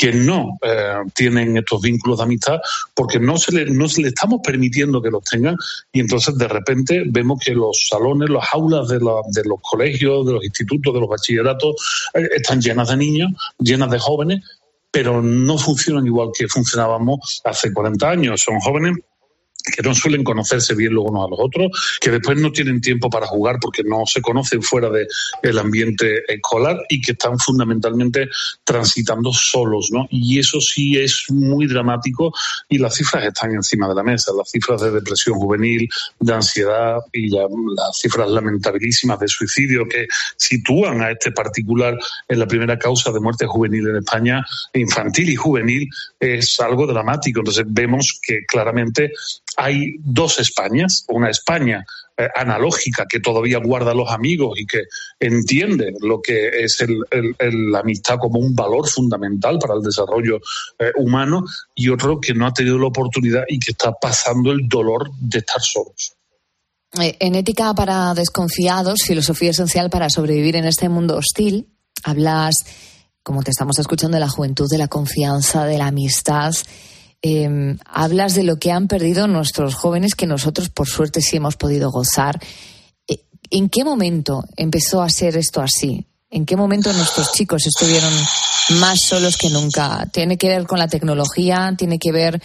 que 0.01 0.11
no 0.13 0.57
eh, 0.63 0.95
tienen 1.13 1.57
estos 1.57 1.79
vínculos 1.79 2.17
de 2.17 2.23
amistad 2.23 2.57
porque 2.95 3.19
no 3.19 3.37
se, 3.37 3.51
le, 3.51 3.65
no 3.65 3.87
se 3.87 4.01
le 4.01 4.07
estamos 4.07 4.41
permitiendo 4.43 4.99
que 4.99 5.11
los 5.11 5.23
tengan 5.23 5.55
y 5.93 5.99
entonces 5.99 6.35
de 6.39 6.47
repente 6.47 7.03
vemos 7.05 7.39
que 7.45 7.53
los 7.53 7.87
salones, 7.87 8.31
las 8.31 8.47
aulas 8.51 8.87
de, 8.87 8.99
la- 8.99 9.21
de 9.31 9.43
los 9.47 9.59
colegios, 9.61 10.25
de 10.25 10.33
los 10.33 10.43
institutos, 10.43 10.91
de 10.91 10.99
los 11.01 11.07
bachilleratos 11.09 11.75
eh, 12.15 12.27
están 12.35 12.59
llenas 12.61 12.89
de 12.89 12.97
niños, 12.97 13.29
llenas 13.59 13.91
de 13.91 13.99
jóvenes, 13.99 14.41
pero 14.89 15.21
no 15.21 15.59
funcionan 15.59 16.07
igual 16.07 16.29
que 16.35 16.47
funcionábamos 16.47 17.39
hace 17.45 17.71
40 17.71 18.09
años. 18.09 18.41
Son 18.41 18.59
jóvenes 18.59 18.97
que 19.63 19.81
no 19.81 19.93
suelen 19.93 20.23
conocerse 20.23 20.75
bien 20.75 20.93
los 20.93 21.05
unos 21.05 21.27
a 21.27 21.29
los 21.29 21.39
otros, 21.39 21.99
que 21.99 22.11
después 22.11 22.37
no 22.37 22.51
tienen 22.51 22.81
tiempo 22.81 23.09
para 23.09 23.27
jugar 23.27 23.57
porque 23.61 23.83
no 23.83 24.05
se 24.05 24.21
conocen 24.21 24.61
fuera 24.61 24.89
del 24.89 25.59
ambiente 25.59 26.23
escolar 26.27 26.77
y 26.89 27.01
que 27.01 27.13
están 27.13 27.37
fundamentalmente 27.37 28.29
transitando 28.63 29.31
solos, 29.33 29.89
¿no? 29.91 30.07
Y 30.09 30.39
eso 30.39 30.59
sí 30.61 30.97
es 30.97 31.25
muy 31.29 31.67
dramático 31.67 32.33
y 32.69 32.77
las 32.77 32.95
cifras 32.95 33.25
están 33.25 33.51
encima 33.51 33.87
de 33.87 33.95
la 33.95 34.03
mesa, 34.03 34.31
las 34.37 34.49
cifras 34.49 34.81
de 34.81 34.91
depresión 34.91 35.37
juvenil, 35.37 35.89
de 36.19 36.33
ansiedad 36.33 36.97
y 37.13 37.29
ya 37.31 37.41
las 37.75 37.97
cifras 37.97 38.29
lamentabilísimas 38.29 39.19
de 39.19 39.27
suicidio 39.27 39.87
que 39.87 40.07
sitúan 40.37 41.01
a 41.01 41.11
este 41.11 41.31
particular 41.31 41.97
en 42.27 42.39
la 42.39 42.47
primera 42.47 42.77
causa 42.77 43.11
de 43.11 43.19
muerte 43.19 43.45
juvenil 43.45 43.87
en 43.87 43.97
España, 43.97 44.45
infantil 44.73 45.29
y 45.29 45.35
juvenil, 45.35 45.89
es 46.19 46.59
algo 46.59 46.87
dramático. 46.87 47.39
Entonces 47.39 47.65
vemos 47.67 48.19
que 48.21 48.45
claramente 48.45 49.11
hay 49.57 49.95
dos 49.99 50.39
Españas, 50.39 51.05
una 51.09 51.29
España 51.29 51.85
eh, 52.17 52.27
analógica 52.35 53.05
que 53.07 53.19
todavía 53.19 53.57
guarda 53.59 53.93
los 53.93 54.11
amigos 54.11 54.59
y 54.59 54.65
que 54.65 54.83
entiende 55.19 55.93
lo 56.01 56.21
que 56.21 56.63
es 56.63 56.79
el- 56.81 57.71
la 57.71 57.79
amistad 57.79 58.17
como 58.19 58.39
un 58.39 58.53
valor 58.53 58.87
fundamental 58.89 59.57
para 59.59 59.75
el 59.75 59.81
desarrollo 59.81 60.37
eh, 60.77 60.91
humano 60.97 61.43
y 61.73 61.89
otro 61.89 62.19
que 62.19 62.33
no 62.33 62.45
ha 62.47 62.53
tenido 62.53 62.77
la 62.77 62.87
oportunidad 62.87 63.43
y 63.47 63.59
que 63.59 63.71
está 63.71 63.93
pasando 63.93 64.51
el 64.51 64.67
dolor 64.67 65.09
de 65.19 65.39
estar 65.39 65.61
solos. 65.61 66.13
Eh, 67.01 67.15
En 67.19 67.35
Ética 67.35 67.73
para 67.73 68.13
Desconfiados, 68.13 68.99
Filosofía 69.07 69.51
Esencial 69.51 69.89
para 69.89 70.09
Sobrevivir 70.09 70.57
en 70.57 70.65
este 70.65 70.89
Mundo 70.89 71.15
Hostil, 71.15 71.67
hablas, 72.03 72.55
como 73.23 73.41
te 73.41 73.51
estamos 73.51 73.79
escuchando, 73.79 74.15
de 74.17 74.21
la 74.21 74.29
juventud, 74.29 74.67
de 74.69 74.77
la 74.77 74.89
confianza, 74.89 75.65
de 75.65 75.77
la 75.77 75.87
amistad. 75.87 76.51
Eh, 77.21 77.75
hablas 77.85 78.33
de 78.33 78.43
lo 78.43 78.57
que 78.57 78.71
han 78.71 78.87
perdido 78.87 79.27
nuestros 79.27 79.75
jóvenes, 79.75 80.15
que 80.15 80.25
nosotros, 80.25 80.69
por 80.69 80.87
suerte, 80.87 81.21
sí 81.21 81.37
hemos 81.37 81.55
podido 81.55 81.91
gozar. 81.91 82.39
Eh, 83.07 83.25
¿En 83.49 83.69
qué 83.69 83.83
momento 83.83 84.43
empezó 84.57 85.01
a 85.01 85.09
ser 85.09 85.37
esto 85.37 85.61
así? 85.61 86.07
¿En 86.31 86.45
qué 86.45 86.55
momento 86.55 86.91
nuestros 86.93 87.33
chicos 87.33 87.67
estuvieron 87.67 88.11
más 88.79 89.01
solos 89.01 89.37
que 89.37 89.49
nunca? 89.49 90.07
¿Tiene 90.11 90.37
que 90.37 90.47
ver 90.47 90.65
con 90.65 90.79
la 90.79 90.87
tecnología? 90.87 91.75
¿Tiene 91.77 91.99
que 91.99 92.11
ver 92.11 92.41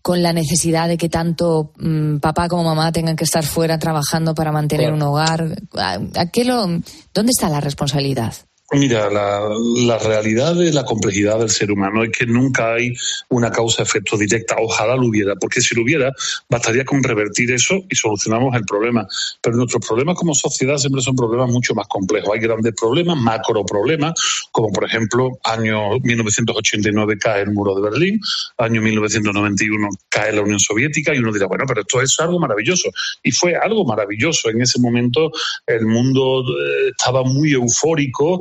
con 0.00 0.22
la 0.22 0.32
necesidad 0.32 0.88
de 0.88 0.96
que 0.96 1.08
tanto 1.08 1.72
mm, 1.76 2.18
papá 2.18 2.48
como 2.48 2.62
mamá 2.62 2.92
tengan 2.92 3.16
que 3.16 3.24
estar 3.24 3.44
fuera 3.44 3.78
trabajando 3.78 4.34
para 4.34 4.52
mantener 4.52 4.92
un 4.92 5.02
hogar? 5.02 5.60
¿A, 5.74 5.98
a 6.14 6.30
qué 6.30 6.44
lo, 6.44 6.66
¿Dónde 7.12 7.32
está 7.32 7.50
la 7.50 7.60
responsabilidad? 7.60 8.32
Mira, 8.72 9.08
la, 9.10 9.98
realidad 9.98 10.54
de 10.56 10.72
la 10.72 10.84
complejidad 10.84 11.38
del 11.38 11.50
ser 11.50 11.70
humano 11.70 12.02
es 12.02 12.10
que 12.10 12.26
nunca 12.26 12.74
hay 12.74 12.94
una 13.28 13.52
causa-efecto 13.52 14.16
directa. 14.16 14.56
Ojalá 14.58 14.96
lo 14.96 15.06
hubiera, 15.06 15.36
porque 15.36 15.60
si 15.60 15.76
lo 15.76 15.82
hubiera, 15.82 16.12
bastaría 16.50 16.84
con 16.84 17.00
revertir 17.02 17.52
eso 17.52 17.76
y 17.88 17.94
solucionamos 17.94 18.56
el 18.56 18.64
problema. 18.64 19.06
Pero 19.40 19.56
nuestros 19.56 19.86
problemas 19.86 20.16
como 20.16 20.34
sociedad 20.34 20.78
siempre 20.78 21.00
son 21.00 21.14
problemas 21.14 21.48
mucho 21.48 21.74
más 21.74 21.86
complejos. 21.86 22.30
Hay 22.34 22.40
grandes 22.40 22.74
problemas, 22.74 23.16
macro 23.16 23.64
problemas, 23.64 24.14
como 24.50 24.72
por 24.72 24.84
ejemplo, 24.84 25.38
año 25.44 26.00
1989 26.02 27.18
cae 27.18 27.42
el 27.42 27.52
muro 27.52 27.76
de 27.76 27.82
Berlín, 27.82 28.20
año 28.58 28.82
1991 28.82 29.88
cae 30.08 30.32
la 30.32 30.42
Unión 30.42 30.58
Soviética 30.58 31.14
y 31.14 31.18
uno 31.18 31.32
dirá, 31.32 31.46
bueno, 31.46 31.64
pero 31.68 31.82
esto 31.82 32.02
es 32.02 32.16
algo 32.18 32.40
maravilloso. 32.40 32.90
Y 33.22 33.30
fue 33.30 33.54
algo 33.54 33.84
maravilloso. 33.84 34.50
En 34.50 34.60
ese 34.60 34.80
momento 34.80 35.30
el 35.68 35.86
mundo 35.86 36.40
eh, 36.40 36.90
estaba 36.90 37.22
muy 37.22 37.52
eufórico 37.52 38.40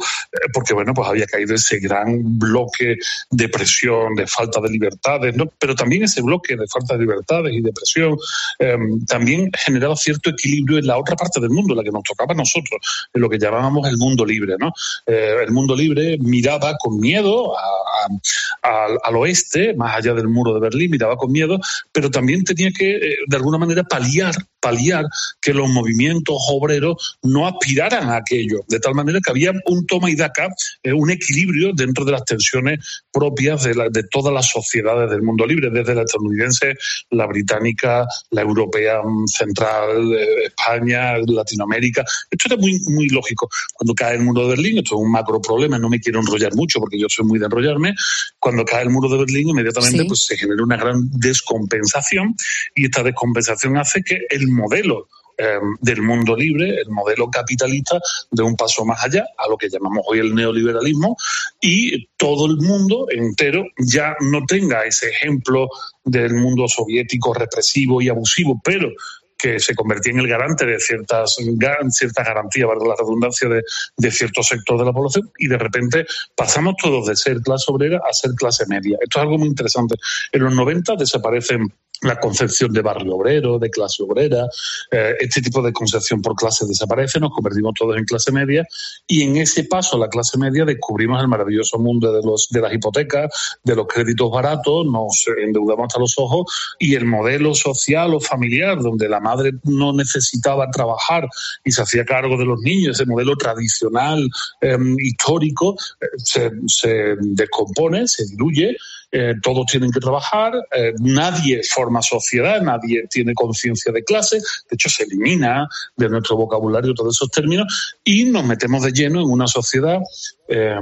porque, 0.54 0.73
bueno, 0.73 0.93
pues 0.93 1.08
había 1.08 1.25
caído 1.25 1.56
ese 1.56 1.80
gran 1.80 2.38
bloque 2.39 2.97
de 3.32 3.49
presión, 3.49 4.15
de 4.15 4.28
falta 4.28 4.60
de 4.62 4.69
libertades, 4.69 5.36
¿no? 5.36 5.45
Pero 5.60 5.75
también 5.75 6.04
ese 6.04 6.21
bloque 6.21 6.56
de 6.56 6.67
falta 6.67 6.95
de 6.95 7.01
libertades 7.01 7.54
y 7.54 7.62
de 7.62 7.71
presión 7.71 8.17
eh, 8.60 8.78
también 9.08 9.51
generaba 9.58 9.95
cierto 9.95 10.30
equilibrio 10.30 10.78
en 10.80 10.88
la 10.88 10.97
otra 10.97 11.15
parte 11.15 11.39
del 11.39 11.49
mundo, 11.49 11.75
la 11.75 11.84
que 11.84 11.91
nos 11.91 12.04
tocaba 12.04 12.34
a 12.34 12.38
nosotros, 12.38 12.80
en 13.13 13.21
lo 13.21 13.30
que 13.30 13.38
llamábamos 13.39 13.88
el 13.88 13.97
mundo 13.97 14.25
libre, 14.25 14.56
¿no? 14.60 14.71
Eh, 15.06 15.36
el 15.45 15.51
mundo 15.51 15.75
libre 15.75 16.17
miraba 16.19 16.75
con 16.78 16.99
miedo 16.99 17.58
a- 17.58 17.62
a- 17.62 18.86
al, 18.86 18.97
al 19.04 19.15
oeste, 19.17 19.73
más 19.75 19.95
allá 19.97 20.13
del 20.13 20.28
muro 20.28 20.54
de 20.54 20.60
Berlín, 20.60 20.91
miraba 20.91 21.15
con 21.17 21.32
miedo, 21.32 21.60
pero 21.91 22.10
también 22.10 22.43
tenía 22.43 22.71
que, 22.71 22.95
eh, 22.95 23.15
de 23.28 23.36
alguna 23.38 23.58
manera, 23.58 23.84
paliar 23.84 24.34
paliar 24.65 25.06
que 25.41 25.54
los 25.54 25.69
movimientos 25.69 26.36
obreros 26.49 27.17
no 27.21 27.45
aspiraran 27.47 28.10
a 28.10 28.15
aquello, 28.17 28.62
de 28.67 28.80
tal 28.80 28.95
manera 28.95 29.19
que 29.23 29.30
había 29.32 29.51
un 29.67 29.86
toma 29.86 30.10
y 30.10 30.15
daca, 30.15 30.47
eh, 30.84 30.91
un 30.93 31.10
equilibrio 31.12 31.71
dentro 31.73 32.04
de 32.04 32.12
las 32.13 32.25
tensiones 32.25 32.80
propias 33.12 33.63
de, 33.63 33.75
la- 33.75 33.89
de 33.89 34.04
todas 34.10 34.34
las 34.34 34.49
sociedades 34.49 35.10
del 35.12 35.21
mundo 35.21 35.45
libre, 35.45 35.69
desde 35.69 35.93
la 35.93 36.01
estadounidense, 36.01 36.73
la 37.12 37.28
británica, 37.28 38.08
la 38.32 38.41
europea 38.41 39.01
mm, 39.04 39.28
central, 39.28 40.13
eh, 40.13 40.45
España, 40.47 41.17
Latinoamérica. 41.28 42.04
Esto 42.32 42.47
era 42.54 42.58
muy, 42.58 42.80
muy 42.88 43.08
lógico. 43.10 43.47
Cuando 43.75 43.93
cae 43.93 44.15
el 44.15 44.23
muro 44.23 44.43
de 44.43 44.49
Berlín, 44.56 44.78
esto 44.80 44.95
es 44.95 45.01
un 45.01 45.12
macro 45.12 45.39
problema, 45.41 45.78
no 45.78 45.89
me 45.89 45.99
quiero 45.99 46.19
enrollar 46.21 46.56
mucho 46.56 46.80
porque 46.80 46.97
yo 46.99 47.08
soy 47.10 47.25
muy 47.25 47.38
de 47.39 47.45
enrollarme, 47.45 47.93
cuando 48.39 48.65
cae 48.65 48.84
el 48.84 48.89
muro 48.89 49.10
de 49.10 49.17
Berlín 49.19 49.49
inmediatamente 49.49 49.99
Sí. 50.04 50.08
pues 50.08 50.25
se 50.25 50.38
genera 50.38 50.63
una 50.63 50.78
gran 50.78 50.97
descompensación 51.12 52.36
y 52.75 52.86
esta 52.86 53.04
descompensación 53.04 53.78
hace 53.78 54.01
que 54.01 54.19
el 54.30 54.47
modelo 54.55 55.07
eh, 55.37 55.59
del 55.81 56.01
mundo 56.01 56.35
libre, 56.35 56.79
el 56.79 56.89
modelo 56.89 57.29
capitalista, 57.29 57.99
de 58.31 58.41
un 58.43 58.55
paso 58.55 58.85
más 58.85 59.03
allá 59.03 59.25
a 59.37 59.49
lo 59.49 59.57
que 59.57 59.69
llamamos 59.69 60.03
hoy 60.07 60.19
el 60.19 60.33
neoliberalismo 60.33 61.17
y 61.61 62.07
todo 62.15 62.45
el 62.45 62.57
mundo 62.57 63.07
entero 63.09 63.65
ya 63.77 64.15
no 64.21 64.45
tenga 64.45 64.85
ese 64.85 65.09
ejemplo 65.09 65.67
del 66.05 66.33
mundo 66.35 66.67
soviético 66.69 67.33
represivo 67.33 68.01
y 68.01 68.07
abusivo, 68.09 68.61
pero 68.63 68.89
que 69.37 69.59
se 69.59 69.75
convertía 69.75 70.13
en 70.13 70.19
el 70.19 70.29
garante 70.29 70.65
de 70.65 70.79
ciertas 70.79 71.35
ga- 71.39 71.91
cierta 71.91 72.23
garantía, 72.23 72.65
valga 72.67 72.87
la 72.87 72.95
redundancia, 72.95 73.49
de, 73.49 73.61
de 73.97 74.11
cierto 74.11 74.41
sector 74.41 74.79
de 74.79 74.85
la 74.85 74.93
población 74.93 75.29
y 75.37 75.47
de 75.47 75.57
repente 75.57 76.05
pasamos 76.35 76.75
todos 76.81 77.05
de 77.07 77.17
ser 77.17 77.41
clase 77.41 77.65
obrera 77.67 77.99
a 78.09 78.13
ser 78.13 78.31
clase 78.31 78.65
media. 78.67 78.97
Esto 79.01 79.19
es 79.19 79.23
algo 79.23 79.37
muy 79.37 79.49
interesante. 79.49 79.95
En 80.31 80.41
los 80.43 80.55
90 80.55 80.95
desaparecen 80.95 81.67
la 82.01 82.19
concepción 82.19 82.71
de 82.73 82.81
barrio 82.81 83.15
obrero, 83.15 83.60
de 83.60 83.69
clase 83.69 84.03
obrera, 84.03 84.45
eh, 84.91 85.15
este 85.19 85.41
tipo 85.41 85.62
de 85.62 85.73
concepción 85.73 86.21
por 86.21 86.36
clase 86.36 86.65
desaparece, 86.65 87.19
nos 87.19 87.31
convertimos 87.31 87.73
todos 87.77 87.97
en 87.97 88.05
clase 88.05 88.31
media 88.31 88.67
y 89.08 89.23
en 89.23 89.38
ese 89.38 89.63
paso 89.63 89.95
a 89.95 89.99
la 89.99 90.10
clase 90.10 90.38
media 90.38 90.65
descubrimos 90.65 91.21
el 91.21 91.27
maravilloso 91.27 91.77
mundo 91.79 92.12
de, 92.12 92.21
los, 92.21 92.47
de 92.49 92.62
las 92.62 92.73
hipotecas, 92.73 93.58
de 93.63 93.75
los 93.75 93.88
créditos 93.88 94.29
baratos, 94.31 94.86
nos 94.86 95.25
endeudamos 95.41 95.88
hasta 95.88 95.99
los 95.99 96.15
ojos 96.17 96.75
y 96.79 96.95
el 96.95 97.05
modelo 97.05 97.53
social 97.55 98.13
o 98.13 98.19
familiar 98.19 98.81
donde 98.81 99.10
la 99.10 99.19
madre 99.19 99.53
no 99.63 99.93
necesitaba 99.93 100.69
trabajar 100.71 101.27
y 101.63 101.71
se 101.71 101.81
hacía 101.81 102.05
cargo 102.05 102.38
de 102.38 102.45
los 102.45 102.60
niños, 102.62 102.99
ese 102.99 103.10
modelo 103.10 103.36
tradicional, 103.36 104.27
eh, 104.62 104.77
histórico, 104.99 105.75
eh, 106.01 106.05
se, 106.17 106.51
se 106.67 107.15
descompone, 107.19 108.08
se 108.08 108.25
diluye 108.25 108.75
eh, 109.17 109.36
todos 109.41 109.65
tienen 109.67 109.91
que 109.91 110.01
trabajar, 110.01 110.54
eh, 110.75 110.91
nadie 110.99 111.62
forma 111.63 112.01
sociedad, 112.01 112.62
nadie 112.62 113.08
tiene 113.10 113.34
conciencia 113.34 113.93
de 113.93 114.04
clase, 114.04 114.39
de 114.39 114.73
hecho 114.73 114.89
se 114.89 115.04
elimina 115.04 115.69
de 115.95 116.10
nuestro 116.10 116.36
vocabulario 116.36 116.93
todos 116.93 117.15
esos 117.15 117.32
términos 117.32 117.95
y 118.04 118.25
nos 118.25 118.43
metemos 118.43 118.84
de 118.84 118.91
lleno 118.91 119.21
en 119.21 119.30
una 119.30 119.47
sociedad 119.47 120.01
eh, 120.49 120.75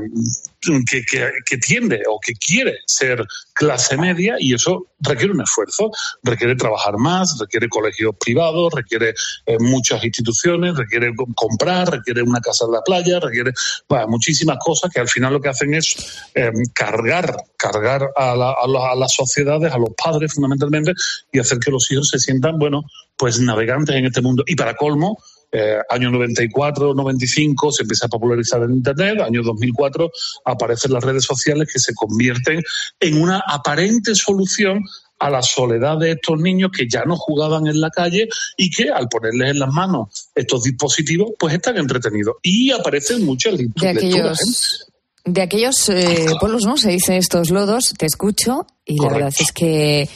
que, 0.89 1.01
que- 1.03 1.57
tiende 1.57 2.01
o 2.09 2.19
que 2.19 2.33
quiere 2.33 2.77
ser 2.85 3.23
clase 3.53 3.95
media 3.97 4.35
y 4.39 4.53
eso 4.53 4.87
requiere 4.99 5.33
un 5.33 5.41
esfuerzo, 5.41 5.91
requiere 6.23 6.55
trabajar 6.55 6.97
más, 6.97 7.37
requiere 7.39 7.69
colegios 7.69 8.15
privados, 8.19 8.73
requiere 8.73 9.13
eh, 9.45 9.57
muchas 9.59 10.03
instituciones, 10.03 10.75
requiere 10.75 11.15
co- 11.15 11.27
comprar, 11.35 11.89
requiere 11.91 12.21
una 12.23 12.39
casa 12.41 12.65
en 12.65 12.71
la 12.73 12.81
playa, 12.81 13.19
requiere 13.19 13.51
bueno, 13.87 14.07
muchísimas 14.07 14.57
cosas 14.59 14.91
que 14.91 14.99
al 14.99 15.07
final 15.07 15.33
lo 15.33 15.41
que 15.41 15.49
hacen 15.49 15.73
es 15.73 15.95
eh, 16.35 16.51
cargar, 16.73 17.35
cargar 17.57 18.09
a, 18.15 18.35
la- 18.35 18.55
a 18.61 18.67
la- 18.67 18.91
a 18.91 18.95
las 18.95 19.13
sociedades, 19.13 19.71
a 19.71 19.77
los 19.77 19.89
padres 20.01 20.33
fundamentalmente 20.33 20.93
y 21.31 21.39
hacer 21.39 21.59
que 21.59 21.71
los 21.71 21.89
hijos 21.91 22.09
se 22.09 22.19
sientan, 22.19 22.57
bueno, 22.59 22.83
pues 23.15 23.39
navegantes 23.39 23.95
en 23.95 24.05
este 24.05 24.21
mundo. 24.21 24.43
Y 24.47 24.55
para 24.55 24.75
colmo, 24.75 25.17
eh, 25.55 25.77
año 25.89 26.09
94, 26.09 26.95
95 26.95 27.71
se 27.71 27.83
empieza 27.83 28.07
a 28.07 28.09
popularizar 28.09 28.63
el 28.63 28.71
Internet, 28.71 29.21
año 29.21 29.43
2004 29.43 30.09
aparecen 30.45 30.93
las 30.93 31.03
redes 31.03 31.23
sociales 31.23 31.69
que 31.71 31.79
se 31.79 31.93
convierten 31.93 32.63
en 32.99 33.21
una 33.21 33.43
aparente 33.47 34.15
solución 34.15 34.79
a 35.19 35.29
la 35.29 35.43
soledad 35.43 35.99
de 35.99 36.13
estos 36.13 36.39
niños 36.39 36.71
que 36.75 36.87
ya 36.89 37.05
no 37.05 37.15
jugaban 37.15 37.67
en 37.67 37.79
la 37.79 37.91
calle 37.91 38.27
y 38.57 38.71
que 38.71 38.89
al 38.89 39.07
ponerles 39.07 39.51
en 39.51 39.59
las 39.59 39.71
manos 39.71 40.29
estos 40.33 40.63
dispositivos 40.63 41.33
pues 41.39 41.53
están 41.53 41.77
entretenidos. 41.77 42.35
Y 42.41 42.71
aparecen 42.71 43.23
muchas 43.23 43.55
De 43.55 43.63
lecturas. 43.63 43.93
¿eh? 43.93 44.07
aquellos, 44.07 44.87
de 45.23 45.41
aquellos 45.41 45.89
eh, 45.89 46.25
pueblos, 46.39 46.63
¿no? 46.65 46.77
Se 46.77 46.89
dicen 46.89 47.15
estos 47.15 47.51
lodos, 47.51 47.93
te 47.97 48.07
escucho 48.07 48.65
y 48.85 48.99
la 48.99 49.09
verdad 49.09 49.33
es 49.39 49.51
que, 49.51 50.09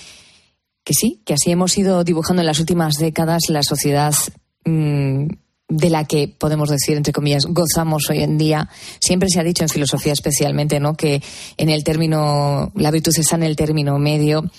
que 0.84 0.94
sí, 0.94 1.22
que 1.24 1.36
así 1.36 1.52
hemos 1.52 1.78
ido 1.78 2.04
dibujando 2.04 2.42
en 2.42 2.48
las 2.48 2.60
últimas 2.60 2.96
décadas 2.96 3.44
la 3.50 3.62
sociedad 3.62 4.14
mm, 4.66 5.28
de 5.70 5.90
la 5.90 6.06
que 6.06 6.28
podemos 6.28 6.70
decir, 6.70 6.96
entre 6.96 7.14
comillas, 7.14 7.46
gozamos 7.46 8.10
hoy 8.10 8.24
en 8.24 8.38
día. 8.38 8.70
Siempre 9.00 9.30
se 9.30 9.40
ha 9.40 9.44
dicho 9.44 9.64
en 9.64 9.70
filosofía 9.70 10.14
especialmente, 10.14 10.80
¿no? 10.80 10.96
Que 10.96 11.22
en 11.58 11.70
el 11.70 11.84
término, 11.84 12.72
la 12.76 12.92
virtud 12.92 13.14
está 13.18 13.36
en 13.36 13.44
el 13.44 13.56
término 13.56 13.98
medio. 14.00 14.50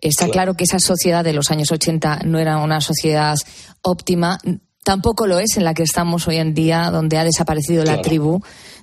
Está 0.00 0.28
claro. 0.28 0.54
que 0.54 0.64
esa 0.64 0.78
sociedad 0.78 1.24
de 1.24 1.34
los 1.34 1.50
años 1.50 1.70
80 1.70 2.20
no 2.24 2.38
era 2.38 2.56
una 2.56 2.80
sociedad 2.80 3.36
óptima. 3.82 4.38
Tampoco 4.82 5.26
lo 5.26 5.38
es 5.38 5.58
en 5.58 5.64
la 5.64 5.74
que 5.74 5.82
estamos 5.82 6.26
hoy 6.26 6.36
en 6.36 6.54
día, 6.54 6.90
donde 6.90 7.18
ha 7.18 7.24
desaparecido 7.24 7.84
la 7.84 8.00
tribu, 8.00 8.40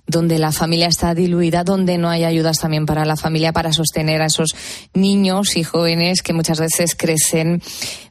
donde 0.08 0.39
la 0.39 0.52
familia 0.52 0.88
está 0.88 1.13
diluida, 1.13 1.63
donde 1.63 1.98
no 1.98 2.10
hay 2.10 2.24
ayudas 2.24 2.60
también 2.60 2.86
para 2.86 3.06
la 3.06 3.17
familia 3.17 3.52
para 3.52 3.74
sostener 3.74 4.22
a 4.22 4.28
esos 4.28 4.56
niños 4.93 5.58
y 5.58 5.63
jóvenes 5.63 6.22
que 6.22 6.34
muchas 6.34 6.60
veces 6.60 6.96
crecen 6.96 7.62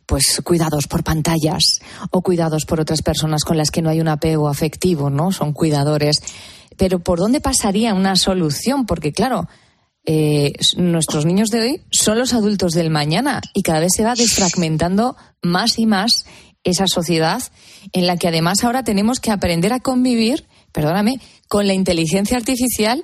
pues 0.04 0.40
cuidados 0.44 0.86
por 0.86 1.02
pantallas 1.02 1.80
o 2.10 2.22
cuidados 2.22 2.64
por 2.66 2.80
otras 2.80 3.02
personas 3.02 3.44
con 3.44 3.56
las 3.56 3.70
que 3.70 3.82
no 3.82 3.90
hay 3.90 4.00
un 4.00 4.08
apego 4.08 4.48
afectivo, 4.48 5.10
¿no? 5.10 5.32
Son 5.32 5.52
cuidadores. 5.52 6.22
Pero 6.76 7.00
¿por 7.00 7.18
dónde 7.18 7.40
pasaría 7.40 7.94
una 7.94 8.14
solución? 8.16 8.86
Porque 8.86 9.12
claro, 9.12 9.48
eh, 10.04 10.52
nuestros 10.76 11.26
niños 11.26 11.48
de 11.50 11.60
hoy 11.60 11.82
son 11.90 12.18
los 12.18 12.34
adultos 12.34 12.72
del 12.72 12.90
mañana 12.90 13.40
y 13.54 13.62
cada 13.62 13.80
vez 13.80 13.92
se 13.96 14.04
va 14.04 14.14
desfragmentando 14.14 15.16
más 15.42 15.78
y 15.78 15.86
más 15.86 16.26
esa 16.62 16.86
sociedad 16.86 17.42
en 17.92 18.06
la 18.06 18.16
que 18.16 18.28
además 18.28 18.62
ahora 18.62 18.84
tenemos 18.84 19.18
que 19.18 19.30
aprender 19.30 19.72
a 19.72 19.80
convivir, 19.80 20.46
perdóname, 20.76 21.18
con 21.48 21.66
la 21.66 21.72
inteligencia 21.72 22.36
artificial 22.36 23.02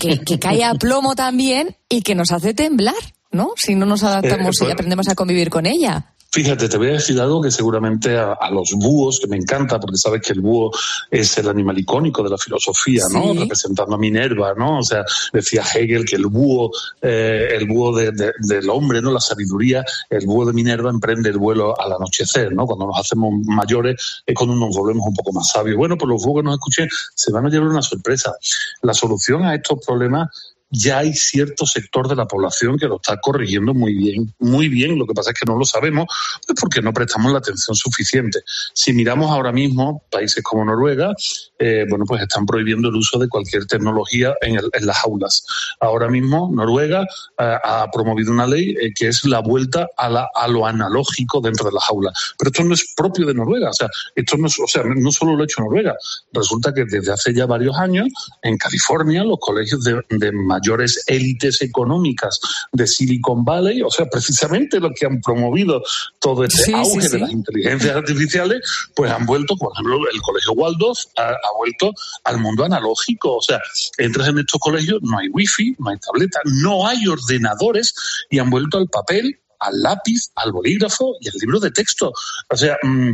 que, 0.00 0.18
que 0.20 0.38
cae 0.38 0.64
a 0.64 0.72
plomo 0.74 1.14
también 1.14 1.76
y 1.88 2.00
que 2.00 2.14
nos 2.14 2.32
hace 2.32 2.54
temblar, 2.54 2.94
¿no? 3.30 3.50
Si 3.56 3.74
no 3.74 3.84
nos 3.84 4.02
adaptamos 4.02 4.56
Eh, 4.56 4.58
pues- 4.58 4.68
y 4.70 4.72
aprendemos 4.72 5.08
a 5.08 5.14
convivir 5.14 5.50
con 5.50 5.66
ella. 5.66 6.13
Fíjate, 6.34 6.68
te 6.68 6.76
voy 6.78 6.88
a 6.88 6.92
decir 6.94 7.20
algo 7.20 7.40
que 7.40 7.52
seguramente 7.52 8.16
a, 8.18 8.32
a 8.32 8.50
los 8.50 8.72
búhos, 8.72 9.20
que 9.20 9.28
me 9.28 9.36
encanta, 9.36 9.78
porque 9.78 9.96
sabes 9.96 10.20
que 10.20 10.32
el 10.32 10.40
búho 10.40 10.72
es 11.08 11.38
el 11.38 11.48
animal 11.48 11.78
icónico 11.78 12.24
de 12.24 12.30
la 12.30 12.36
filosofía, 12.38 13.04
¿no? 13.12 13.22
Sí. 13.34 13.38
Representando 13.38 13.94
a 13.94 13.98
Minerva, 13.98 14.52
¿no? 14.56 14.80
O 14.80 14.82
sea, 14.82 15.04
decía 15.32 15.62
Hegel 15.62 16.04
que 16.04 16.16
el 16.16 16.26
búho, 16.26 16.72
eh, 17.00 17.50
el 17.52 17.68
búho 17.68 17.94
de- 17.96 18.10
de- 18.10 18.32
del 18.40 18.68
hombre, 18.68 19.00
¿no? 19.00 19.12
La 19.12 19.20
sabiduría, 19.20 19.84
el 20.10 20.26
búho 20.26 20.44
de 20.46 20.52
Minerva 20.52 20.90
emprende 20.90 21.28
el 21.30 21.38
vuelo 21.38 21.80
al 21.80 21.92
anochecer, 21.92 22.52
¿no? 22.52 22.66
Cuando 22.66 22.86
nos 22.86 22.98
hacemos 22.98 23.32
mayores 23.44 24.22
es 24.26 24.34
cuando 24.34 24.56
nos 24.56 24.74
volvemos 24.76 25.06
un 25.06 25.14
poco 25.14 25.32
más 25.32 25.48
sabios. 25.50 25.76
Bueno, 25.76 25.96
pues 25.96 26.08
los 26.08 26.24
búhos 26.24 26.40
que 26.42 26.46
nos 26.46 26.54
escuchen 26.54 26.88
se 27.14 27.30
van 27.30 27.46
a 27.46 27.48
llevar 27.48 27.68
una 27.68 27.82
sorpresa. 27.82 28.34
La 28.82 28.92
solución 28.92 29.44
a 29.44 29.54
estos 29.54 29.78
problemas 29.86 30.53
ya 30.74 30.98
hay 30.98 31.12
cierto 31.14 31.66
sector 31.66 32.08
de 32.08 32.16
la 32.16 32.26
población 32.26 32.78
que 32.78 32.86
lo 32.86 32.96
está 32.96 33.18
corrigiendo 33.20 33.74
muy 33.74 33.94
bien, 33.94 34.34
muy 34.38 34.68
bien. 34.68 34.98
Lo 34.98 35.06
que 35.06 35.14
pasa 35.14 35.30
es 35.30 35.38
que 35.38 35.46
no 35.46 35.58
lo 35.58 35.64
sabemos 35.64 36.06
pues 36.46 36.58
porque 36.60 36.82
no 36.82 36.92
prestamos 36.92 37.32
la 37.32 37.38
atención 37.38 37.74
suficiente. 37.74 38.40
Si 38.74 38.92
miramos 38.92 39.30
ahora 39.30 39.52
mismo 39.52 40.02
países 40.10 40.42
como 40.42 40.64
Noruega, 40.64 41.14
eh, 41.58 41.86
bueno, 41.88 42.04
pues 42.06 42.22
están 42.22 42.46
prohibiendo 42.46 42.88
el 42.88 42.96
uso 42.96 43.18
de 43.18 43.28
cualquier 43.28 43.66
tecnología 43.66 44.34
en, 44.40 44.56
las 44.80 45.04
aulas. 45.04 45.44
Ahora 45.80 46.08
mismo 46.08 46.50
Noruega 46.52 47.02
eh, 47.02 47.56
ha 47.64 47.86
promovido 47.92 48.32
una 48.32 48.46
ley 48.46 48.74
eh, 48.80 48.92
que 48.94 49.08
es 49.08 49.24
la 49.24 49.40
vuelta 49.40 49.88
a 49.96 50.48
lo 50.48 50.66
analógico 50.66 51.40
dentro 51.40 51.66
de 51.66 51.72
las 51.72 51.88
aulas. 51.88 52.34
Pero 52.38 52.50
esto 52.50 52.64
no 52.64 52.74
es 52.74 52.92
propio 52.96 53.26
de 53.26 53.34
Noruega. 53.34 53.70
O 53.70 53.74
sea, 53.74 53.88
esto 54.14 54.36
no, 54.36 54.46
es- 54.46 54.58
o 54.58 54.66
sea, 54.66 54.82
no 54.84 55.10
solo 55.10 55.36
lo 55.36 55.42
ha 55.42 55.44
hecho 55.44 55.62
Noruega. 55.62 55.94
Resulta 56.32 56.72
que 56.72 56.84
desde 56.84 57.12
hace 57.12 57.32
ya 57.34 57.46
varios 57.46 57.76
años 57.76 58.08
en 58.42 58.56
California 58.58 59.24
los 59.24 59.38
colegios 59.40 59.82
de, 59.84 60.00
de 60.10 60.32
mayores 60.64 61.02
élites 61.06 61.60
económicas 61.62 62.40
de 62.72 62.86
Silicon 62.86 63.44
Valley, 63.44 63.82
o 63.82 63.90
sea, 63.90 64.06
precisamente 64.06 64.80
los 64.80 64.92
que 64.98 65.06
han 65.06 65.20
promovido 65.20 65.82
todo 66.20 66.44
este 66.44 66.64
Sí, 66.64 66.64
sí, 66.64 66.72
auge 66.72 67.00
sí. 67.02 67.08
de 67.12 67.18
las 67.18 67.30
inteligencias 67.30 67.96
artificiales, 67.96 68.60
pues 68.94 69.10
han 69.10 69.26
vuelto, 69.26 69.56
por 69.56 69.72
ejemplo, 69.72 69.98
el 70.12 70.22
colegio 70.22 70.52
Waldorf 70.52 70.98
ha, 71.18 71.28
ha 71.28 71.56
vuelto 71.58 71.92
al 72.24 72.38
mundo 72.38 72.64
analógico. 72.64 73.36
O 73.36 73.42
sea, 73.42 73.60
entras 73.98 74.28
en 74.28 74.38
estos 74.38 74.60
colegios, 74.60 75.00
no 75.02 75.18
hay 75.18 75.28
wifi, 75.28 75.74
no 75.78 75.90
hay 75.90 75.98
tableta, 75.98 76.40
no 76.44 76.86
hay 76.86 77.06
ordenadores 77.06 77.94
y 78.30 78.38
han 78.38 78.50
vuelto 78.50 78.78
al 78.78 78.88
papel 78.88 79.38
al 79.64 79.80
lápiz, 79.82 80.30
al 80.36 80.52
bolígrafo 80.52 81.14
y 81.20 81.28
al 81.28 81.34
libro 81.40 81.60
de 81.60 81.70
texto. 81.70 82.12
O 82.50 82.56
sea, 82.56 82.76
mm, 82.82 83.10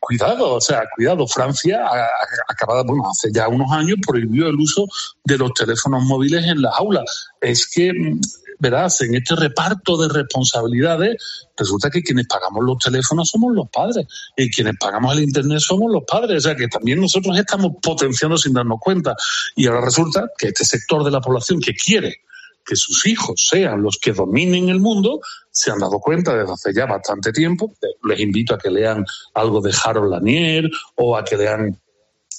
cuidado, 0.00 0.54
o 0.54 0.60
sea, 0.60 0.84
cuidado. 0.94 1.26
Francia, 1.26 1.86
a- 1.86 2.04
a- 2.04 2.08
acabada, 2.48 2.82
bueno, 2.84 3.10
hace 3.10 3.30
ya 3.32 3.48
unos 3.48 3.70
años 3.72 3.98
prohibió 4.06 4.48
el 4.48 4.56
uso 4.56 4.86
de 5.24 5.38
los 5.38 5.52
teléfonos 5.54 6.02
móviles 6.04 6.44
en 6.46 6.62
las 6.62 6.74
aulas. 6.78 7.28
Es 7.40 7.66
que 7.68 7.92
mm, 7.92 8.20
verás, 8.60 9.00
en 9.02 9.14
este 9.16 9.34
reparto 9.36 9.96
de 9.96 10.08
responsabilidades, 10.08 11.16
resulta 11.56 11.90
que 11.90 12.02
quienes 12.02 12.26
pagamos 12.26 12.64
los 12.64 12.78
teléfonos 12.78 13.28
somos 13.28 13.52
los 13.54 13.68
padres 13.68 14.06
y 14.36 14.50
quienes 14.50 14.74
pagamos 14.78 15.14
el 15.16 15.24
Internet 15.24 15.58
somos 15.60 15.90
los 15.92 16.04
padres. 16.06 16.38
O 16.38 16.40
sea 16.48 16.56
que 16.56 16.68
también 16.68 17.00
nosotros 17.00 17.36
estamos 17.38 17.72
potenciando 17.82 18.36
sin 18.38 18.52
darnos 18.52 18.78
cuenta. 18.80 19.14
Y 19.56 19.66
ahora 19.66 19.80
resulta 19.82 20.28
que 20.38 20.48
este 20.48 20.64
sector 20.64 21.04
de 21.04 21.10
la 21.10 21.20
población 21.20 21.60
que 21.60 21.74
quiere 21.74 22.22
que 22.64 22.76
sus 22.76 23.06
hijos 23.06 23.46
sean 23.48 23.82
los 23.82 23.98
que 23.98 24.12
dominen 24.12 24.68
el 24.68 24.80
mundo, 24.80 25.20
se 25.50 25.70
han 25.70 25.78
dado 25.78 26.00
cuenta 26.00 26.36
desde 26.36 26.52
hace 26.52 26.74
ya 26.74 26.86
bastante 26.86 27.32
tiempo. 27.32 27.74
Les 28.04 28.20
invito 28.20 28.54
a 28.54 28.58
que 28.58 28.70
lean 28.70 29.04
algo 29.34 29.60
de 29.60 29.74
Harold 29.84 30.10
Lanier 30.10 30.70
o 30.96 31.16
a 31.16 31.24
que 31.24 31.36
lean 31.36 31.78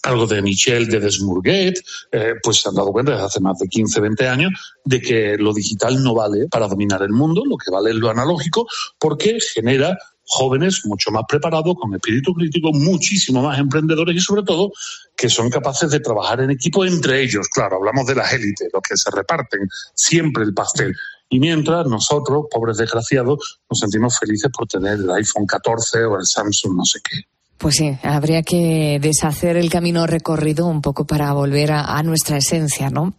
algo 0.06 0.28
de 0.28 0.42
Michel 0.42 0.88
de 0.88 1.00
Desmourguet, 1.00 1.80
eh, 2.12 2.36
pues 2.42 2.62
se 2.62 2.70
han 2.70 2.76
dado 2.76 2.92
cuenta 2.92 3.14
desde 3.14 3.26
hace 3.26 3.40
más 3.40 3.58
de 3.58 3.68
15, 3.68 4.02
20 4.02 4.28
años 4.28 4.52
de 4.84 5.02
que 5.02 5.36
lo 5.38 5.54
digital 5.54 6.02
no 6.04 6.14
vale 6.14 6.48
para 6.48 6.68
dominar 6.68 7.02
el 7.02 7.10
mundo, 7.10 7.44
lo 7.44 7.58
que 7.58 7.72
vale 7.72 7.90
es 7.90 7.96
lo 7.96 8.10
analógico, 8.10 8.68
porque 9.00 9.40
genera 9.40 9.98
jóvenes 10.26 10.82
mucho 10.86 11.12
más 11.12 11.24
preparados, 11.28 11.76
con 11.80 11.94
espíritu 11.94 12.34
crítico, 12.34 12.72
muchísimo 12.74 13.42
más 13.42 13.60
emprendedores 13.60 14.16
y 14.16 14.20
sobre 14.20 14.44
todo 14.44 14.72
que 15.16 15.30
son 15.30 15.50
capaces 15.50 15.90
de 15.92 16.00
trabajar 16.00 16.42
en 16.42 16.52
equipo 16.52 16.86
entre 16.86 17.22
ellos. 17.22 17.48
Claro, 17.48 17.78
hablamos 17.78 18.06
de 18.06 18.16
las 18.16 18.34
élites, 18.34 18.70
los 18.74 18.82
que 18.82 18.98
se 18.98 19.12
reparten 19.12 19.68
siempre 19.94 20.44
el 20.44 20.54
pastel. 20.54 20.94
Y 21.30 21.40
mientras 21.40 21.88
nosotros, 21.88 22.46
pobres 22.52 22.78
desgraciados, 22.78 23.60
nos 23.70 23.80
sentimos 23.80 24.20
felices 24.20 24.52
por 24.56 24.68
tener 24.68 24.94
el 24.94 25.10
iPhone 25.12 25.46
14 25.46 26.06
o 26.06 26.20
el 26.20 26.26
Samsung 26.26 26.76
no 26.76 26.86
sé 26.86 27.00
qué. 27.04 27.22
Pues 27.58 27.76
sí, 27.76 27.98
habría 28.04 28.44
que 28.44 29.00
deshacer 29.02 29.56
el 29.56 29.70
camino 29.70 30.06
recorrido 30.06 30.66
un 30.68 30.82
poco 30.82 31.06
para 31.06 31.32
volver 31.32 31.72
a, 31.72 32.04
nuestra 32.04 32.38
esencia, 32.38 32.90
¿no? 32.90 33.14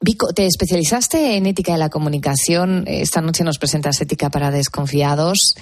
Vico, 0.00 0.32
te 0.32 0.46
especializaste 0.46 1.36
en 1.36 1.46
ética 1.46 1.72
de 1.72 1.78
la 1.78 1.90
comunicación. 1.90 2.84
Esta 2.86 3.20
noche 3.20 3.42
nos 3.42 3.58
presentas 3.58 4.00
ética 4.00 4.30
para 4.30 4.50
desconfiados. 4.50 5.54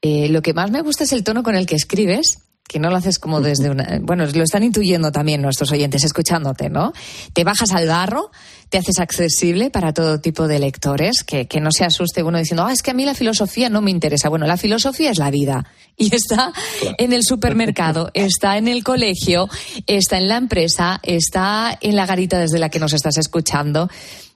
Eh, 0.00 0.28
lo 0.30 0.40
que 0.40 0.54
más 0.54 0.70
me 0.70 0.80
gusta 0.80 1.04
es 1.04 1.12
el 1.12 1.22
tono 1.22 1.42
con 1.42 1.54
el 1.54 1.66
que 1.66 1.76
escribes 1.76 2.43
que 2.68 2.78
no 2.78 2.90
lo 2.90 2.96
haces 2.96 3.18
como 3.18 3.40
desde 3.40 3.70
una... 3.70 3.98
Bueno, 4.02 4.26
lo 4.26 4.42
están 4.42 4.62
intuyendo 4.62 5.12
también 5.12 5.42
nuestros 5.42 5.70
oyentes 5.72 6.04
escuchándote, 6.04 6.70
¿no? 6.70 6.92
Te 7.32 7.44
bajas 7.44 7.72
al 7.72 7.86
barro, 7.86 8.30
te 8.68 8.78
haces 8.78 8.98
accesible 8.98 9.70
para 9.70 9.92
todo 9.92 10.20
tipo 10.20 10.48
de 10.48 10.58
lectores, 10.58 11.22
que, 11.24 11.46
que 11.46 11.60
no 11.60 11.70
se 11.70 11.84
asuste 11.84 12.22
uno 12.22 12.38
diciendo, 12.38 12.64
ah, 12.64 12.72
es 12.72 12.82
que 12.82 12.90
a 12.90 12.94
mí 12.94 13.04
la 13.04 13.14
filosofía 13.14 13.68
no 13.68 13.82
me 13.82 13.90
interesa. 13.90 14.28
Bueno, 14.28 14.46
la 14.46 14.56
filosofía 14.56 15.10
es 15.10 15.18
la 15.18 15.30
vida 15.30 15.66
y 15.96 16.14
está 16.14 16.52
en 16.98 17.12
el 17.12 17.22
supermercado, 17.22 18.10
está 18.14 18.58
en 18.58 18.68
el 18.68 18.82
colegio, 18.82 19.48
está 19.86 20.18
en 20.18 20.28
la 20.28 20.36
empresa, 20.36 21.00
está 21.02 21.78
en 21.80 21.96
la 21.96 22.06
garita 22.06 22.38
desde 22.38 22.58
la 22.58 22.68
que 22.68 22.80
nos 22.80 22.92
estás 22.92 23.18
escuchando. 23.18 23.88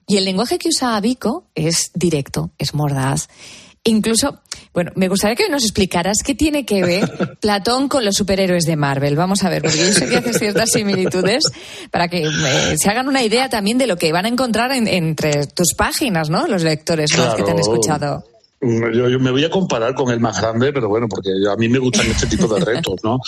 Y 0.07 0.17
el 0.17 0.25
lenguaje 0.25 0.59
que 0.59 0.69
usa 0.69 0.99
Vico 1.01 1.45
es 1.55 1.91
directo, 1.95 2.51
es 2.59 2.75
mordaz. 2.75 3.29
Incluso, 3.85 4.41
bueno, 4.75 4.91
me 4.97 5.09
gustaría 5.09 5.37
que 5.37 5.49
nos 5.49 5.63
explicaras 5.63 6.19
qué 6.25 6.35
tiene 6.35 6.67
que 6.67 6.83
ver 6.83 7.37
Platón 7.41 7.89
con 7.89 8.05
los 8.05 8.17
superhéroes 8.17 8.65
de 8.65 8.77
Marvel. 8.77 9.17
Vamos 9.17 9.45
a 9.45 9.49
ver, 9.49 9.63
porque 9.63 9.79
yo 9.79 9.93
sé 9.93 10.09
que 10.09 10.17
haces 10.19 10.39
ciertas 10.39 10.71
similitudes 10.71 11.45
para 11.91 12.09
que 12.09 12.23
eh, 12.25 12.77
se 12.79 12.91
hagan 12.91 13.09
una 13.09 13.23
idea 13.23 13.49
también 13.49 13.79
de 13.79 13.87
lo 13.87 13.97
que 13.97 14.13
van 14.13 14.25
a 14.27 14.29
encontrar 14.29 14.73
en- 14.73 14.89
entre 14.89 15.47
tus 15.47 15.75
páginas, 15.77 16.29
¿no? 16.29 16.47
Los 16.47 16.63
lectores 16.65 17.11
¿no? 17.17 17.35
que 17.37 17.43
te 17.43 17.51
han 17.53 17.59
escuchado. 17.59 18.25
Mm, 18.61 18.93
Yo, 18.93 19.09
yo 19.09 19.21
me 19.21 19.31
voy 19.31 19.45
a 19.45 19.51
comparar 19.51 19.95
con 19.95 20.11
el 20.11 20.19
más 20.19 20.41
grande, 20.41 20.73
pero 20.73 20.89
bueno, 20.89 21.07
porque 21.09 21.31
a 21.49 21.55
mí 21.57 21.69
me 21.69 21.79
gustan 21.79 22.07
este 22.11 22.27
tipo 22.27 22.49
de 22.53 22.59
retos, 22.65 22.97
¿no? 23.05 23.19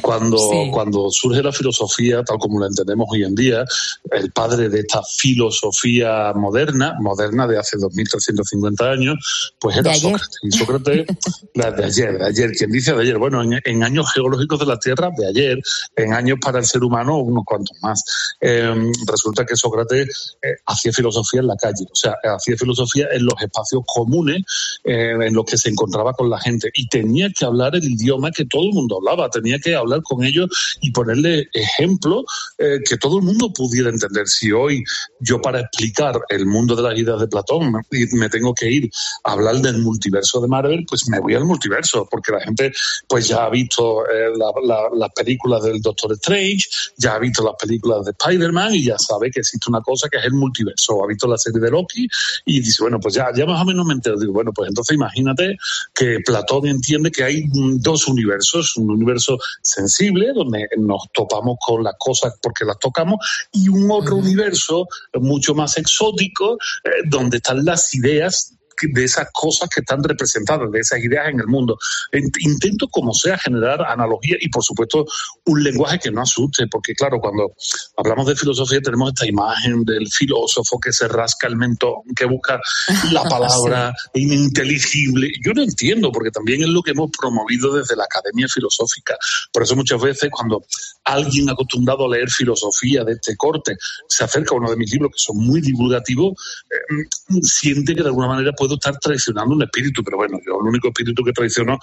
Cuando, 0.00 0.38
Sí. 0.38 0.70
cuando 0.72 1.10
surge 1.10 1.42
la 1.42 1.50
filosofía, 1.52 2.22
tal 2.22 2.38
como 2.38 2.60
la 2.60 2.66
entendemos 2.68 3.06
hoy 3.10 3.24
en 3.24 3.34
día, 3.34 3.64
el 4.12 4.30
padre 4.32 4.68
de 4.68 4.80
esta 4.80 5.02
filosofía 5.02 6.32
moderna, 6.34 6.94
moderna 7.00 7.46
de 7.46 7.58
hace 7.58 7.78
2350 7.78 8.84
años, 8.90 9.54
pues 9.58 9.76
era. 9.76 9.94
Sócrates. 9.94 10.28
Y 10.42 10.50
Sócrates, 10.52 11.06
la 11.54 11.70
de 11.72 11.84
ayer, 11.84 12.18
de 12.18 12.26
ayer, 12.26 12.52
quien 12.52 12.70
dice 12.70 12.92
de 12.94 13.02
ayer, 13.02 13.18
bueno, 13.18 13.42
en, 13.42 13.60
en 13.64 13.82
años 13.82 14.12
geológicos 14.12 14.60
de 14.60 14.66
la 14.66 14.78
Tierra, 14.78 15.10
de 15.16 15.26
ayer, 15.28 15.58
en 15.96 16.12
años 16.12 16.38
para 16.40 16.58
el 16.60 16.64
ser 16.64 16.84
humano, 16.84 17.18
unos 17.18 17.44
cuantos 17.44 17.76
más. 17.82 18.04
Eh, 18.40 18.72
resulta 19.06 19.44
que 19.44 19.56
Sócrates 19.56 20.36
eh, 20.42 20.48
hacía 20.66 20.92
filosofía 20.92 21.40
en 21.40 21.48
la 21.48 21.56
calle, 21.56 21.84
o 21.90 21.96
sea, 21.96 22.14
hacía 22.36 22.56
filosofía 22.56 23.06
en 23.12 23.24
los 23.24 23.34
espacios 23.42 23.82
comunes 23.86 24.42
eh, 24.84 25.14
en 25.20 25.34
los 25.34 25.44
que 25.44 25.56
se 25.58 25.68
encontraba 25.70 26.12
con 26.12 26.30
la 26.30 26.40
gente 26.40 26.70
y 26.74 26.86
tenía 26.88 27.28
que 27.30 27.44
hablar 27.44 27.74
el 27.76 27.84
idioma 27.84 28.30
que 28.30 28.44
todo 28.44 28.64
el 28.64 28.72
mundo 28.72 28.96
hablaba, 28.98 29.28
tenía 29.30 29.58
que 29.58 29.74
hablar 29.74 30.02
con 30.02 30.24
ellos 30.24 30.48
y 30.80 30.90
ponerle 30.92 31.48
ejemplo 31.52 32.24
eh, 32.58 32.78
que 32.88 32.96
todo 32.96 33.18
el 33.18 33.24
mundo 33.24 33.52
pudiera 33.52 33.88
entender. 33.90 34.26
Si 34.28 34.52
hoy 34.52 34.82
yo 35.20 35.40
para 35.40 35.60
explicar 35.60 36.18
el 36.28 36.46
mundo 36.46 36.74
de 36.76 36.82
las 36.82 36.98
ideas 36.98 37.20
de 37.20 37.28
Platón 37.28 37.72
me, 37.90 38.28
tengo 38.28 38.54
que 38.54 38.70
ir 38.70 38.90
a 39.24 39.32
hablar 39.32 39.56
del 39.56 39.78
multiverso 39.78 40.40
de 40.40 40.48
Marvel, 40.48 40.84
pues 40.88 41.08
me 41.08 41.20
voy 41.20 41.34
al 41.34 41.44
multiverso, 41.44 42.06
porque 42.10 42.32
la 42.32 42.40
gente 42.40 42.72
pues 43.08 43.28
ya 43.28 43.44
ha 43.44 43.50
visto 43.50 44.02
eh, 44.06 44.30
la- 44.36 44.52
la- 44.64 44.88
las 44.94 45.10
películas 45.14 45.62
del 45.62 45.80
Doctor 45.80 46.12
Strange, 46.12 46.64
ya 46.98 47.14
ha 47.14 47.18
visto 47.18 47.42
las 47.44 47.54
películas 47.58 48.04
de 48.04 48.12
Spider-Man 48.12 48.74
y 48.74 48.84
ya 48.84 48.98
sabe 48.98 49.30
que 49.30 49.40
existe 49.40 49.68
una 49.70 49.80
cosa 49.80 50.08
que 50.10 50.18
es 50.18 50.24
el 50.24 50.32
multiverso. 50.32 51.02
Ha 51.02 51.06
visto 51.06 51.26
la 51.28 51.38
serie 51.38 51.60
de 51.60 51.70
Loki 51.70 52.06
y 52.44 52.60
dice, 52.60 52.82
bueno, 52.82 52.98
pues 53.00 53.14
ya, 53.14 53.28
ya 53.34 53.46
más 53.46 53.60
o 53.62 53.64
menos 53.64 53.86
me 53.86 53.94
entero. 53.94 54.18
Digo, 54.18 54.32
bueno, 54.32 54.52
pues 54.52 54.65
entonces 54.66 54.94
imagínate 54.94 55.56
que 55.94 56.20
Platón 56.24 56.66
entiende 56.66 57.10
que 57.10 57.24
hay 57.24 57.44
dos 57.52 58.08
universos, 58.08 58.76
un 58.76 58.90
universo 58.90 59.38
sensible, 59.62 60.32
donde 60.32 60.68
nos 60.76 61.10
topamos 61.12 61.56
con 61.64 61.82
las 61.82 61.94
cosas 61.98 62.34
porque 62.42 62.64
las 62.64 62.78
tocamos, 62.78 63.18
y 63.52 63.68
un 63.68 63.90
otro 63.90 64.16
universo 64.16 64.88
mucho 65.14 65.54
más 65.54 65.76
exótico, 65.78 66.58
eh, 66.84 66.90
donde 67.06 67.38
están 67.38 67.64
las 67.64 67.94
ideas 67.94 68.55
de 68.82 69.04
esas 69.04 69.28
cosas 69.32 69.68
que 69.68 69.80
están 69.80 70.02
representadas, 70.02 70.70
de 70.70 70.80
esas 70.80 70.98
ideas 71.02 71.28
en 71.28 71.40
el 71.40 71.46
mundo. 71.46 71.78
In- 72.12 72.30
Intento 72.40 72.88
como 72.88 73.12
sea 73.14 73.38
generar 73.38 73.82
analogía 73.82 74.36
y 74.40 74.48
por 74.48 74.62
supuesto 74.64 75.04
un 75.46 75.62
lenguaje 75.62 75.98
que 75.98 76.10
no 76.10 76.22
asuste, 76.22 76.66
porque 76.68 76.94
claro, 76.94 77.18
cuando 77.20 77.52
hablamos 77.96 78.26
de 78.26 78.36
filosofía 78.36 78.80
tenemos 78.80 79.08
esta 79.10 79.26
imagen 79.26 79.84
del 79.84 80.06
filósofo 80.08 80.78
que 80.80 80.92
se 80.92 81.08
rasca 81.08 81.46
el 81.46 81.56
mentón, 81.56 82.02
que 82.14 82.24
busca 82.24 82.60
la 83.12 83.22
palabra 83.24 83.94
ininteligible. 84.14 85.30
Yo 85.44 85.52
no 85.54 85.62
entiendo, 85.62 86.12
porque 86.12 86.30
también 86.30 86.62
es 86.62 86.68
lo 86.68 86.82
que 86.82 86.92
hemos 86.92 87.10
promovido 87.18 87.74
desde 87.74 87.96
la 87.96 88.04
Academia 88.04 88.46
Filosófica. 88.48 89.16
Por 89.52 89.62
eso 89.62 89.76
muchas 89.76 90.00
veces 90.00 90.30
cuando 90.30 90.64
alguien 91.04 91.48
acostumbrado 91.50 92.06
a 92.06 92.08
leer 92.16 92.30
filosofía 92.30 93.04
de 93.04 93.12
este 93.12 93.36
corte 93.36 93.76
se 94.08 94.24
acerca 94.24 94.54
a 94.54 94.58
uno 94.58 94.70
de 94.70 94.76
mis 94.76 94.92
libros 94.92 95.12
que 95.12 95.18
son 95.22 95.38
muy 95.38 95.60
divulgativos, 95.60 96.32
eh, 96.70 97.38
siente 97.42 97.94
que 97.94 98.02
de 98.02 98.08
alguna 98.08 98.28
manera 98.28 98.52
puedo 98.66 98.74
estar 98.74 98.98
traicionando 98.98 99.54
un 99.54 99.62
espíritu, 99.62 100.02
pero 100.02 100.16
bueno, 100.16 100.38
yo 100.44 100.58
el 100.60 100.66
único 100.66 100.88
espíritu 100.88 101.22
que 101.22 101.32
traiciono 101.32 101.78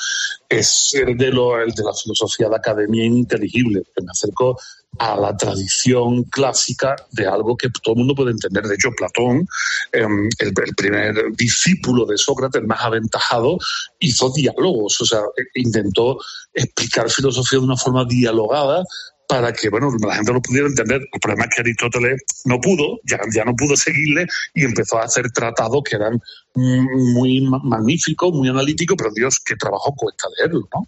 es 0.50 0.94
el 0.94 1.18
de, 1.18 1.30
lo, 1.30 1.60
el 1.60 1.72
de 1.72 1.84
la 1.84 1.94
filosofía 1.94 2.50
de 2.50 2.56
academia 2.56 3.06
ininteligible, 3.06 3.84
que 3.96 4.04
me 4.04 4.12
acerco 4.12 4.60
a 5.00 5.16
la 5.16 5.36
tradición 5.36 6.24
clásica 6.26 6.96
de 7.12 7.26
algo 7.26 7.58
que 7.58 7.70
todo 7.82 7.94
el 7.94 8.00
mundo 8.00 8.16
puede 8.16 8.32
entender. 8.32 8.64
De 8.64 8.76
hecho, 8.76 8.92
Platón, 8.92 9.48
eh, 9.92 10.06
el, 10.40 10.54
primer 10.76 11.16
discípulo 11.36 12.06
de 12.06 12.18
Sócrates, 12.18 12.64
más 12.64 12.82
aventajado, 12.82 13.58
hizo 14.00 14.32
diálogos, 14.32 15.02
o 15.02 15.06
sea, 15.06 15.22
intentó 15.56 16.20
explicar 16.54 17.10
filosofía 17.10 17.60
de 17.60 17.66
una 17.66 17.78
forma 17.78 18.06
dialogada 18.06 18.84
para 19.28 19.52
que 19.54 19.70
bueno 19.70 19.90
la 20.06 20.16
gente 20.16 20.34
lo 20.34 20.42
pudiera 20.42 20.68
entender. 20.68 21.02
El 21.12 21.20
problema 21.20 21.46
es 21.46 21.56
que 21.56 21.62
Aristóteles 21.62 22.22
no 22.46 22.60
pudo, 22.60 23.00
ya, 23.06 23.20
ya 23.34 23.44
no 23.46 23.56
pudo 23.56 23.76
seguirle 23.76 24.28
y 24.54 24.64
empezó 24.66 24.98
a 25.00 25.04
hacer 25.06 25.32
tratados 25.32 25.82
que 25.90 25.96
eran 25.96 26.20
muy 26.56 27.42
ma- 27.42 27.62
magníficos, 27.64 28.34
muy 28.34 28.50
analíticos, 28.50 28.96
pero 28.98 29.10
Dios, 29.16 29.40
qué 29.46 29.56
trabajo 29.56 29.94
cuesta 29.96 30.28
leerlo, 30.38 30.68
¿no? 30.74 30.88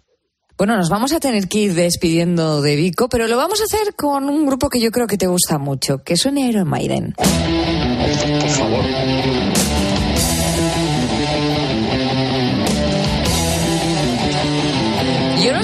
Bueno, 0.58 0.74
nos 0.76 0.88
vamos 0.88 1.12
a 1.12 1.20
tener 1.20 1.48
que 1.48 1.58
ir 1.58 1.74
despidiendo 1.74 2.62
de 2.62 2.76
Vico, 2.76 3.08
pero 3.10 3.26
lo 3.26 3.36
vamos 3.36 3.60
a 3.60 3.64
hacer 3.64 3.94
con 3.94 4.24
un 4.30 4.46
grupo 4.46 4.70
que 4.70 4.80
yo 4.80 4.90
creo 4.90 5.06
que 5.06 5.18
te 5.18 5.26
gusta 5.26 5.58
mucho, 5.58 6.02
que 6.02 6.16
son 6.16 6.38
Iron 6.38 6.66
Maiden. 6.66 7.14
Por 7.16 8.48
favor. 8.48 8.84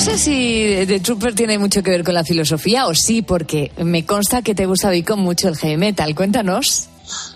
Sé 0.02 0.18
si 0.18 0.84
The 0.88 0.98
Trooper 0.98 1.32
tiene 1.32 1.58
mucho 1.58 1.80
que 1.80 1.92
ver 1.92 2.02
con 2.02 2.14
la 2.14 2.24
filosofía 2.24 2.88
o 2.88 2.94
sí, 2.94 3.22
porque 3.22 3.70
me 3.84 4.04
consta 4.04 4.42
que 4.42 4.52
te 4.52 4.66
gusta 4.66 4.90
Vico 4.90 5.16
mucho 5.16 5.48
el 5.48 5.56
heavy 5.56 5.76
metal. 5.76 6.16
Cuéntanos. 6.16 6.88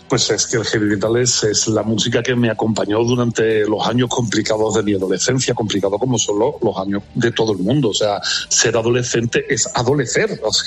Pues 0.08 0.30
es 0.30 0.46
que 0.46 0.56
el 0.58 0.64
heavy 0.64 0.86
metal 0.86 1.16
es, 1.16 1.42
es 1.42 1.66
la 1.66 1.82
música 1.82 2.22
que 2.22 2.36
me 2.36 2.48
acompañó 2.48 3.02
durante 3.02 3.66
los 3.66 3.84
años 3.88 4.08
complicados 4.08 4.74
de 4.74 4.82
mi 4.84 4.94
adolescencia, 4.94 5.52
complicado 5.52 5.98
como 5.98 6.16
son 6.16 6.38
lo- 6.38 6.58
los 6.62 6.78
años 6.78 7.02
de 7.14 7.32
todo 7.32 7.52
el 7.52 7.58
mundo. 7.58 7.88
O 7.88 7.94
sea, 7.94 8.20
ser 8.48 8.76
adolescente 8.76 9.44
es 9.52 9.68
adolecer. 9.74 10.40
O 10.44 10.52
sea, 10.52 10.64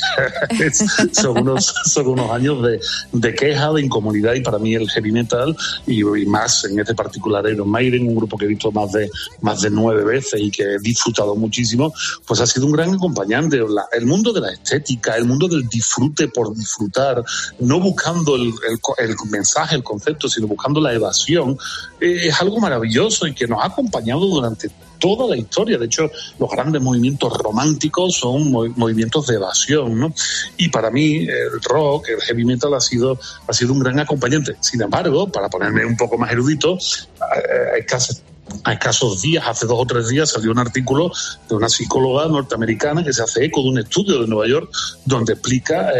es- 0.65 0.83
son, 1.13 1.37
unos, 1.37 1.73
son 1.85 2.07
unos 2.07 2.29
años 2.31 2.61
de, 2.63 2.81
de 3.13 3.33
queja, 3.35 3.71
de 3.71 3.81
incomodidad 3.81 4.33
y 4.33 4.41
para 4.41 4.59
mí 4.59 4.75
el 4.75 4.89
heavy 4.89 5.11
metal 5.13 5.55
y, 5.87 6.01
y 6.01 6.25
más 6.25 6.65
en 6.65 6.77
este 6.79 6.93
particular 6.93 7.47
Iron 7.49 7.69
Maiden, 7.69 8.07
un 8.09 8.15
grupo 8.15 8.37
que 8.37 8.43
he 8.45 8.49
visto 8.49 8.71
más 8.73 8.91
de, 8.91 9.09
más 9.41 9.61
de 9.61 9.69
nueve 9.69 10.03
veces 10.03 10.39
y 10.41 10.51
que 10.51 10.63
he 10.63 10.79
disfrutado 10.79 11.35
muchísimo, 11.35 11.93
pues 12.27 12.41
ha 12.41 12.45
sido 12.45 12.65
un 12.65 12.73
gran 12.73 12.93
acompañante. 12.93 13.57
La- 13.59 13.87
el 13.93 14.05
mundo 14.05 14.33
de 14.33 14.41
la 14.41 14.51
estética, 14.51 15.15
el 15.15 15.23
mundo 15.25 15.47
del 15.47 15.67
disfrute 15.69 16.27
por 16.27 16.53
disfrutar, 16.55 17.23
no 17.59 17.79
buscando 17.79 18.35
el, 18.35 18.47
el 18.69 18.79
el 18.97 19.15
mensaje, 19.29 19.75
el 19.75 19.83
concepto, 19.83 20.27
sino 20.27 20.47
buscando 20.47 20.81
la 20.81 20.93
evasión, 20.93 21.57
eh, 21.99 22.27
es 22.27 22.41
algo 22.41 22.59
maravilloso 22.59 23.27
y 23.27 23.33
que 23.33 23.47
nos 23.47 23.61
ha 23.61 23.67
acompañado 23.67 24.21
durante 24.21 24.69
toda 24.99 25.27
la 25.27 25.37
historia. 25.37 25.77
De 25.77 25.85
hecho, 25.85 26.09
los 26.37 26.49
grandes 26.49 26.81
movimientos 26.81 27.33
románticos 27.37 28.15
son 28.15 28.51
movimientos 28.51 29.27
de 29.27 29.35
evasión, 29.35 29.99
¿no? 29.99 30.13
Y 30.57 30.69
para 30.69 30.91
mí 30.91 31.27
el 31.27 31.61
rock, 31.63 32.09
el 32.09 32.21
heavy 32.21 32.45
metal 32.45 32.73
ha 32.73 32.81
sido, 32.81 33.17
ha 33.47 33.53
sido 33.53 33.73
un 33.73 33.79
gran 33.79 33.99
acompañante. 33.99 34.55
Sin 34.59 34.81
embargo, 34.81 35.31
para 35.31 35.49
ponerme 35.49 35.85
un 35.85 35.95
poco 35.95 36.17
más 36.17 36.31
erudito, 36.31 36.77
eh, 36.77 37.75
hay 37.75 37.85
casos 37.85 38.21
a 38.63 38.73
escasos 38.73 39.21
días, 39.21 39.43
hace 39.47 39.65
dos 39.65 39.79
o 39.79 39.85
tres 39.85 40.09
días, 40.09 40.29
salió 40.29 40.51
un 40.51 40.59
artículo 40.59 41.11
de 41.47 41.55
una 41.55 41.69
psicóloga 41.69 42.27
norteamericana 42.27 43.03
que 43.03 43.13
se 43.13 43.23
hace 43.23 43.45
eco 43.45 43.63
de 43.63 43.69
un 43.69 43.79
estudio 43.79 44.21
de 44.21 44.27
Nueva 44.27 44.47
York 44.47 44.71
donde 45.05 45.33
explica 45.33 45.91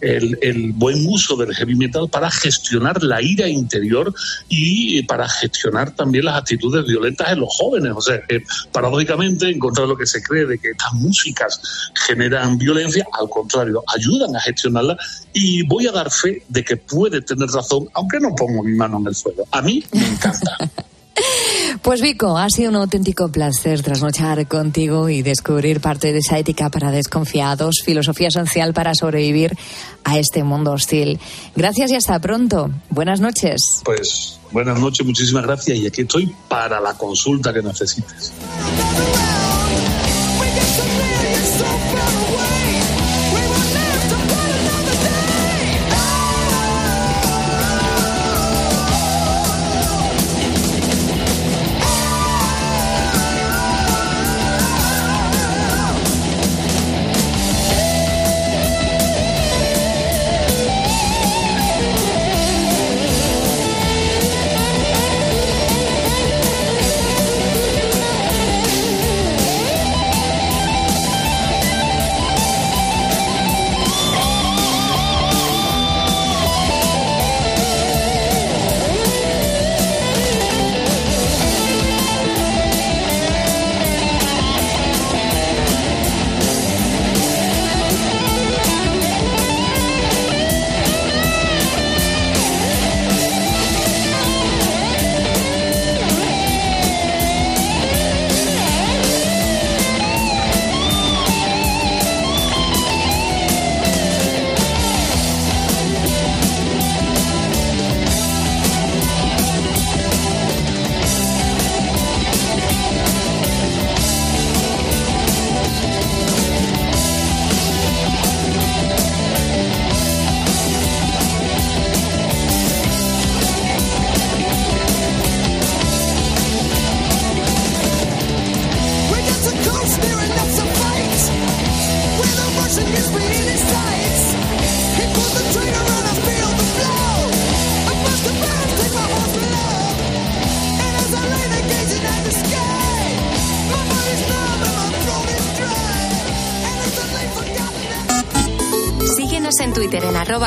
eh, 0.00 0.28
el, 0.42 0.72
buen 0.72 1.06
uso 1.08 1.36
del 1.36 1.54
heavy 1.54 1.74
metal 1.74 2.08
para 2.08 2.30
gestionar 2.30 3.02
la 3.02 3.22
ira 3.22 3.48
interior 3.48 4.12
y 4.48 5.02
para 5.04 5.28
gestionar 5.28 5.90
también 5.92 6.24
las 6.24 6.36
actitudes 6.36 6.86
violentas 6.86 7.32
en 7.32 7.40
los 7.40 7.48
jóvenes. 7.56 7.92
O 7.96 8.00
sea, 8.00 8.20
que 8.22 8.42
paradójicamente, 8.72 9.48
en 9.48 9.58
contra 9.58 9.82
de 9.84 9.88
lo 9.88 9.96
que 9.96 10.06
se 10.06 10.22
cree 10.22 10.46
de 10.46 10.58
que 10.58 10.70
estas 10.70 10.92
músicas 10.94 11.60
generan 12.06 12.58
violencia, 12.58 13.06
al 13.18 13.28
contrario, 13.28 13.82
ayudan 13.94 14.36
a 14.36 14.40
gestionarla 14.40 14.96
y 15.32 15.62
voy 15.66 15.86
a 15.86 15.92
dar 15.92 16.10
fe 16.10 16.42
de 16.48 16.64
que 16.64 16.76
puede 16.76 17.22
tener 17.22 17.48
razón, 17.48 17.88
aunque 17.94 18.20
no 18.20 18.34
pongo 18.34 18.62
mi 18.62 18.74
mano 18.74 18.98
en 18.98 19.06
el 19.08 19.14
fuego. 19.14 19.46
A 19.50 19.62
mí 19.62 19.84
me 19.92 20.06
encanta. 20.06 20.56
Pues 21.82 22.00
Vico, 22.00 22.36
ha 22.36 22.50
sido 22.50 22.70
un 22.70 22.76
auténtico 22.76 23.30
placer 23.30 23.82
trasnochar 23.82 24.46
contigo 24.46 25.08
y 25.08 25.22
descubrir 25.22 25.80
parte 25.80 26.12
de 26.12 26.18
esa 26.18 26.38
ética 26.38 26.70
para 26.70 26.90
desconfiados, 26.90 27.82
filosofía 27.84 28.30
social 28.30 28.74
para 28.74 28.94
sobrevivir 28.94 29.56
a 30.04 30.18
este 30.18 30.42
mundo 30.42 30.72
hostil. 30.72 31.18
Gracias 31.54 31.90
y 31.92 31.94
hasta 31.96 32.18
pronto. 32.20 32.70
Buenas 32.90 33.20
noches. 33.20 33.60
Pues 33.84 34.38
buenas 34.50 34.78
noches, 34.78 35.06
muchísimas 35.06 35.44
gracias 35.44 35.78
y 35.78 35.86
aquí 35.86 36.02
estoy 36.02 36.34
para 36.48 36.80
la 36.80 36.94
consulta 36.94 37.52
que 37.52 37.62
necesites. 37.62 38.32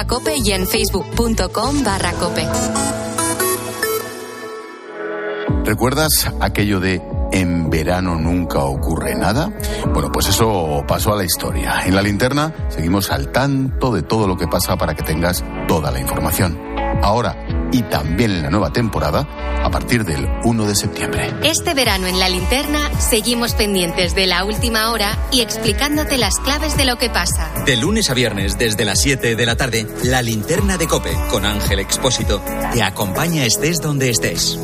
Cope 0.08 0.36
y 0.38 0.52
en 0.52 0.68
facebook.com 0.68 1.84
barra 1.84 2.14
cope. 2.14 2.48
¿Recuerdas 5.66 6.32
aquello 6.40 6.80
de 6.80 7.02
en 7.32 7.70
verano 7.70 8.16
nunca 8.16 8.60
ocurre 8.60 9.16
nada? 9.16 9.52
Bueno, 9.94 10.12
pues 10.12 10.28
eso 10.28 10.84
pasó 10.88 11.14
a 11.14 11.18
la 11.18 11.24
historia. 11.24 11.84
En 11.86 11.96
la 11.96 12.02
linterna 12.02 12.54
seguimos 12.70 13.12
al 13.12 13.32
tanto 13.32 13.94
de 13.94 14.02
todo 14.02 14.28
lo 14.28 14.38
que 14.38 14.48
pasa 14.48 14.76
para 14.76 14.96
que 14.96 15.04
tengas 15.04 15.44
toda 15.68 15.92
la 15.92 16.00
información. 16.00 16.58
Ahora, 17.04 17.36
y 17.72 17.84
también 17.84 18.32
en 18.32 18.42
la 18.44 18.50
nueva 18.50 18.72
temporada, 18.72 19.28
a 19.64 19.70
partir 19.70 20.04
del 20.04 20.28
1 20.44 20.66
de 20.66 20.76
septiembre. 20.76 21.34
Este 21.44 21.74
verano 21.74 22.08
en 22.08 22.20
la 22.20 22.30
linterna 22.30 22.80
seguimos 23.00 23.54
pendientes 23.54 24.16
de 24.16 24.26
la 24.26 24.44
última 24.44 24.92
hora 24.92 25.18
y 25.32 25.42
explicándote 25.42 26.18
las 26.18 26.40
claves 26.40 26.76
de 26.76 26.86
lo 26.86 26.98
que 26.98 27.10
pasa. 27.10 27.51
De 27.66 27.78
lunes 27.78 28.10
a 28.10 28.14
viernes 28.14 28.58
desde 28.58 28.86
las 28.86 29.02
7 29.02 29.36
de 29.36 29.46
la 29.46 29.56
tarde, 29.56 29.86
la 30.04 30.22
linterna 30.22 30.78
de 30.78 30.88
Cope 30.88 31.12
con 31.30 31.46
Ángel 31.46 31.80
Expósito 31.80 32.42
te 32.74 32.82
acompaña 32.82 33.46
estés 33.46 33.80
donde 33.82 34.10
estés. 34.10 34.58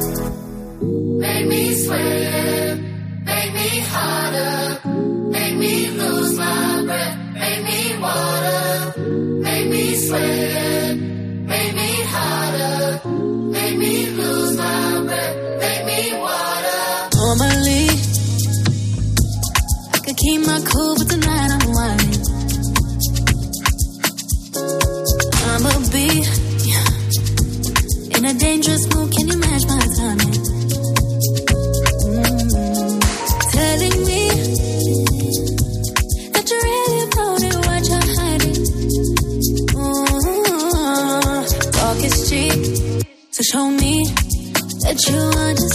you 45.05 45.19
you 45.37 45.53
to 45.53 45.66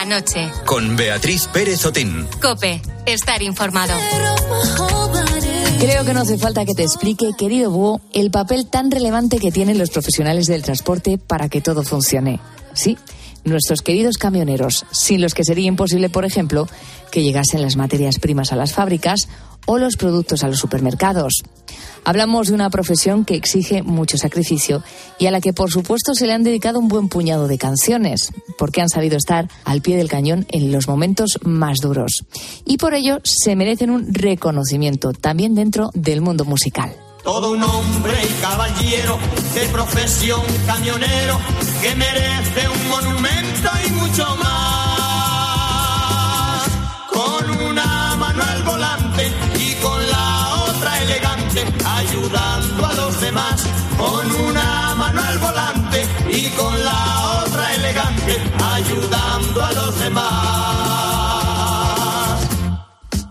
La 0.00 0.06
noche. 0.06 0.50
Con 0.64 0.96
Beatriz 0.96 1.46
Pérez 1.48 1.84
Otín. 1.84 2.26
Cope, 2.40 2.80
estar 3.04 3.42
informado. 3.42 3.92
Creo 5.78 6.06
que 6.06 6.14
no 6.14 6.22
hace 6.22 6.38
falta 6.38 6.64
que 6.64 6.72
te 6.72 6.84
explique, 6.84 7.32
querido 7.36 7.70
Búho, 7.70 8.00
el 8.14 8.30
papel 8.30 8.66
tan 8.66 8.90
relevante 8.90 9.36
que 9.36 9.52
tienen 9.52 9.76
los 9.76 9.90
profesionales 9.90 10.46
del 10.46 10.62
transporte 10.62 11.18
para 11.18 11.50
que 11.50 11.60
todo 11.60 11.82
funcione. 11.82 12.40
Sí, 12.72 12.96
nuestros 13.44 13.82
queridos 13.82 14.16
camioneros, 14.16 14.86
sin 14.90 15.20
los 15.20 15.34
que 15.34 15.44
sería 15.44 15.68
imposible, 15.68 16.08
por 16.08 16.24
ejemplo, 16.24 16.66
que 17.12 17.22
llegasen 17.22 17.60
las 17.60 17.76
materias 17.76 18.18
primas 18.18 18.54
a 18.54 18.56
las 18.56 18.72
fábricas 18.72 19.28
o 19.66 19.76
los 19.76 19.96
productos 19.96 20.42
a 20.42 20.48
los 20.48 20.58
supermercados. 20.58 21.42
Hablamos 22.04 22.48
de 22.48 22.54
una 22.54 22.70
profesión 22.70 23.24
que 23.24 23.34
exige 23.34 23.82
mucho 23.82 24.16
sacrificio 24.16 24.82
y 25.18 25.26
a 25.26 25.30
la 25.30 25.40
que 25.40 25.52
por 25.52 25.70
supuesto 25.70 26.14
se 26.14 26.26
le 26.26 26.32
han 26.32 26.42
dedicado 26.42 26.78
un 26.78 26.88
buen 26.88 27.08
puñado 27.08 27.46
de 27.46 27.58
canciones, 27.58 28.32
porque 28.58 28.80
han 28.80 28.88
sabido 28.88 29.16
estar 29.16 29.48
al 29.64 29.82
pie 29.82 29.96
del 29.96 30.08
cañón 30.08 30.46
en 30.50 30.72
los 30.72 30.88
momentos 30.88 31.38
más 31.42 31.78
duros. 31.78 32.24
Y 32.64 32.78
por 32.78 32.94
ello 32.94 33.20
se 33.24 33.56
merecen 33.56 33.90
un 33.90 34.12
reconocimiento 34.12 35.12
también 35.12 35.54
dentro 35.54 35.90
del 35.94 36.20
mundo 36.20 36.44
musical. 36.44 36.92
Todo 37.22 37.52
un 37.52 37.62
hombre 37.62 38.14
y 38.22 38.40
caballero 38.40 39.18
de 39.54 39.66
profesión 39.66 40.40
camionero 40.66 41.38
que 41.82 41.94
merece 41.94 42.68
un 42.68 42.88
monumento 42.88 43.68
y 43.86 43.90
mucho 43.92 44.36
más. 44.36 44.89
Ayudando 52.10 52.86
a 52.86 52.92
los 52.94 53.20
demás. 53.20 53.62
Con 53.96 54.30
una 54.46 54.94
mano 54.96 55.22
al 55.22 55.38
volante 55.38 56.06
y 56.30 56.48
con 56.50 56.84
la 56.84 57.42
otra 57.44 57.74
elegante, 57.74 58.36
ayudando 58.74 59.64
a 59.64 59.72
los 59.72 60.00
demás. 60.00 60.30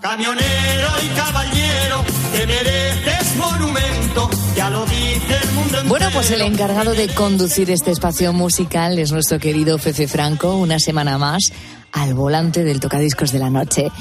Camionero 0.02 0.90
y 1.04 1.08
caballero, 1.16 2.04
que 2.34 2.48
mereces 2.48 3.36
monumento, 3.36 4.30
ya 4.56 4.70
lo 4.70 4.86
dice 4.86 5.38
el 5.44 5.52
mundo 5.52 5.80
entero. 5.80 5.90
Bueno, 5.90 6.08
pues 6.14 6.32
el 6.32 6.42
encargado 6.42 6.94
de 6.94 7.10
conducir 7.10 7.70
este 7.72 7.92
espacio 7.92 8.32
musical 8.32 8.98
es 8.98 9.12
nuestro 9.12 9.40
querido 9.40 9.78
Fefe 9.78 10.08
Franco, 10.08 10.56
una 10.56 10.80
semana 10.80 11.18
más 11.18 11.52
al 11.92 12.14
volante 12.14 12.64
del 12.64 12.80
tocadiscos 12.80 13.32
de 13.32 13.40
la 13.40 13.50
noche. 13.50 13.92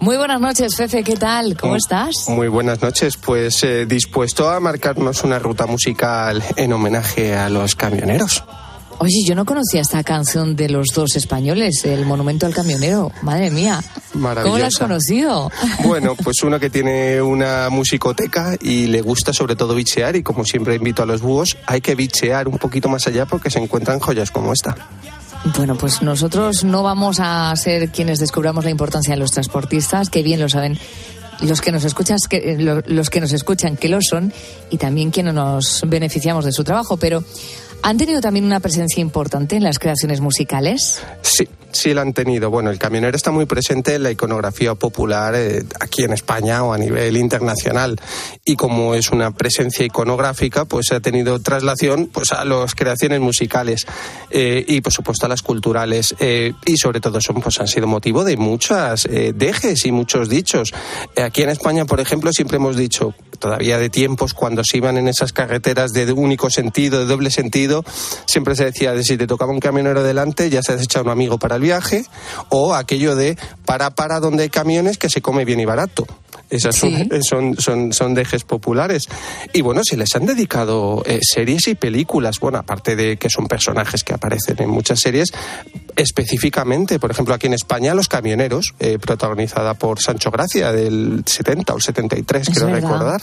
Muy 0.00 0.16
buenas 0.16 0.40
noches, 0.40 0.76
Fefe, 0.76 1.02
¿qué 1.02 1.16
tal? 1.16 1.56
¿Cómo 1.56 1.74
estás? 1.74 2.28
Muy 2.28 2.46
buenas 2.46 2.80
noches, 2.80 3.16
pues 3.16 3.64
eh, 3.64 3.84
dispuesto 3.84 4.48
a 4.48 4.60
marcarnos 4.60 5.24
una 5.24 5.40
ruta 5.40 5.66
musical 5.66 6.42
en 6.56 6.72
homenaje 6.72 7.34
a 7.34 7.48
los 7.48 7.74
camioneros. 7.74 8.44
Oye, 9.00 9.22
yo 9.24 9.34
no 9.34 9.44
conocía 9.44 9.80
esta 9.80 10.02
canción 10.02 10.56
de 10.56 10.68
los 10.68 10.88
dos 10.94 11.14
españoles, 11.16 11.84
El 11.84 12.04
Monumento 12.04 12.46
al 12.46 12.54
Camionero. 12.54 13.12
Madre 13.22 13.50
mía. 13.50 13.80
¿Cómo 14.12 14.58
la 14.58 14.66
has 14.66 14.76
conocido? 14.76 15.50
Bueno, 15.84 16.16
pues 16.16 16.42
uno 16.42 16.58
que 16.58 16.68
tiene 16.68 17.22
una 17.22 17.68
musicoteca 17.70 18.56
y 18.60 18.86
le 18.86 19.00
gusta 19.00 19.32
sobre 19.32 19.54
todo 19.54 19.74
bichear 19.74 20.16
y 20.16 20.22
como 20.22 20.44
siempre 20.44 20.74
invito 20.74 21.02
a 21.02 21.06
los 21.06 21.22
búhos, 21.22 21.56
hay 21.66 21.80
que 21.80 21.94
bichear 21.94 22.48
un 22.48 22.58
poquito 22.58 22.88
más 22.88 23.06
allá 23.06 23.26
porque 23.26 23.50
se 23.50 23.60
encuentran 23.60 24.00
joyas 24.00 24.32
como 24.32 24.52
esta. 24.52 24.74
Bueno, 25.56 25.76
pues 25.76 26.02
nosotros 26.02 26.64
no 26.64 26.82
vamos 26.82 27.18
a 27.20 27.54
ser 27.56 27.90
quienes 27.90 28.18
descubramos 28.18 28.64
la 28.64 28.70
importancia 28.70 29.14
de 29.14 29.20
los 29.20 29.30
transportistas, 29.30 30.10
que 30.10 30.22
bien 30.22 30.40
lo 30.40 30.48
saben 30.48 30.78
los 31.40 31.60
que 31.60 31.70
nos 31.72 31.84
escuchas, 31.84 32.22
que, 32.28 32.36
eh, 32.52 32.58
lo- 32.58 32.82
los 32.86 33.10
que 33.10 33.20
nos 33.20 33.32
escuchan 33.32 33.76
que 33.76 33.88
lo 33.88 33.98
son 34.02 34.32
y 34.70 34.76
también 34.78 35.10
quienes 35.10 35.34
nos 35.34 35.82
beneficiamos 35.86 36.44
de 36.44 36.52
su 36.52 36.64
trabajo, 36.64 36.96
pero 36.96 37.22
han 37.82 37.96
tenido 37.96 38.20
también 38.20 38.44
una 38.44 38.58
presencia 38.60 39.00
importante 39.00 39.56
en 39.56 39.62
las 39.62 39.78
creaciones 39.78 40.20
musicales. 40.20 41.00
Sí, 41.22 41.48
sí 41.78 41.94
la 41.94 42.02
han 42.02 42.12
tenido. 42.12 42.50
Bueno, 42.50 42.70
el 42.70 42.78
camionero 42.78 43.16
está 43.16 43.30
muy 43.30 43.46
presente 43.46 43.94
en 43.94 44.02
la 44.02 44.10
iconografía 44.10 44.74
popular 44.74 45.34
eh, 45.34 45.64
aquí 45.80 46.02
en 46.02 46.12
España 46.12 46.62
o 46.64 46.72
a 46.72 46.78
nivel 46.78 47.16
internacional. 47.16 48.00
Y 48.44 48.56
como 48.56 48.94
es 48.94 49.10
una 49.10 49.30
presencia 49.30 49.86
iconográfica, 49.86 50.64
pues 50.64 50.92
ha 50.92 51.00
tenido 51.00 51.40
traslación 51.40 52.10
pues, 52.12 52.32
a 52.32 52.44
las 52.44 52.74
creaciones 52.74 53.20
musicales 53.20 53.86
eh, 54.30 54.64
y, 54.66 54.80
por 54.80 54.92
supuesto, 54.92 55.26
a 55.26 55.28
las 55.28 55.42
culturales. 55.42 56.14
Eh, 56.18 56.52
y 56.66 56.76
sobre 56.76 57.00
todo 57.00 57.20
son, 57.20 57.40
pues, 57.40 57.60
han 57.60 57.68
sido 57.68 57.86
motivo 57.86 58.24
de 58.24 58.36
muchas 58.36 59.06
eh, 59.06 59.32
dejes 59.34 59.86
y 59.86 59.92
muchos 59.92 60.28
dichos. 60.28 60.72
Eh, 61.14 61.22
aquí 61.22 61.42
en 61.42 61.50
España, 61.50 61.84
por 61.84 62.00
ejemplo, 62.00 62.32
siempre 62.32 62.56
hemos 62.56 62.76
dicho, 62.76 63.14
todavía 63.38 63.78
de 63.78 63.88
tiempos 63.88 64.34
cuando 64.34 64.64
se 64.64 64.78
iban 64.78 64.98
en 64.98 65.08
esas 65.08 65.32
carreteras 65.32 65.92
de 65.92 66.12
único 66.12 66.50
sentido, 66.50 66.98
de 66.98 67.06
doble 67.06 67.30
sentido, 67.30 67.84
siempre 68.26 68.56
se 68.56 68.64
decía 68.64 68.92
de 68.92 69.04
si 69.04 69.16
te 69.16 69.26
tocaba 69.26 69.52
un 69.52 69.60
camionero 69.60 70.02
delante 70.02 70.50
ya 70.50 70.62
se 70.62 70.72
has 70.72 70.82
echado 70.82 71.04
un 71.06 71.10
amigo 71.10 71.38
para 71.38 71.56
el 71.56 71.62
viaje 71.68 72.06
o 72.48 72.74
aquello 72.74 73.14
de 73.14 73.36
para 73.66 73.90
para 73.90 74.20
donde 74.20 74.44
hay 74.44 74.48
camiones 74.48 74.96
que 74.96 75.10
se 75.10 75.20
come 75.20 75.44
bien 75.44 75.60
y 75.60 75.66
barato. 75.66 76.06
Esas 76.50 76.76
son, 76.76 77.08
son, 77.22 77.56
son, 77.58 77.92
son 77.92 78.14
dejes 78.14 78.44
populares. 78.44 79.08
Y 79.52 79.60
bueno, 79.60 79.82
se 79.84 79.96
les 79.96 80.14
han 80.16 80.26
dedicado 80.26 81.02
eh, 81.06 81.20
series 81.22 81.68
y 81.68 81.74
películas. 81.74 82.40
Bueno, 82.40 82.58
aparte 82.58 82.96
de 82.96 83.16
que 83.16 83.28
son 83.30 83.46
personajes 83.48 84.04
que 84.04 84.14
aparecen 84.14 84.56
en 84.60 84.70
muchas 84.70 85.00
series, 85.00 85.32
específicamente, 85.96 86.98
por 86.98 87.10
ejemplo, 87.10 87.34
aquí 87.34 87.46
en 87.48 87.54
España, 87.54 87.94
Los 87.94 88.08
Camioneros, 88.08 88.74
eh, 88.78 88.98
protagonizada 88.98 89.74
por 89.74 90.00
Sancho 90.00 90.30
Gracia 90.30 90.72
del 90.72 91.22
70 91.26 91.72
o 91.72 91.76
el 91.76 91.82
73, 91.82 92.48
Es 92.48 92.54
creo 92.54 92.66
verdad. 92.68 92.80
recordar. 92.80 93.20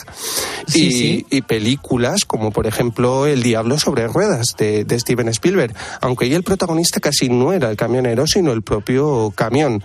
y, 0.74 1.26
y 1.30 1.42
películas 1.42 2.26
como, 2.26 2.52
por 2.52 2.68
ejemplo, 2.68 3.26
El 3.26 3.44
Diablo 3.44 3.80
sobre 3.80 4.08
Ruedas 4.08 4.56
de, 4.58 4.84
de 4.84 5.00
Steven 5.00 5.30
Spielberg. 5.30 5.74
Aunque 6.02 6.26
ahí 6.26 6.34
el 6.34 6.44
protagonista 6.44 7.00
casi 7.00 7.30
no 7.30 7.54
era 7.54 7.70
el 7.70 7.78
camionero, 7.78 8.28
sino 8.28 8.52
el 8.52 8.62
propio 8.62 9.32
camión. 9.36 9.84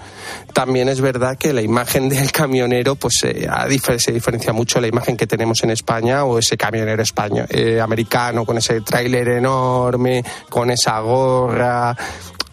También 0.53 0.89
es 0.89 1.01
verdad 1.01 1.37
que 1.39 1.53
la 1.53 1.63
imagen 1.63 2.09
del 2.09 2.33
camionero, 2.33 2.97
pues 2.97 3.15
se 3.99 4.13
diferencia 4.13 4.53
mucho 4.53 4.81
la 4.81 4.89
imagen 4.89 5.17
que 5.17 5.27
tenemos 5.27 5.63
en 5.63 5.71
España 5.71 6.25
o 6.25 6.39
ese 6.39 6.57
camionero 6.57 7.03
español, 7.03 7.47
eh, 7.51 7.81
americano 7.81 8.45
con 8.45 8.59
ese 8.59 8.81
tráiler 8.81 9.29
enorme, 9.29 10.25
con 10.49 10.71
esa 10.71 11.01
gorra. 11.01 11.97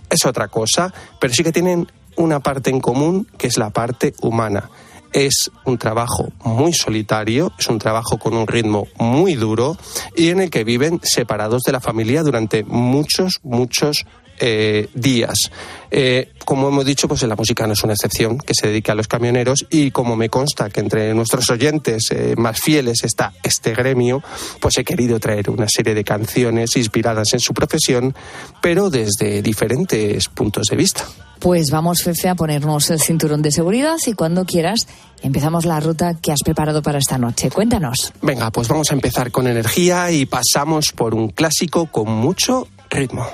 Es 0.09 0.25
otra 0.25 0.47
cosa, 0.47 0.93
pero 1.19 1.33
sí 1.33 1.43
que 1.43 1.51
tienen 1.51 1.87
una 2.15 2.39
parte 2.39 2.69
en 2.69 2.79
común 2.79 3.27
que 3.37 3.47
es 3.47 3.57
la 3.57 3.69
parte 3.69 4.13
humana. 4.21 4.69
Es 5.13 5.49
un 5.65 5.77
trabajo 5.77 6.29
muy 6.43 6.73
solitario, 6.73 7.51
es 7.57 7.67
un 7.67 7.79
trabajo 7.79 8.17
con 8.17 8.33
un 8.33 8.45
ritmo 8.45 8.87
muy 8.97 9.35
duro 9.35 9.77
y 10.15 10.29
en 10.29 10.41
el 10.41 10.49
que 10.49 10.63
viven 10.63 10.99
separados 11.01 11.63
de 11.63 11.71
la 11.71 11.79
familia 11.79 12.23
durante 12.23 12.63
muchos, 12.63 13.39
muchos 13.43 14.05
eh, 14.39 14.87
días. 14.93 15.51
Eh, 15.89 16.31
como 16.45 16.67
hemos 16.67 16.85
dicho, 16.85 17.07
pues 17.07 17.23
la 17.23 17.35
música 17.35 17.65
no 17.65 17.73
es 17.73 17.83
una 17.83 17.93
excepción 17.93 18.37
que 18.37 18.53
se 18.53 18.67
dedica 18.67 18.91
a 18.91 18.95
los 18.95 19.07
camioneros 19.07 19.65
y 19.69 19.91
como 19.91 20.15
me 20.15 20.29
consta 20.29 20.69
que 20.69 20.81
entre 20.81 21.13
nuestros 21.13 21.49
oyentes 21.49 22.07
eh, 22.11 22.35
más 22.37 22.59
fieles 22.59 23.03
está 23.03 23.33
este 23.43 23.73
gremio, 23.73 24.21
pues 24.59 24.77
he 24.77 24.83
querido 24.83 25.19
traer 25.19 25.49
una 25.49 25.67
serie 25.69 25.93
de 25.93 26.03
canciones 26.03 26.75
inspiradas 26.75 27.33
en 27.33 27.39
su 27.39 27.53
profesión, 27.53 28.13
pero 28.61 28.89
desde 28.89 29.41
diferentes 29.41 30.27
puntos 30.29 30.67
de 30.67 30.75
vista. 30.75 31.05
Pues 31.39 31.69
vamos, 31.69 32.01
Fefe, 32.03 32.29
a 32.29 32.35
ponernos 32.35 32.89
el 32.89 32.99
cinturón 32.99 33.41
de 33.41 33.51
seguridad 33.51 33.97
y 34.05 34.13
cuando 34.13 34.45
quieras 34.45 34.87
empezamos 35.21 35.65
la 35.65 35.79
ruta 35.79 36.15
que 36.15 36.31
has 36.31 36.41
preparado 36.43 36.81
para 36.81 36.97
esta 36.97 37.17
noche. 37.17 37.51
Cuéntanos. 37.51 38.11
Venga, 38.21 38.51
pues 38.51 38.67
vamos 38.67 38.89
a 38.91 38.95
empezar 38.95 39.31
con 39.31 39.47
energía 39.47 40.11
y 40.11 40.25
pasamos 40.25 40.91
por 40.93 41.13
un 41.13 41.29
clásico 41.29 41.87
con 41.91 42.09
mucho 42.09 42.67
ritmo. 42.89 43.25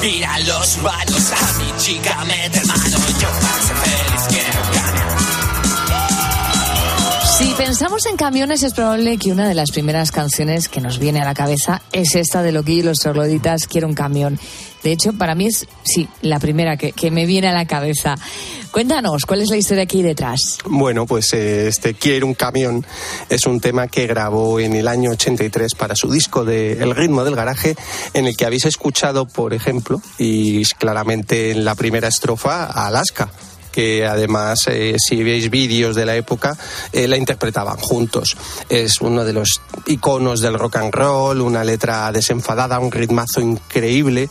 Escupir 0.00 0.24
a 0.24 0.38
los 0.40 0.78
malos 0.78 1.32
a 1.32 1.58
mi 1.58 1.76
chica 1.76 2.24
meter 2.24 2.64
mano. 2.66 2.98
Yo 3.20 3.28
feliz 3.74 4.26
quiero 4.28 4.60
camión. 4.72 5.08
Si 7.36 7.54
pensamos 7.54 8.06
en 8.06 8.16
camiones, 8.16 8.62
es 8.62 8.74
probable 8.74 9.18
que 9.18 9.32
una 9.32 9.48
de 9.48 9.54
las 9.54 9.72
primeras 9.72 10.12
canciones 10.12 10.68
que 10.68 10.80
nos 10.80 11.00
viene 11.00 11.20
a 11.20 11.24
la 11.24 11.34
cabeza 11.34 11.82
es 11.90 12.14
esta 12.14 12.42
de 12.42 12.52
Loquillo 12.52 12.80
y 12.80 12.84
los 12.84 12.98
trogloditas, 12.98 13.66
Quiero 13.66 13.88
un 13.88 13.94
camión. 13.94 14.38
De 14.84 14.92
hecho, 14.92 15.14
para 15.14 15.34
mí 15.34 15.46
es, 15.46 15.66
sí, 15.82 16.08
la 16.22 16.38
primera 16.38 16.76
que, 16.76 16.92
que 16.92 17.10
me 17.10 17.26
viene 17.26 17.48
a 17.48 17.52
la 17.52 17.66
cabeza. 17.66 18.14
Cuéntanos, 18.78 19.24
¿cuál 19.26 19.42
es 19.42 19.50
la 19.50 19.56
historia 19.56 19.82
aquí 19.82 20.02
detrás? 20.02 20.58
Bueno, 20.64 21.04
pues 21.04 21.32
eh, 21.32 21.66
este 21.66 21.94
Quiero 21.94 22.28
un 22.28 22.34
camión 22.34 22.86
es 23.28 23.44
un 23.44 23.58
tema 23.58 23.88
que 23.88 24.06
grabó 24.06 24.60
en 24.60 24.72
el 24.76 24.86
año 24.86 25.10
83 25.10 25.74
para 25.74 25.96
su 25.96 26.08
disco 26.08 26.44
de 26.44 26.74
El 26.74 26.94
ritmo 26.94 27.24
del 27.24 27.34
garaje, 27.34 27.74
en 28.14 28.28
el 28.28 28.36
que 28.36 28.46
habéis 28.46 28.66
escuchado, 28.66 29.26
por 29.26 29.52
ejemplo, 29.52 30.00
y 30.16 30.64
claramente 30.78 31.50
en 31.50 31.64
la 31.64 31.74
primera 31.74 32.06
estrofa, 32.06 32.66
Alaska. 32.66 33.28
Que 33.78 34.04
además, 34.04 34.66
eh, 34.66 34.96
si 34.98 35.22
veis 35.22 35.50
vídeos 35.50 35.94
de 35.94 36.04
la 36.04 36.16
época, 36.16 36.58
eh, 36.92 37.06
la 37.06 37.16
interpretaban 37.16 37.76
juntos. 37.76 38.36
Es 38.68 39.00
uno 39.00 39.24
de 39.24 39.32
los 39.32 39.60
iconos 39.86 40.40
del 40.40 40.58
rock 40.58 40.78
and 40.78 40.92
roll, 40.92 41.40
una 41.40 41.62
letra 41.62 42.10
desenfadada, 42.10 42.80
un 42.80 42.90
ritmazo 42.90 43.40
increíble 43.40 44.28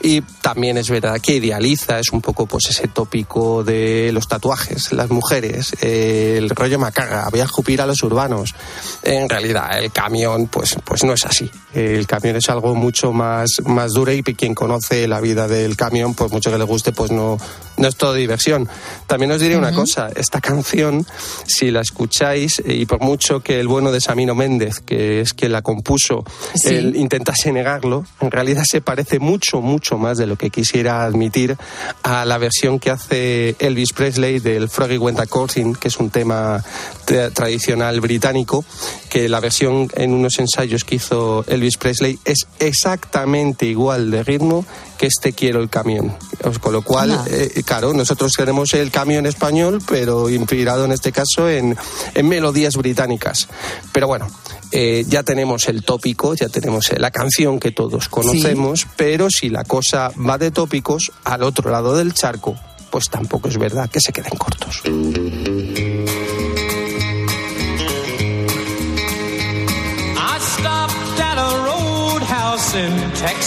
y 0.00 0.20
también 0.20 0.78
es 0.78 0.88
verdad 0.88 1.20
que 1.20 1.36
idealiza, 1.36 1.98
es 1.98 2.10
un 2.12 2.20
poco 2.20 2.46
pues 2.46 2.66
ese 2.70 2.88
tópico 2.88 3.64
de 3.64 4.10
los 4.12 4.28
tatuajes, 4.28 4.92
las 4.92 5.10
mujeres, 5.10 5.74
eh, 5.80 6.36
el 6.38 6.48
rollo 6.50 6.78
macaga, 6.78 7.28
voy 7.30 7.40
a 7.40 7.44
escupir 7.44 7.80
a 7.80 7.86
los 7.86 8.02
urbanos. 8.02 8.54
En 9.02 9.28
realidad 9.28 9.78
el 9.78 9.90
camión 9.90 10.46
pues, 10.46 10.76
pues 10.84 11.02
no 11.02 11.12
es 11.12 11.26
así. 11.26 11.50
El 11.74 12.06
camión 12.06 12.36
es 12.36 12.48
algo 12.48 12.74
mucho 12.74 13.12
más, 13.12 13.50
más 13.64 13.92
duro 13.92 14.12
y 14.12 14.22
quien 14.22 14.54
conoce 14.54 15.08
la 15.08 15.20
vida 15.20 15.48
del 15.48 15.76
camión, 15.76 16.14
pues 16.14 16.30
mucho 16.30 16.50
que 16.50 16.58
le 16.58 16.64
guste, 16.64 16.92
pues 16.92 17.10
no, 17.10 17.36
no 17.76 17.88
es 17.88 17.96
todo 17.96 18.14
diversión. 18.14 18.68
También 19.06 19.30
os 19.32 19.40
diré 19.40 19.56
una 19.56 19.72
cosa, 19.72 20.10
esta 20.14 20.40
canción, 20.40 21.06
si 21.46 21.70
la 21.70 21.80
escucháis, 21.80 22.62
y 22.64 22.86
por 22.86 23.00
mucho 23.00 23.40
que 23.40 23.60
el 23.60 23.68
bueno 23.68 23.92
de 23.92 24.00
Samino 24.00 24.34
Méndez, 24.34 24.80
que 24.80 25.20
es 25.20 25.32
quien 25.32 25.52
la 25.52 25.62
compuso, 25.62 26.24
él 26.64 26.96
intentase 26.96 27.52
negarlo, 27.52 28.04
en 28.20 28.30
realidad 28.30 28.64
se 28.68 28.80
parece 28.80 29.18
mucho, 29.18 29.60
mucho 29.60 29.98
más 29.98 30.18
de 30.18 30.26
lo 30.26 30.36
que 30.36 30.50
quisiera 30.50 31.04
admitir 31.04 31.56
a 32.02 32.24
la 32.24 32.38
versión 32.38 32.78
que 32.78 32.90
hace 32.90 33.56
Elvis 33.58 33.92
Presley 33.92 34.40
del 34.40 34.68
Froggy 34.68 34.98
Went 34.98 35.20
a 35.20 35.26
que 35.26 35.88
es 35.88 35.96
un 35.98 36.10
tema 36.10 36.62
tradicional 37.34 38.00
británico, 38.00 38.64
que 39.08 39.28
la 39.28 39.40
versión 39.40 39.88
en 39.94 40.12
unos 40.12 40.38
ensayos 40.38 40.84
que 40.84 40.96
hizo 40.96 41.44
Elvis 41.46 41.76
Presley 41.76 42.18
es 42.24 42.46
exactamente 42.58 43.66
igual 43.66 44.10
de 44.10 44.22
ritmo 44.22 44.64
que 44.96 45.06
este 45.06 45.32
quiero 45.32 45.60
el 45.60 45.68
camión. 45.68 46.16
Con 46.60 46.72
lo 46.72 46.82
cual, 46.82 47.20
eh, 47.28 47.62
claro, 47.64 47.92
nosotros 47.92 48.32
queremos 48.36 48.74
el 48.74 48.90
camión 48.90 49.26
español, 49.26 49.82
pero 49.88 50.28
inspirado 50.28 50.84
en 50.84 50.92
este 50.92 51.12
caso 51.12 51.48
en, 51.48 51.76
melodías 52.22 52.76
británicas. 52.76 53.48
Pero 53.92 54.06
bueno, 54.06 54.28
eh, 54.72 55.04
ya 55.08 55.22
tenemos 55.22 55.68
el 55.68 55.82
tópico, 55.84 56.34
ya 56.34 56.48
tenemos 56.48 56.90
la 56.96 57.10
canción 57.10 57.58
que 57.58 57.72
todos 57.72 58.08
conocemos, 58.08 58.86
pero 58.96 59.28
si 59.30 59.48
la 59.48 59.64
cosa 59.64 60.10
va 60.18 60.38
de 60.38 60.50
tópicos, 60.50 61.12
al 61.24 61.42
otro 61.42 61.70
lado 61.70 61.96
del 61.96 62.14
charco, 62.14 62.56
pues 62.90 63.08
tampoco 63.08 63.48
es 63.48 63.58
verdad 63.58 63.90
que 63.90 64.00
se 64.00 64.12
queden 64.12 64.36
cortos. 64.36 64.82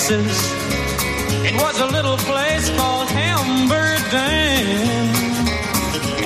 Texas. 0.10 0.59
It 1.50 1.56
was 1.56 1.80
a 1.80 1.88
little 1.88 2.18
place 2.18 2.70
called 2.78 3.08
Hamburgdan. 3.10 4.14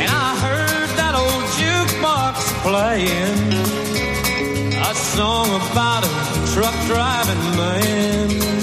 And 0.02 0.12
I 0.12 0.36
heard 0.46 0.90
that 1.00 1.16
old 1.16 1.46
jukebox 1.60 2.36
playing 2.68 3.54
a 4.82 4.94
song 4.94 5.48
about 5.72 6.04
a 6.04 6.12
truck 6.54 6.76
driving 6.88 7.56
man. 7.56 8.63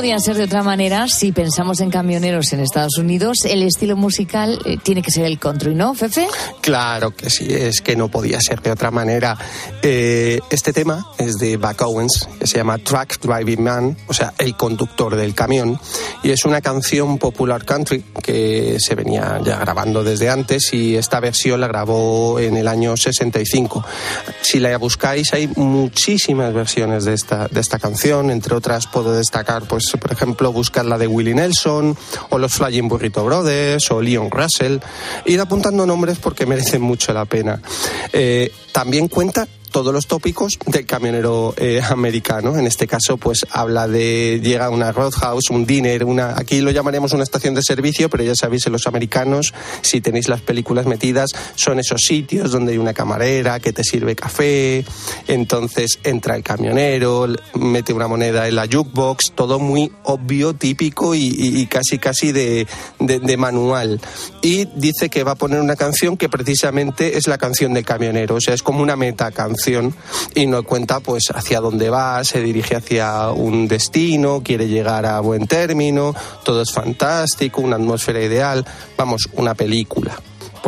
Pues 0.00 0.06
como 0.06 0.14
no 0.14 0.16
podía 0.16 0.18
ser 0.18 0.36
de 0.38 0.44
otra 0.44 0.62
manera, 0.62 1.08
si 1.08 1.30
pensamos 1.30 1.80
en 1.80 1.90
camioneros 1.90 2.54
en 2.54 2.60
Estados 2.60 2.96
Unidos, 2.96 3.38
el 3.44 3.62
estilo 3.62 3.96
musical 3.96 4.58
eh, 4.64 4.78
tiene 4.82 5.02
que 5.02 5.10
ser 5.10 5.26
el 5.26 5.38
country, 5.38 5.74
¿no, 5.74 5.94
Fefe? 5.94 6.26
Claro 6.62 7.10
que 7.10 7.28
sí, 7.28 7.48
es 7.50 7.82
que 7.82 7.96
no 7.96 8.08
podía 8.08 8.40
ser 8.40 8.62
de 8.62 8.70
otra 8.70 8.90
manera. 8.90 9.36
Eh, 9.82 10.40
este 10.50 10.72
tema 10.72 11.06
es 11.18 11.36
de 11.36 11.58
Buck 11.58 11.82
Owens, 11.82 12.26
que 12.38 12.46
se 12.46 12.56
llama 12.56 12.78
Truck 12.78 13.20
Driving 13.20 13.62
Man, 13.62 13.96
o 14.06 14.14
sea, 14.14 14.32
el 14.38 14.56
conductor 14.56 15.16
del 15.16 15.34
camión, 15.34 15.78
y 16.22 16.30
es 16.30 16.46
una 16.46 16.62
canción 16.62 17.18
popular 17.18 17.66
country 17.66 18.02
que 18.22 18.78
se 18.78 18.94
venía 18.94 19.38
ya 19.44 19.58
grabando 19.58 20.02
desde 20.02 20.30
antes 20.30 20.72
y 20.72 20.96
esta 20.96 21.20
versión 21.20 21.60
la 21.60 21.68
grabó 21.68 22.40
en 22.40 22.56
el 22.56 22.68
año 22.68 22.96
65. 22.96 23.84
Si 24.40 24.60
la 24.60 24.78
buscáis 24.78 25.34
hay 25.34 25.48
muchísimas 25.56 26.54
versiones 26.54 27.04
de 27.04 27.12
esta, 27.12 27.48
de 27.48 27.60
esta 27.60 27.78
canción, 27.78 28.30
entre 28.30 28.54
otras 28.54 28.86
puedo 28.86 29.12
destacar, 29.12 29.64
pues, 29.64 29.89
por 29.98 30.12
ejemplo, 30.12 30.52
buscar 30.52 30.84
la 30.84 30.98
de 30.98 31.06
Willie 31.06 31.34
Nelson, 31.34 31.96
o 32.30 32.38
los 32.38 32.52
Flying 32.54 32.88
Burrito 32.88 33.24
Brothers, 33.24 33.90
o 33.90 34.00
Leon 34.00 34.30
Russell. 34.30 34.78
Ir 35.26 35.40
apuntando 35.40 35.86
nombres 35.86 36.18
porque 36.18 36.46
merecen 36.46 36.82
mucho 36.82 37.12
la 37.12 37.24
pena. 37.24 37.60
Eh, 38.12 38.52
también 38.72 39.08
cuenta 39.08 39.46
todos 39.70 39.92
los 39.92 40.06
tópicos 40.06 40.58
del 40.66 40.86
camionero 40.86 41.54
eh, 41.56 41.80
americano. 41.88 42.58
En 42.58 42.66
este 42.66 42.86
caso, 42.86 43.16
pues 43.16 43.46
habla 43.50 43.88
de 43.88 44.40
llega 44.42 44.68
una 44.70 44.92
roadhouse, 44.92 45.50
un 45.50 45.64
dinner, 45.64 46.04
una 46.04 46.34
aquí 46.36 46.60
lo 46.60 46.70
llamaremos 46.70 47.12
una 47.12 47.22
estación 47.22 47.54
de 47.54 47.62
servicio, 47.62 48.10
pero 48.10 48.24
ya 48.24 48.34
sabéis, 48.34 48.66
en 48.66 48.72
los 48.72 48.86
americanos, 48.86 49.54
si 49.82 50.00
tenéis 50.00 50.28
las 50.28 50.40
películas 50.40 50.86
metidas, 50.86 51.30
son 51.54 51.78
esos 51.78 52.02
sitios 52.02 52.50
donde 52.50 52.72
hay 52.72 52.78
una 52.78 52.94
camarera 52.94 53.60
que 53.60 53.72
te 53.72 53.84
sirve 53.84 54.16
café. 54.16 54.84
Entonces 55.28 55.98
entra 56.02 56.36
el 56.36 56.42
camionero, 56.42 57.28
mete 57.54 57.92
una 57.92 58.08
moneda 58.08 58.48
en 58.48 58.56
la 58.56 58.66
jukebox, 58.66 59.32
todo 59.34 59.58
muy 59.58 59.92
obvio, 60.04 60.54
típico 60.54 61.14
y, 61.14 61.66
casi 61.66 61.98
casi 61.98 62.32
de, 62.32 62.66
de, 62.98 63.20
de 63.20 63.36
manual. 63.36 64.00
Y 64.42 64.66
dice 64.74 65.08
que 65.08 65.22
va 65.22 65.32
a 65.32 65.36
poner 65.36 65.60
una 65.60 65.76
canción 65.76 66.16
que 66.16 66.28
precisamente 66.28 67.16
es 67.16 67.26
la 67.26 67.38
canción 67.38 67.72
del 67.74 67.84
camionero, 67.84 68.36
o 68.36 68.40
sea, 68.40 68.54
es 68.54 68.62
como 68.62 68.82
una 68.82 68.96
meta 68.96 69.30
canción 69.30 69.59
y 70.34 70.46
no 70.46 70.62
cuenta 70.62 71.00
pues 71.00 71.24
hacia 71.34 71.60
dónde 71.60 71.90
va, 71.90 72.24
se 72.24 72.40
dirige 72.40 72.76
hacia 72.76 73.30
un 73.30 73.68
destino, 73.68 74.42
quiere 74.42 74.68
llegar 74.68 75.06
a 75.06 75.20
buen 75.20 75.46
término, 75.46 76.14
todo 76.44 76.62
es 76.62 76.72
fantástico, 76.72 77.60
una 77.60 77.76
atmósfera 77.76 78.22
ideal, 78.22 78.64
vamos, 78.96 79.28
una 79.34 79.54
película 79.54 80.20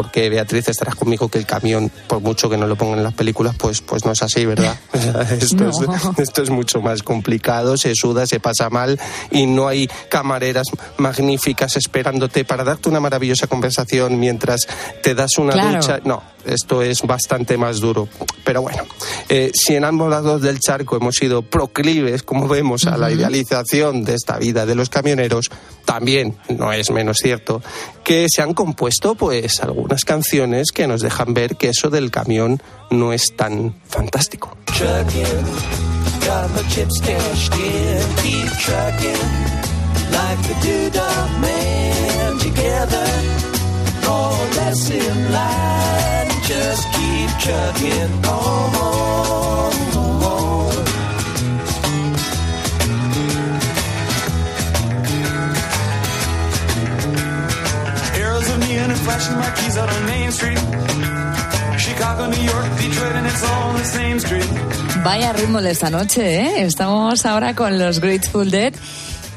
porque 0.03 0.29
Beatriz 0.29 0.69
estarás 0.69 0.97
conmigo 0.97 1.29
que 1.29 1.39
el 1.39 1.47
camión, 1.47 1.89
por 2.09 2.21
mucho 2.21 2.51
que 2.51 2.57
no 2.57 2.67
lo 2.67 2.75
pongan 2.75 2.99
en 2.99 3.05
las 3.05 3.15
películas, 3.15 3.55
pues, 3.57 3.81
pues 3.83 4.05
no 4.05 4.11
es 4.11 4.21
así, 4.21 4.45
¿verdad? 4.45 4.77
esto, 5.41 5.65
no. 5.65 5.71
es, 5.71 6.19
esto 6.19 6.43
es 6.43 6.51
mucho 6.51 6.81
más 6.81 7.05
complicado, 7.05 7.77
se 7.77 7.95
suda, 7.95 8.27
se 8.27 8.41
pasa 8.41 8.69
mal 8.69 8.99
y 9.31 9.47
no 9.47 9.69
hay 9.69 9.89
camareras 10.09 10.67
magníficas 10.99 11.77
esperándote 11.77 12.45
para 12.45 12.65
darte 12.65 12.89
una 12.89 12.99
maravillosa 12.99 13.47
conversación 13.47 14.19
mientras 14.19 14.67
te 15.05 15.15
das 15.15 15.39
una 15.39 15.53
Claro. 15.53 15.77
ducha. 15.81 16.01
No, 16.05 16.21
esto 16.45 16.83
es 16.83 17.03
bastante 17.03 17.57
más 17.57 17.79
duro. 17.79 18.09
Pero 18.45 18.63
bueno, 18.63 18.83
eh, 19.29 19.53
si 19.55 19.77
en 19.77 19.85
ambos 19.85 20.11
lados 20.11 20.43
del 20.43 20.59
charco 20.59 20.97
hemos 20.97 21.15
sido 21.15 21.43
proclives, 21.43 22.25
como 22.25 22.49
vemos, 22.49 22.87
a 22.87 22.97
la 22.97 23.13
idealización 23.13 24.03
de 24.03 24.15
esta 24.15 24.39
vida 24.39 24.67
de 24.67 24.75
los 24.75 24.89
camioneros, 24.89 25.49
también 25.85 26.37
no 26.49 26.73
es 26.73 26.91
menos 26.91 27.19
cierto 27.19 27.63
que 28.03 28.27
se 28.35 28.43
han 28.43 28.53
compuesto 28.55 29.15
pues 29.15 29.61
algunas 29.63 29.92
canciones 30.05 30.73
que 30.73 30.87
nos 30.87 31.03
dejan 31.03 31.35
ver 31.35 31.57
que 31.57 31.69
eso 31.69 31.91
del 31.91 32.11
camión 32.11 32.63
no 32.91 33.13
es 33.13 33.37
tan 33.37 33.75
fantástico. 33.89 34.57
Flashing 59.03 59.37
marquees 59.37 59.77
out 59.77 59.91
on 59.91 60.07
Main 60.07 60.33
Street. 60.33 60.59
Chicago, 61.79 62.27
New 62.29 62.43
York, 62.43 62.67
Detroit, 62.79 63.15
and 63.17 63.27
it's 63.27 63.43
all 63.43 63.73
the 63.73 63.85
same 63.85 64.21
street. 64.21 64.49
Vaya 65.05 65.33
ritmo 65.33 65.61
de 65.61 65.71
esta 65.71 65.91
noche, 65.91 66.41
¿eh? 66.41 66.63
Estamos 66.63 67.27
ahora 67.27 67.55
con 67.55 67.79
los 67.79 68.01
Grateful 68.01 68.51
Dead 68.51 68.73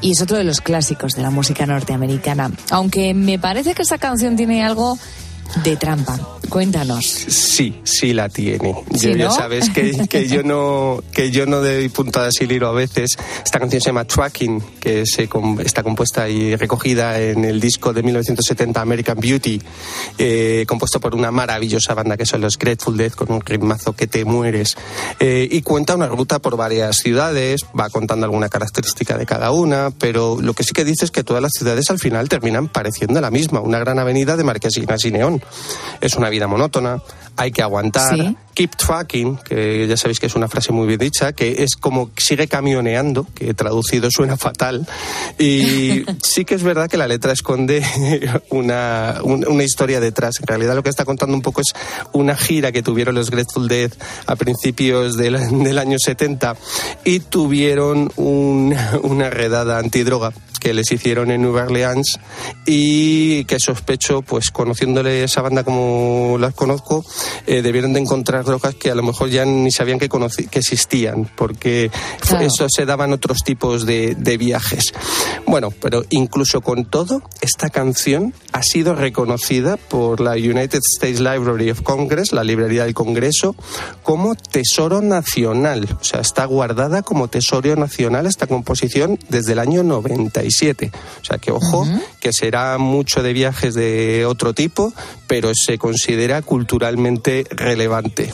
y 0.01 0.11
es 0.11 0.21
otro 0.21 0.37
de 0.37 0.43
los 0.43 0.61
clásicos 0.61 1.13
de 1.13 1.23
la 1.23 1.31
música 1.31 1.65
norteamericana. 1.65 2.51
Aunque 2.69 3.13
me 3.13 3.39
parece 3.39 3.73
que 3.73 3.81
esta 3.81 3.97
canción 3.97 4.35
tiene 4.35 4.63
algo 4.63 4.97
de 5.63 5.75
trampa. 5.77 6.19
Cuéntanos. 6.49 7.05
Sí, 7.05 7.79
sí 7.83 8.13
la 8.13 8.29
tiene. 8.29 8.75
¿Sí, 8.93 9.07
Yo- 9.09 9.15
ya 9.15 9.25
no? 9.25 9.31
sabes 9.33 9.69
que, 9.69 10.05
que 10.09 10.27
yo 10.27 10.43
no 10.43 11.01
que 11.11 11.31
yo 11.31 11.45
no 11.45 11.59
doy 11.61 11.89
puntadas 11.89 12.33
sin 12.37 12.51
hilo 12.51 12.67
a 12.67 12.71
veces. 12.71 13.17
Esta 13.43 13.59
canción 13.59 13.81
se 13.81 13.87
llama 13.89 14.05
Tracking, 14.05 14.61
que 14.79 15.05
se 15.05 15.27
está 15.63 15.81
compuesta 15.83 16.29
y 16.29 16.55
recogida 16.55 17.19
en 17.19 17.45
el 17.45 17.59
disco 17.59 17.93
de 17.93 18.03
1970 18.03 18.79
American 18.81 19.17
Beauty, 19.19 19.61
eh, 20.17 20.65
compuesto 20.67 20.99
por 20.99 21.15
una 21.15 21.31
maravillosa 21.31 21.93
banda 21.93 22.15
que 22.17 22.25
son 22.25 22.41
los 22.41 22.57
Grateful 22.57 22.95
Dead 22.97 23.11
con 23.11 23.31
un 23.31 23.41
ritmazo 23.41 23.93
que 23.93 24.07
te 24.07 24.23
mueres. 24.25 24.75
Eh, 25.19 25.47
y 25.51 25.61
cuenta 25.61 25.95
una 25.95 26.07
ruta 26.07 26.39
por 26.39 26.57
varias 26.57 26.97
ciudades, 26.97 27.61
va 27.77 27.89
contando 27.89 28.25
alguna 28.25 28.49
característica 28.49 29.17
de 29.17 29.25
cada 29.25 29.51
una, 29.51 29.91
pero 29.97 30.37
lo 30.41 30.53
que 30.53 30.63
sí 30.63 30.73
que 30.73 30.85
dice 30.85 31.05
es 31.05 31.11
que 31.11 31.23
todas 31.23 31.41
las 31.41 31.51
ciudades 31.53 31.89
al 31.89 31.99
final 31.99 32.29
terminan 32.29 32.67
pareciendo 32.67 33.19
la 33.21 33.31
misma, 33.31 33.61
una 33.61 33.79
gran 33.79 33.97
avenida 33.99 34.37
de 34.37 34.43
marquesinas 34.43 35.03
y 35.05 35.11
neón. 35.11 35.34
Es 36.01 36.15
una 36.15 36.29
vida 36.29 36.47
monótona, 36.47 37.01
hay 37.37 37.51
que 37.51 37.61
aguantar. 37.61 38.15
Sí. 38.15 38.37
Keep 38.53 38.77
tracking, 38.77 39.35
que 39.37 39.85
ya 39.85 39.97
sabéis 39.97 40.21
que 40.21 40.27
es 40.27 40.35
una 40.35 40.47
frase 40.47 40.71
muy 40.71 40.87
bien 40.87 40.97
dicha, 40.97 41.33
que 41.33 41.61
es 41.63 41.75
como 41.75 42.09
sigue 42.15 42.47
camioneando, 42.47 43.27
que 43.35 43.53
traducido 43.53 44.09
suena 44.09 44.37
fatal. 44.37 44.87
Y 45.37 46.05
sí 46.23 46.45
que 46.45 46.55
es 46.55 46.63
verdad 46.63 46.89
que 46.89 46.95
la 46.95 47.05
letra 47.07 47.33
esconde 47.33 47.83
una, 48.49 49.19
un- 49.23 49.45
una 49.45 49.63
historia 49.63 49.99
detrás. 49.99 50.35
En 50.39 50.47
realidad 50.47 50.73
lo 50.75 50.83
que 50.83 50.89
está 50.89 51.03
contando 51.03 51.35
un 51.35 51.41
poco 51.41 51.59
es 51.59 51.73
una 52.13 52.37
gira 52.37 52.71
que 52.71 52.81
tuvieron 52.81 53.13
los 53.15 53.29
Grateful 53.29 53.67
Dead 53.67 53.91
a 54.25 54.37
principios 54.37 55.17
del, 55.17 55.33
del 55.63 55.77
año 55.77 55.97
70 55.99 56.55
y 57.03 57.19
tuvieron 57.19 58.09
un- 58.15 58.73
una 59.03 59.29
redada 59.29 59.79
antidroga 59.79 60.31
que 60.65 60.73
les 60.73 60.91
hicieron 60.91 61.29
en 61.29 61.43
Nueva 61.43 61.65
Orleans 61.65 62.19
y 62.65 63.45
que 63.45 63.59
sospecho, 63.59 64.23
pues 64.23 64.49
conociéndole 64.49 65.23
esa 65.23 65.43
banda 65.43 65.63
como 65.63 66.37
las 66.39 66.55
conozco, 66.55 67.05
eh, 67.45 67.61
debieron 67.61 67.93
de 67.93 67.99
encontrar 67.99 68.43
drogas 68.45 68.73
que 68.73 68.89
a 68.89 68.95
lo 68.95 69.03
mejor 69.03 69.29
ya 69.29 69.45
ni 69.45 69.69
sabían 69.69 69.99
que, 69.99 70.09
que 70.09 70.57
existían, 70.57 71.29
porque 71.35 71.91
Claro. 72.19 72.47
eso 72.47 72.65
se 72.67 72.87
daban 72.87 73.13
otros 73.13 73.43
tipos 73.43 73.85
de, 73.85 74.15
de 74.15 74.37
viajes. 74.37 74.91
Bueno, 75.45 75.69
pero 75.69 76.03
incluso 76.09 76.61
con 76.61 76.85
todo, 76.85 77.21
esta 77.41 77.69
canción 77.69 78.33
ha 78.51 78.63
sido 78.63 78.95
reconocida 78.95 79.77
por 79.77 80.19
la 80.19 80.31
United 80.31 80.79
States 80.97 81.19
Library 81.19 81.69
of 81.69 81.83
Congress, 81.83 82.31
la 82.31 82.43
librería 82.43 82.85
del 82.85 82.95
Congreso, 82.95 83.55
como 84.01 84.33
tesoro 84.33 85.03
nacional. 85.03 85.87
O 86.01 86.03
sea, 86.03 86.21
está 86.21 86.45
guardada 86.45 87.03
como 87.03 87.27
tesoro 87.27 87.75
nacional 87.75 88.25
esta 88.25 88.47
composición 88.47 89.19
desde 89.29 89.51
el 89.51 89.59
año 89.59 89.83
97. 90.55 90.91
O 91.21 91.25
sea, 91.25 91.37
que 91.37 91.51
ojo, 91.51 91.87
que 92.19 92.31
será 92.33 92.77
mucho 92.77 93.23
de 93.23 93.33
viajes 93.33 93.73
de 93.73 94.25
otro 94.25 94.53
tipo, 94.53 94.93
pero 95.27 95.51
se 95.53 95.77
considera 95.77 96.41
culturalmente 96.41 97.45
relevante. 97.49 98.31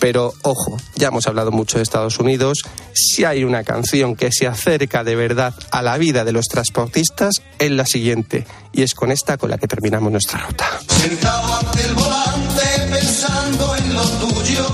Pero 0.00 0.32
ojo, 0.42 0.76
ya 0.94 1.08
hemos 1.08 1.26
hablado 1.26 1.50
mucho 1.50 1.78
de 1.78 1.82
Estados 1.82 2.18
Unidos. 2.20 2.58
Si 2.94 3.24
hay 3.24 3.42
una 3.42 3.64
canción 3.64 4.14
que 4.14 4.30
se 4.30 4.46
acerca 4.46 5.02
de 5.02 5.16
verdad 5.16 5.54
a 5.72 5.82
la 5.82 5.98
vida 5.98 6.24
de 6.24 6.32
los 6.32 6.46
transportistas, 6.46 7.42
es 7.58 7.70
la 7.70 7.84
siguiente. 7.84 8.46
Y 8.72 8.82
es 8.82 8.94
con 8.94 9.10
esta 9.10 9.36
con 9.38 9.50
la 9.50 9.58
que 9.58 9.66
terminamos 9.66 10.12
nuestra 10.12 10.38
ruta. 10.46 10.66
Sentado 10.88 11.54
ante 11.54 11.82
el 11.82 11.94
volante 11.94 12.62
pensando 12.90 13.74
en 13.74 13.94
lo 13.94 14.04
tuyo, 14.04 14.66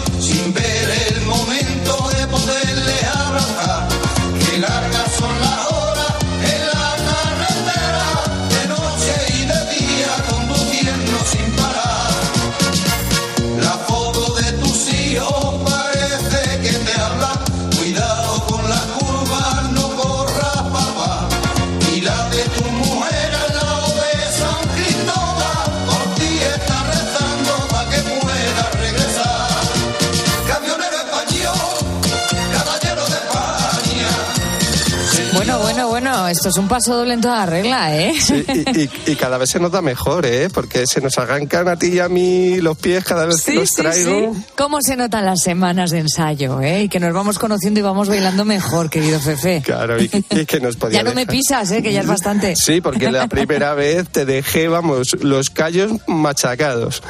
Bueno, 35.47 35.59
bueno, 35.61 35.89
bueno, 35.89 36.29
esto 36.29 36.49
es 36.49 36.57
un 36.57 36.69
paso 36.69 36.97
doble 36.97 37.13
en 37.13 37.21
toda 37.21 37.45
regla, 37.45 37.95
¿eh? 37.95 38.15
Sí, 38.19 38.43
y, 38.49 38.81
y- 38.81 38.91
y 39.13 39.15
cada 39.15 39.37
vez 39.37 39.51
se 39.51 39.61
nos 39.61 39.71
da 39.71 39.83
mejor, 39.83 40.25
¿eh? 40.25 40.49
Porque 40.49 40.87
se 40.87 41.03
nos 41.03 41.19
arrancan 41.19 41.69
a 41.69 41.77
ti 41.77 41.89
y 41.89 41.99
a 42.01 42.09
mí 42.09 42.57
los 42.63 42.79
pies 42.79 43.05
cada 43.05 43.27
vez 43.27 43.43
que 43.43 43.53
Sí, 43.53 43.59
los 43.59 43.69
sí, 43.69 43.75
traigo. 43.83 44.35
sí. 44.35 44.43
¿Cómo 44.57 44.81
se 44.81 44.97
notan 44.97 45.27
las 45.27 45.43
semanas 45.43 45.91
de 45.91 45.99
ensayo, 45.99 46.63
eh? 46.63 46.85
Y 46.85 46.89
que 46.89 46.99
nos 46.99 47.13
vamos 47.13 47.39
conociendo 47.39 47.79
y 47.79 47.83
vamos 47.83 48.09
bailando 48.09 48.47
mejor, 48.47 48.89
querido 48.89 49.21
Fefe. 49.21 49.61
Claro, 49.63 50.03
y, 50.03 50.11
y 50.31 50.47
que 50.47 50.61
nos 50.61 50.77
podía 50.77 50.99
Ya 51.03 51.05
no 51.05 51.15
me 51.15 51.27
pisas, 51.27 51.71
eh, 51.73 51.83
que 51.83 51.93
ya 51.93 52.01
es 52.01 52.07
bastante. 52.07 52.57
Sí, 52.57 52.81
porque 52.81 53.11
la 53.11 53.27
primera 53.29 53.75
vez 53.75 54.09
te 54.09 54.25
dejé, 54.25 54.69
vamos, 54.69 55.15
los 55.21 55.51
callos 55.51 55.93
machacados. 56.07 57.03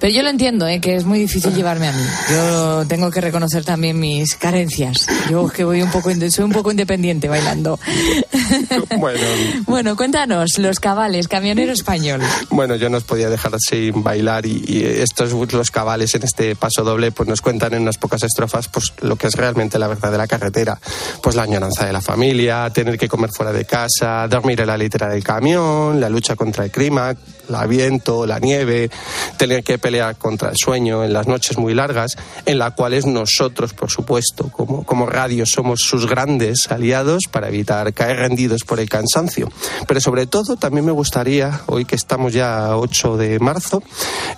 Pero 0.00 0.10
yo 0.12 0.22
lo 0.22 0.30
entiendo, 0.30 0.66
eh, 0.66 0.80
que 0.80 0.96
es 0.96 1.04
muy 1.04 1.18
difícil 1.18 1.54
llevarme 1.54 1.88
a 1.88 1.92
mí. 1.92 2.02
Yo 2.30 2.86
tengo 2.88 3.10
que 3.10 3.20
reconocer 3.20 3.62
también 3.62 4.00
mis 4.00 4.36
carencias. 4.36 5.06
Yo 5.30 5.48
que 5.48 5.64
voy 5.64 5.82
un 5.82 5.90
poco, 5.90 6.10
soy 6.30 6.44
un 6.44 6.52
poco 6.52 6.70
independiente 6.70 7.28
bailando. 7.28 7.73
Bueno, 8.98 9.20
Bueno, 9.66 9.96
cuéntanos, 9.96 10.58
los 10.58 10.80
cabales, 10.80 11.28
camionero 11.28 11.72
español. 11.72 12.20
bueno, 12.50 12.76
yo 12.76 12.88
no 12.88 12.98
os 12.98 13.04
podía 13.04 13.28
dejar 13.28 13.52
sin 13.58 14.02
bailar 14.02 14.46
y, 14.46 14.64
y 14.66 14.84
estos 14.84 15.32
los 15.52 15.70
cabales 15.70 16.14
en 16.14 16.22
este 16.22 16.56
paso 16.56 16.84
doble 16.84 17.12
pues 17.12 17.28
nos 17.28 17.40
cuentan 17.40 17.74
en 17.74 17.82
unas 17.82 17.98
pocas 17.98 18.22
estrofas 18.22 18.68
pues 18.68 18.92
lo 19.00 19.16
que 19.16 19.26
es 19.26 19.34
realmente 19.34 19.78
la 19.78 19.88
verdad 19.88 20.10
de 20.10 20.18
la 20.18 20.26
carretera. 20.26 20.78
Pues 21.22 21.36
la 21.36 21.42
añoranza 21.42 21.86
de 21.86 21.92
la 21.92 22.00
familia, 22.00 22.70
tener 22.70 22.98
que 22.98 23.08
comer 23.08 23.30
fuera 23.30 23.52
de 23.52 23.64
casa, 23.64 24.26
dormir 24.28 24.60
en 24.60 24.66
la 24.66 24.76
litera 24.76 25.08
del 25.08 25.22
camión, 25.22 26.00
la 26.00 26.08
lucha 26.08 26.36
contra 26.36 26.64
el 26.64 26.70
clima, 26.70 27.10
el 27.10 27.68
viento, 27.68 28.26
la 28.26 28.38
nieve, 28.38 28.90
tener 29.36 29.62
que 29.62 29.78
pelear 29.78 30.16
contra 30.16 30.50
el 30.50 30.56
sueño 30.56 31.04
en 31.04 31.12
las 31.12 31.26
noches 31.26 31.58
muy 31.58 31.74
largas, 31.74 32.16
en 32.46 32.58
las 32.58 32.72
cuales 32.74 33.06
nosotros, 33.06 33.74
por 33.74 33.90
supuesto, 33.90 34.48
como, 34.50 34.84
como 34.84 35.06
radio, 35.06 35.46
somos 35.46 35.80
sus 35.80 36.06
grandes 36.06 36.70
aliados 36.70 37.24
para 37.30 37.48
evitar 37.54 37.92
caer 37.94 38.18
rendidos 38.18 38.64
por 38.64 38.80
el 38.80 38.88
cansancio. 38.88 39.48
Pero 39.86 40.00
sobre 40.00 40.26
todo, 40.26 40.56
también 40.56 40.84
me 40.84 40.92
gustaría, 40.92 41.60
hoy 41.66 41.84
que 41.84 41.96
estamos 41.96 42.32
ya 42.32 42.66
a 42.66 42.76
8 42.76 43.16
de 43.16 43.38
marzo, 43.38 43.82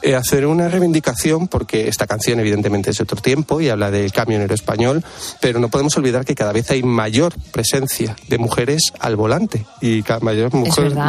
eh, 0.02 0.14
hacer 0.14 0.46
una 0.46 0.68
reivindicación, 0.68 1.48
porque 1.48 1.88
esta 1.88 2.06
canción 2.06 2.38
evidentemente 2.40 2.90
es 2.90 2.98
de 2.98 3.04
otro 3.04 3.20
tiempo 3.20 3.60
y 3.60 3.68
habla 3.68 3.90
del 3.90 4.12
camionero 4.12 4.54
español, 4.54 5.04
pero 5.40 5.58
no 5.60 5.68
podemos 5.68 5.96
olvidar 5.96 6.24
que 6.24 6.34
cada 6.34 6.52
vez 6.52 6.70
hay 6.70 6.82
mayor 6.82 7.34
presencia 7.52 8.16
de 8.28 8.38
mujeres 8.38 8.92
al 9.00 9.16
volante 9.16 9.64
y 9.80 10.04
mayor 10.20 10.52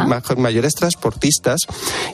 ma- 0.08 0.22
mayores 0.36 0.74
transportistas 0.74 1.60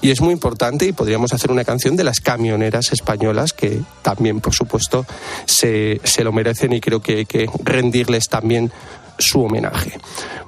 y 0.02 0.10
es 0.10 0.20
muy 0.20 0.32
importante 0.32 0.86
y 0.86 0.92
podríamos 0.92 1.32
hacer 1.32 1.50
una 1.50 1.64
canción 1.64 1.96
de 1.96 2.04
las 2.04 2.20
camioneras 2.20 2.92
españolas 2.92 3.52
que 3.52 3.80
también 4.02 4.40
por 4.40 4.54
supuesto 4.54 5.06
se, 5.46 6.00
se 6.04 6.24
lo 6.24 6.32
merecen 6.32 6.72
y 6.72 6.80
creo 6.80 7.00
que 7.00 7.18
hay 7.18 7.26
que 7.26 7.48
rendirles 7.62 8.28
también 8.28 8.72
su 9.18 9.42
homenaje. 9.42 9.98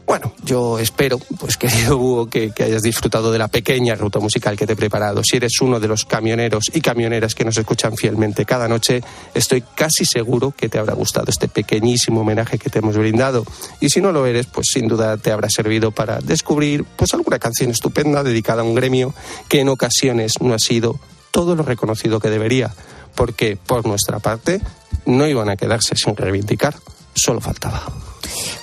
Bueno, 0.06 0.32
yo 0.44 0.78
espero, 0.78 1.18
pues 1.18 1.56
querido 1.58 1.98
Hugo, 1.98 2.30
que, 2.30 2.52
que 2.52 2.62
hayas 2.62 2.82
disfrutado 2.82 3.32
de 3.32 3.38
la 3.38 3.48
pequeña 3.48 3.96
ruta 3.96 4.20
musical 4.20 4.56
que 4.56 4.66
te 4.66 4.74
he 4.74 4.76
preparado. 4.76 5.24
Si 5.24 5.36
eres 5.36 5.60
uno 5.60 5.80
de 5.80 5.88
los 5.88 6.04
camioneros 6.04 6.64
y 6.72 6.80
camioneras 6.80 7.34
que 7.34 7.44
nos 7.44 7.56
escuchan 7.56 7.96
fielmente 7.96 8.44
cada 8.44 8.68
noche, 8.68 9.02
estoy 9.34 9.62
casi 9.74 10.04
seguro 10.04 10.52
que 10.56 10.68
te 10.68 10.78
habrá 10.78 10.94
gustado 10.94 11.26
este 11.28 11.48
pequeñísimo 11.48 12.20
homenaje 12.20 12.58
que 12.58 12.70
te 12.70 12.78
hemos 12.78 12.96
brindado. 12.96 13.44
Y 13.80 13.90
si 13.90 14.00
no 14.00 14.12
lo 14.12 14.26
eres, 14.26 14.46
pues 14.46 14.68
sin 14.72 14.86
duda 14.86 15.16
te 15.16 15.32
habrá 15.32 15.50
servido 15.50 15.90
para 15.90 16.20
descubrir 16.20 16.84
pues 16.84 17.12
alguna 17.14 17.40
canción 17.40 17.70
estupenda 17.70 18.22
dedicada 18.22 18.62
a 18.62 18.64
un 18.64 18.76
gremio 18.76 19.12
que 19.48 19.60
en 19.60 19.68
ocasiones 19.68 20.34
no 20.40 20.54
ha 20.54 20.58
sido 20.60 21.00
todo 21.32 21.56
lo 21.56 21.64
reconocido 21.64 22.20
que 22.20 22.30
debería, 22.30 22.72
porque 23.16 23.56
por 23.56 23.86
nuestra 23.86 24.20
parte 24.20 24.60
no 25.04 25.26
iban 25.26 25.50
a 25.50 25.56
quedarse 25.56 25.96
sin 25.96 26.16
reivindicar, 26.16 26.76
solo 27.14 27.40
faltaba. 27.40 28.05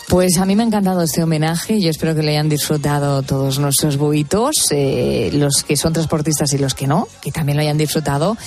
Pues 0.08 0.38
a 0.38 0.46
mí 0.46 0.56
me 0.56 0.64
ha 0.64 0.66
encantado 0.68 1.02
este 1.02 1.24
homenaje. 1.24 1.82
Yo 1.82 1.90
espero 1.90 2.16
que 2.16 2.22
le 2.22 2.32
hayan 2.32 2.50
disfrutado 2.50 3.24
todos 3.24 3.60
nuestros 3.60 3.98
buitos, 3.98 4.68
eh, 4.72 5.32
los 5.34 5.64
que 5.64 5.76
son 5.76 5.94
transportistas 5.94 6.54
y 6.54 6.58
los 6.58 6.74
que 6.74 6.88
no, 6.88 7.08
que 7.22 7.32
también 7.32 7.58
lo 7.58 7.62
hayan 7.62 7.78
disfrutado. 7.78 8.38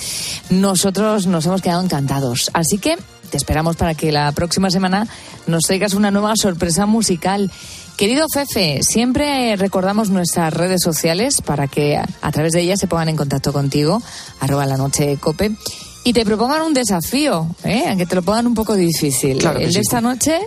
Nosotros 0.49 1.27
nos 1.27 1.45
hemos 1.45 1.61
quedado 1.61 1.83
encantados. 1.83 2.49
Así 2.53 2.77
que 2.77 2.97
te 3.29 3.37
esperamos 3.37 3.75
para 3.75 3.93
que 3.93 4.11
la 4.11 4.31
próxima 4.31 4.69
semana 4.69 5.07
nos 5.47 5.63
traigas 5.63 5.93
una 5.93 6.11
nueva 6.11 6.33
sorpresa 6.35 6.85
musical. 6.85 7.51
Querido 7.97 8.27
Fefe, 8.31 8.83
siempre 8.83 9.55
recordamos 9.55 10.09
nuestras 10.09 10.53
redes 10.53 10.81
sociales 10.83 11.41
para 11.41 11.67
que 11.67 11.97
a, 11.97 12.31
través 12.31 12.53
de 12.53 12.61
ellas 12.61 12.79
se 12.79 12.87
pongan 12.87 13.09
en 13.09 13.17
contacto 13.17 13.51
contigo, 13.51 14.01
arroba 14.39 14.65
la 14.65 14.77
noche 14.77 15.07
de 15.07 15.17
cope, 15.17 15.51
y 16.03 16.13
te 16.13 16.23
propongan 16.23 16.61
un 16.61 16.73
desafío, 16.73 17.47
¿eh? 17.63 17.85
aunque 17.89 18.05
te 18.05 18.15
lo 18.15 18.21
pongan 18.21 18.47
un 18.47 18.53
poco 18.53 18.75
difícil. 18.75 19.39
Claro 19.39 19.59
El 19.59 19.69
sí. 19.69 19.75
de 19.75 19.81
esta 19.81 19.99
noche 19.99 20.39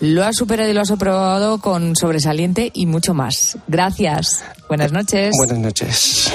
lo 0.00 0.24
has 0.24 0.36
superado 0.36 0.70
y 0.70 0.74
lo 0.74 0.80
has 0.80 0.90
aprobado 0.90 1.58
con 1.58 1.96
sobresaliente 1.96 2.70
y 2.72 2.86
mucho 2.86 3.14
más. 3.14 3.58
Gracias. 3.66 4.44
Buenas 4.68 4.92
noches. 4.92 5.34
Buenas 5.36 5.58
noches. 5.58 6.32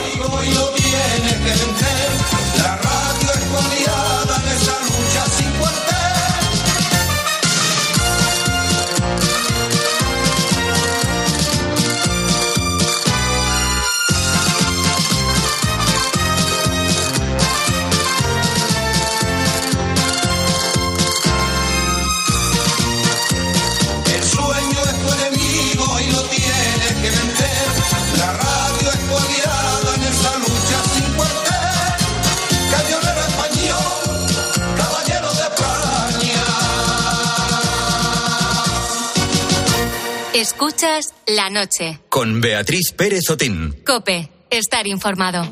Escuchas 40.34 41.14
la 41.28 41.52
noche. 41.52 42.00
Con 42.10 42.42
Beatriz 42.42 42.92
Pérez 42.92 43.30
Otín. 43.30 43.84
Cope, 43.86 44.32
estar 44.50 44.88
informado. 44.88 45.48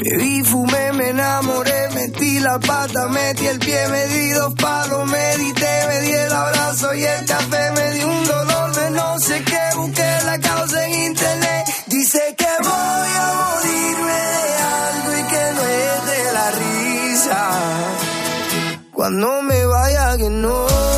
Bebí, 0.00 0.42
fumé, 0.42 0.92
me 0.94 1.10
enamoré, 1.10 1.90
metí 1.94 2.40
la 2.40 2.58
pata, 2.58 3.08
metí 3.08 3.46
el 3.46 3.58
pie, 3.58 3.86
me 3.88 4.06
di 4.06 4.30
dos 4.30 4.54
palos, 4.54 5.06
medité, 5.10 5.86
me 5.88 6.00
di 6.00 6.10
el 6.10 6.32
abrazo 6.32 6.94
y 6.94 7.04
el 7.04 7.26
café, 7.26 7.70
me 7.72 7.90
di 7.90 8.02
un 8.02 8.24
dolor 8.26 8.74
de 8.76 8.90
no 8.92 9.18
sé 9.18 9.44
qué, 9.44 9.76
busqué 9.76 10.10
la 10.24 10.40
causa 10.40 10.86
en 10.86 10.94
internet, 11.04 11.66
dice 11.86 12.34
que 12.38 12.48
voy 12.62 13.10
a 13.20 13.32
morirme 13.36 14.20
de 14.46 14.56
algo 14.80 15.18
y 15.18 15.22
que 15.28 15.52
no 15.52 15.62
es 15.68 16.06
de 16.06 16.32
la 16.32 16.50
risa. 16.62 17.50
Cuando 18.90 19.42
me 19.42 19.66
vaya 19.66 20.16
que 20.16 20.30
no 20.30 20.89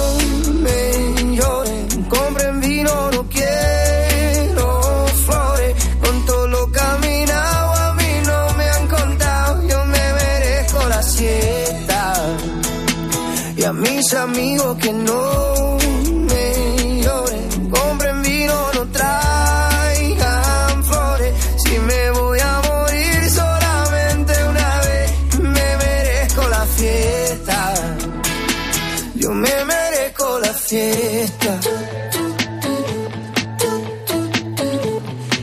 amigos 14.82 15.31
que 15.31 15.31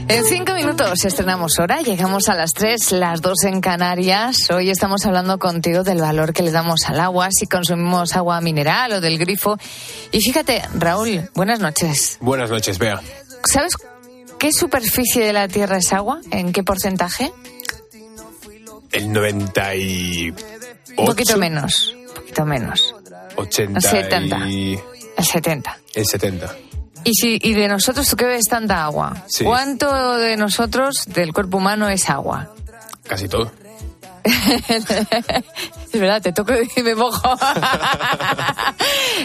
En 0.10 0.26
cinco 0.26 0.56
minutos 0.56 1.06
estrenamos 1.06 1.60
hora, 1.60 1.82
llegamos 1.82 2.30
a 2.30 2.36
las 2.36 2.52
tres, 2.54 2.92
las 2.92 3.22
dos 3.22 3.44
en 3.44 3.62
Canarias. 3.62 4.50
Hoy 4.50 4.72
estamos 4.72 5.06
hablando 5.06 5.38
contigo 5.38 5.84
del 5.84 6.00
valor 6.00 6.34
que 6.34 6.42
le 6.42 6.50
damos 6.50 6.86
al 6.88 7.00
agua, 7.00 7.30
si 7.32 7.46
consumimos 7.46 8.16
agua 8.16 8.42
mineral 8.42 8.94
o 8.94 9.02
del 9.02 9.20
grifo. 9.20 9.58
Y 10.12 10.20
fíjate, 10.20 10.64
Raúl, 10.74 11.30
buenas 11.36 11.60
noches. 11.60 12.18
Buenas 12.22 12.50
noches, 12.50 12.80
Bea. 12.80 13.00
¿Sabes 13.46 13.74
qué 14.40 14.52
superficie 14.52 15.24
de 15.24 15.32
la 15.32 15.48
Tierra 15.48 15.78
es 15.78 15.94
agua? 15.94 16.22
¿En 16.32 16.54
qué 16.54 16.64
porcentaje? 16.64 17.32
El 18.92 19.14
90 19.14 19.76
y... 19.76 20.34
Un 20.98 21.06
poquito 21.06 21.38
menos, 21.38 21.96
un 21.96 22.14
poquito 22.16 22.46
menos. 22.46 22.96
80 23.36 23.80
70. 23.80 24.50
y... 24.50 24.80
El 25.16 25.26
70. 25.26 25.80
El 25.94 26.06
70. 26.08 26.56
¿Y, 27.04 27.14
si, 27.14 27.40
y 27.42 27.54
de 27.54 27.68
nosotros 27.68 28.08
tú 28.10 28.16
qué 28.16 28.26
ves 28.26 28.46
tanta 28.50 28.84
agua? 28.84 29.24
Sí. 29.28 29.46
¿Cuánto 29.46 30.18
de 30.18 30.38
nosotros, 30.38 31.04
del 31.08 31.34
cuerpo 31.34 31.58
humano, 31.58 31.90
es 31.90 32.10
agua? 32.10 32.50
Casi 33.08 33.28
todo. 33.28 33.52
es 34.24 36.00
verdad, 36.00 36.22
te 36.22 36.34
toco 36.34 36.54
y 36.76 36.84
me 36.84 36.96
mojo. 36.96 37.30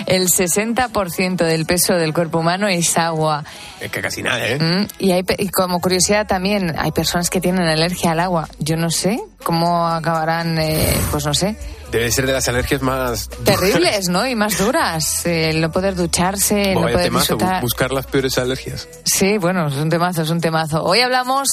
El 0.07 0.29
60% 0.29 1.37
del 1.37 1.66
peso 1.66 1.95
del 1.95 2.14
cuerpo 2.14 2.39
humano 2.39 2.68
es 2.68 2.97
agua. 2.97 3.45
Es 3.81 3.91
que 3.91 4.01
casi 4.01 4.22
nada, 4.22 4.47
¿eh? 4.47 4.59
Mm, 4.59 4.87
Y, 4.99 5.12
hay, 5.12 5.25
y 5.39 5.49
como 5.49 5.81
curiosidad 5.81 6.27
también, 6.27 6.75
hay 6.79 6.93
personas 6.93 7.31
que 7.31 7.41
tienen 7.41 7.66
alergia 7.66 8.12
al 8.12 8.20
agua. 8.20 8.49
Yo 8.59 8.77
no 8.77 8.91
sé 8.91 9.20
cómo 9.43 9.87
acabarán, 9.89 10.59
eh, 10.59 10.95
pues 11.11 11.27
no 11.27 11.35
sé, 11.35 11.57
Debe 11.95 12.11
ser 12.11 12.27
de 12.27 12.33
las 12.33 12.49
alergias 12.49 12.83
más... 12.83 13.29
terribles, 13.45 14.09
¿no? 14.09 14.27
Y 14.27 14.35
más 14.35 14.59
duras. 14.59 15.25
Eh, 15.27 15.51
El 15.51 15.61
no 15.61 15.71
poder 15.71 15.95
ducharse, 15.95 16.71
el 16.71 16.75
no 16.75 16.81
poder 16.81 17.03
temazo, 17.03 17.35
disfrutar. 17.35 17.63
buscar 17.63 17.93
las 17.93 18.07
peores 18.07 18.37
alergias. 18.37 18.89
Sí, 19.05 19.39
bueno, 19.39 19.69
es 19.69 19.77
un 19.77 19.91
temazo, 19.91 20.23
es 20.23 20.31
un 20.31 20.41
temazo. 20.41 20.83
Hoy 20.83 21.03
hablamos 21.03 21.51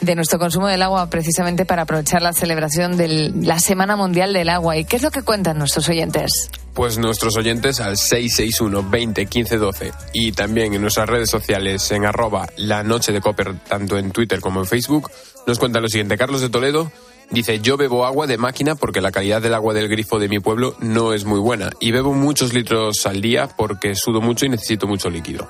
de 0.00 0.14
nuestro 0.14 0.38
consumo 0.38 0.68
del 0.68 0.80
agua 0.80 1.10
precisamente 1.10 1.66
para 1.66 1.82
aprovechar 1.82 2.22
la 2.22 2.32
celebración 2.32 2.96
de 2.96 3.30
la 3.42 3.58
Semana 3.58 3.94
Mundial 3.94 4.32
del 4.32 4.48
Agua. 4.48 4.78
¿Y 4.78 4.86
qué 4.86 4.96
es 4.96 5.02
lo 5.02 5.10
que 5.10 5.20
cuentan 5.20 5.58
nuestros 5.58 5.86
oyentes? 5.90 6.48
Pues 6.72 6.96
nuestros 6.96 7.36
oyentes 7.36 7.78
al 7.80 7.98
661 7.98 8.88
20 8.90 9.26
15 9.26 9.58
12 9.58 9.92
y 10.14 10.32
también 10.32 10.72
en 10.72 10.80
nuestras 10.80 11.10
redes 11.10 11.28
sociales 11.28 11.90
en 11.92 12.06
arroba 12.06 12.48
la 12.56 12.82
noche 12.82 13.12
de 13.12 13.20
Copper, 13.20 13.54
tanto 13.68 13.98
en 13.98 14.12
Twitter 14.12 14.40
como 14.40 14.60
en 14.60 14.66
Facebook, 14.66 15.10
nos 15.46 15.58
cuenta 15.58 15.78
lo 15.80 15.88
siguiente. 15.88 16.16
Carlos 16.16 16.40
de 16.40 16.48
Toledo 16.48 16.90
dice, 17.30 17.60
yo 17.60 17.76
bebo 17.76 18.04
agua 18.04 18.26
de 18.26 18.38
máquina 18.38 18.74
porque 18.74 19.00
la 19.00 19.12
calidad 19.12 19.42
del 19.42 19.54
agua 19.54 19.74
del 19.74 19.88
grifo 19.88 20.18
de 20.18 20.28
mi 20.28 20.40
pueblo 20.40 20.76
no 20.80 21.12
es 21.12 21.24
muy 21.24 21.40
buena 21.40 21.70
y 21.80 21.92
bebo 21.92 22.12
muchos 22.12 22.52
litros 22.52 23.06
al 23.06 23.20
día 23.20 23.48
porque 23.56 23.94
sudo 23.94 24.20
mucho 24.20 24.46
y 24.46 24.50
necesito 24.50 24.86
mucho 24.86 25.10
líquido. 25.10 25.48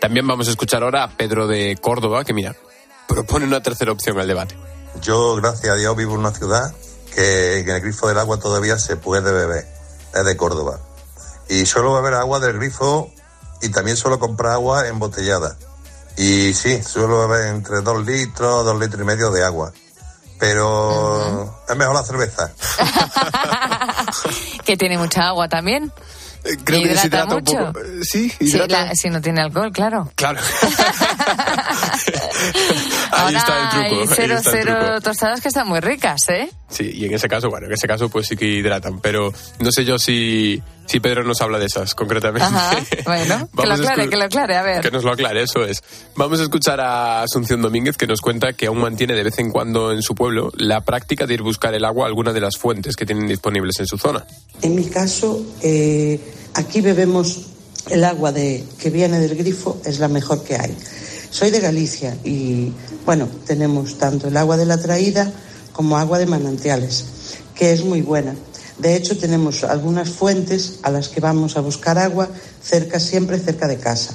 También 0.00 0.26
vamos 0.26 0.48
a 0.48 0.50
escuchar 0.50 0.82
ahora 0.82 1.04
a 1.04 1.16
Pedro 1.16 1.46
de 1.46 1.76
Córdoba, 1.80 2.24
que 2.24 2.34
mira, 2.34 2.54
propone 3.08 3.46
una 3.46 3.62
tercera 3.62 3.92
opción 3.92 4.18
al 4.18 4.28
debate. 4.28 4.56
Yo, 5.00 5.36
gracias 5.36 5.72
a 5.72 5.76
Dios, 5.76 5.96
vivo 5.96 6.12
en 6.14 6.20
una 6.20 6.32
ciudad 6.32 6.74
que 7.14 7.60
en 7.60 7.68
el 7.68 7.80
grifo 7.80 8.08
del 8.08 8.18
agua 8.18 8.38
todavía 8.38 8.78
se 8.78 8.96
puede 8.96 9.32
beber. 9.32 9.66
Es 10.14 10.24
de 10.24 10.36
Córdoba. 10.36 10.80
Y 11.48 11.66
suelo 11.66 11.94
beber 11.94 12.14
agua 12.14 12.40
del 12.40 12.58
grifo 12.58 13.10
y 13.62 13.70
también 13.70 13.96
suelo 13.96 14.18
comprar 14.18 14.52
agua 14.52 14.88
embotellada. 14.88 15.56
Y 16.16 16.52
sí, 16.54 16.82
suelo 16.82 17.26
beber 17.28 17.48
entre 17.48 17.80
dos 17.80 18.04
litros, 18.04 18.64
dos 18.64 18.78
litros 18.78 19.00
y 19.02 19.04
medio 19.04 19.30
de 19.30 19.44
agua. 19.44 19.72
Pero 20.38 21.62
es 21.68 21.76
mejor 21.76 21.94
la 21.94 22.02
cerveza. 22.04 22.52
Que 24.64 24.76
tiene 24.76 24.96
mucha 24.98 25.28
agua 25.28 25.48
también. 25.48 25.92
creo 26.42 26.56
que 26.64 26.78
hidrata 26.78 26.94
deshidrata 27.02 27.34
un 27.34 27.42
mucho. 27.42 27.66
poco. 27.72 27.80
Eh, 27.80 28.00
Sí, 28.02 28.30
Sí, 28.30 28.58
la- 28.68 28.94
si 28.94 29.10
no 29.10 29.20
tiene 29.20 29.42
alcohol, 29.42 29.70
claro. 29.72 30.10
Claro. 30.14 30.40
Ahí 33.12 33.34
está 33.36 33.62
el 33.62 33.68
truco. 33.88 34.00
Hay 34.00 34.06
cero, 34.14 34.34
está 34.36 34.50
el 34.50 34.56
cero 34.64 35.00
tostadas 35.02 35.40
que 35.40 35.48
están 35.48 35.68
muy 35.68 35.80
ricas, 35.80 36.20
¿eh? 36.28 36.50
Sí, 36.68 36.90
y 36.94 37.04
en 37.06 37.14
ese 37.14 37.28
caso, 37.28 37.48
bueno, 37.50 37.66
en 37.66 37.72
ese 37.72 37.86
caso 37.86 38.08
pues 38.08 38.26
sí 38.26 38.36
que 38.36 38.46
hidratan, 38.46 39.00
pero 39.00 39.32
no 39.60 39.70
sé 39.72 39.84
yo 39.84 39.98
si, 39.98 40.62
si 40.86 41.00
Pedro 41.00 41.24
nos 41.24 41.40
habla 41.40 41.58
de 41.58 41.66
esas 41.66 41.94
concretamente. 41.94 42.44
Ajá, 42.44 42.76
bueno, 43.04 43.48
que 43.54 43.62
lo 43.62 43.68
Vamos 43.68 43.86
a 43.86 43.92
aclare, 43.92 44.10
que 44.10 44.16
lo 44.16 44.24
aclare, 44.24 44.56
a 44.56 44.62
ver. 44.62 44.80
Que 44.80 44.90
nos 44.90 45.04
lo 45.04 45.12
aclare, 45.12 45.42
eso 45.42 45.64
es. 45.64 45.82
Vamos 46.16 46.40
a 46.40 46.42
escuchar 46.44 46.80
a 46.80 47.22
Asunción 47.22 47.62
Domínguez 47.62 47.96
que 47.96 48.06
nos 48.06 48.20
cuenta 48.20 48.52
que 48.52 48.66
aún 48.66 48.78
mantiene 48.78 49.14
de 49.14 49.22
vez 49.22 49.38
en 49.38 49.50
cuando 49.50 49.92
en 49.92 50.02
su 50.02 50.14
pueblo 50.14 50.52
la 50.56 50.82
práctica 50.82 51.26
de 51.26 51.34
ir 51.34 51.40
a 51.40 51.44
buscar 51.44 51.74
el 51.74 51.84
agua 51.84 52.04
a 52.04 52.08
alguna 52.08 52.32
de 52.32 52.40
las 52.40 52.56
fuentes 52.56 52.96
que 52.96 53.06
tienen 53.06 53.26
disponibles 53.26 53.78
en 53.80 53.86
su 53.86 53.98
zona. 53.98 54.24
En 54.62 54.74
mi 54.74 54.84
caso, 54.84 55.44
eh, 55.62 56.20
aquí 56.54 56.80
bebemos 56.80 57.46
el 57.90 58.04
agua 58.04 58.32
de, 58.32 58.64
que 58.78 58.90
viene 58.90 59.18
del 59.18 59.36
grifo, 59.36 59.80
es 59.84 59.98
la 59.98 60.08
mejor 60.08 60.42
que 60.42 60.56
hay. 60.56 60.76
Soy 61.30 61.50
de 61.50 61.60
Galicia 61.60 62.16
y, 62.24 62.72
bueno, 63.04 63.28
tenemos 63.46 63.98
tanto 63.98 64.28
el 64.28 64.36
agua 64.36 64.56
de 64.56 64.66
la 64.66 64.78
traída 64.78 65.32
como 65.72 65.98
agua 65.98 66.18
de 66.18 66.26
manantiales, 66.26 67.04
que 67.54 67.72
es 67.72 67.84
muy 67.84 68.02
buena. 68.02 68.34
De 68.78 68.96
hecho, 68.96 69.16
tenemos 69.16 69.64
algunas 69.64 70.10
fuentes 70.10 70.80
a 70.82 70.90
las 70.90 71.08
que 71.08 71.20
vamos 71.20 71.56
a 71.56 71.60
buscar 71.60 71.98
agua 71.98 72.28
cerca, 72.62 72.98
siempre 72.98 73.38
cerca 73.38 73.68
de 73.68 73.78
casa. 73.78 74.14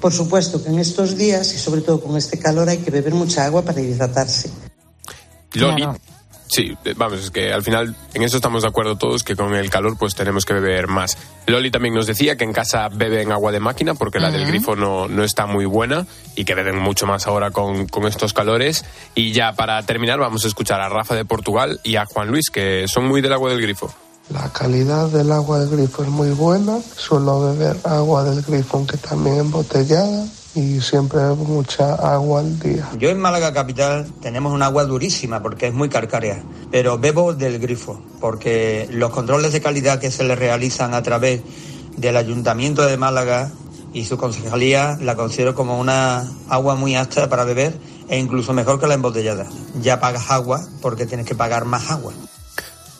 Por 0.00 0.12
supuesto 0.12 0.62
que 0.62 0.70
en 0.70 0.78
estos 0.78 1.16
días 1.16 1.52
y 1.54 1.58
sobre 1.58 1.82
todo 1.82 2.00
con 2.00 2.16
este 2.16 2.38
calor 2.38 2.68
hay 2.68 2.78
que 2.78 2.90
beber 2.90 3.12
mucha 3.12 3.44
agua 3.44 3.62
para 3.62 3.80
hidratarse. 3.80 4.50
Loli. 5.52 5.86
Sí, 6.50 6.76
eh, 6.84 6.94
vamos, 6.96 7.20
es 7.20 7.30
que 7.30 7.52
al 7.52 7.62
final 7.62 7.94
en 8.12 8.22
eso 8.22 8.36
estamos 8.36 8.62
de 8.62 8.68
acuerdo 8.68 8.96
todos, 8.96 9.22
que 9.22 9.36
con 9.36 9.54
el 9.54 9.70
calor 9.70 9.96
pues 9.96 10.16
tenemos 10.16 10.44
que 10.44 10.52
beber 10.54 10.88
más. 10.88 11.16
Loli 11.46 11.70
también 11.70 11.94
nos 11.94 12.06
decía 12.06 12.36
que 12.36 12.42
en 12.42 12.52
casa 12.52 12.88
beben 12.88 13.30
agua 13.30 13.52
de 13.52 13.60
máquina 13.60 13.94
porque 13.94 14.18
la 14.18 14.32
del 14.32 14.46
grifo 14.46 14.74
no, 14.74 15.06
no 15.06 15.22
está 15.22 15.46
muy 15.46 15.64
buena 15.64 16.06
y 16.34 16.44
que 16.44 16.54
beben 16.54 16.76
mucho 16.76 17.06
más 17.06 17.28
ahora 17.28 17.52
con, 17.52 17.86
con 17.86 18.06
estos 18.06 18.32
calores. 18.32 18.84
Y 19.14 19.30
ya 19.32 19.52
para 19.52 19.80
terminar 19.84 20.18
vamos 20.18 20.44
a 20.44 20.48
escuchar 20.48 20.80
a 20.80 20.88
Rafa 20.88 21.14
de 21.14 21.24
Portugal 21.24 21.80
y 21.84 21.96
a 21.96 22.04
Juan 22.04 22.28
Luis, 22.28 22.50
que 22.50 22.88
son 22.88 23.06
muy 23.06 23.20
del 23.20 23.32
agua 23.32 23.50
del 23.50 23.62
grifo. 23.62 23.94
La 24.30 24.48
calidad 24.52 25.08
del 25.08 25.30
agua 25.32 25.60
del 25.60 25.70
grifo 25.70 26.02
es 26.02 26.08
muy 26.08 26.30
buena. 26.30 26.80
Suelo 26.96 27.52
beber 27.52 27.76
agua 27.84 28.24
del 28.24 28.42
grifo, 28.42 28.76
aunque 28.76 28.96
también 28.96 29.38
embotellada. 29.38 30.26
Y 30.54 30.80
siempre 30.80 31.20
mucha 31.36 31.94
agua 31.94 32.40
al 32.40 32.58
día. 32.58 32.88
Yo 32.98 33.08
en 33.08 33.20
Málaga 33.20 33.52
capital 33.52 34.10
tenemos 34.20 34.52
un 34.52 34.62
agua 34.62 34.84
durísima 34.84 35.42
porque 35.42 35.68
es 35.68 35.74
muy 35.74 35.88
calcárea, 35.88 36.42
pero 36.72 36.98
bebo 36.98 37.34
del 37.34 37.58
grifo 37.58 38.00
porque 38.20 38.88
los 38.90 39.10
controles 39.10 39.52
de 39.52 39.60
calidad 39.60 40.00
que 40.00 40.10
se 40.10 40.24
le 40.24 40.34
realizan 40.34 40.94
a 40.94 41.02
través 41.02 41.42
del 41.96 42.16
Ayuntamiento 42.16 42.84
de 42.84 42.96
Málaga 42.96 43.50
y 43.92 44.04
su 44.04 44.16
concejalía 44.16 44.98
la 45.00 45.16
considero 45.16 45.54
como 45.54 45.78
una 45.78 46.28
agua 46.48 46.74
muy 46.74 46.96
apta 46.96 47.28
para 47.28 47.44
beber 47.44 47.78
e 48.08 48.18
incluso 48.18 48.52
mejor 48.52 48.80
que 48.80 48.86
la 48.86 48.94
embotellada. 48.94 49.46
Ya 49.80 50.00
pagas 50.00 50.30
agua 50.30 50.66
porque 50.80 51.06
tienes 51.06 51.26
que 51.26 51.34
pagar 51.34 51.64
más 51.64 51.90
agua. 51.90 52.12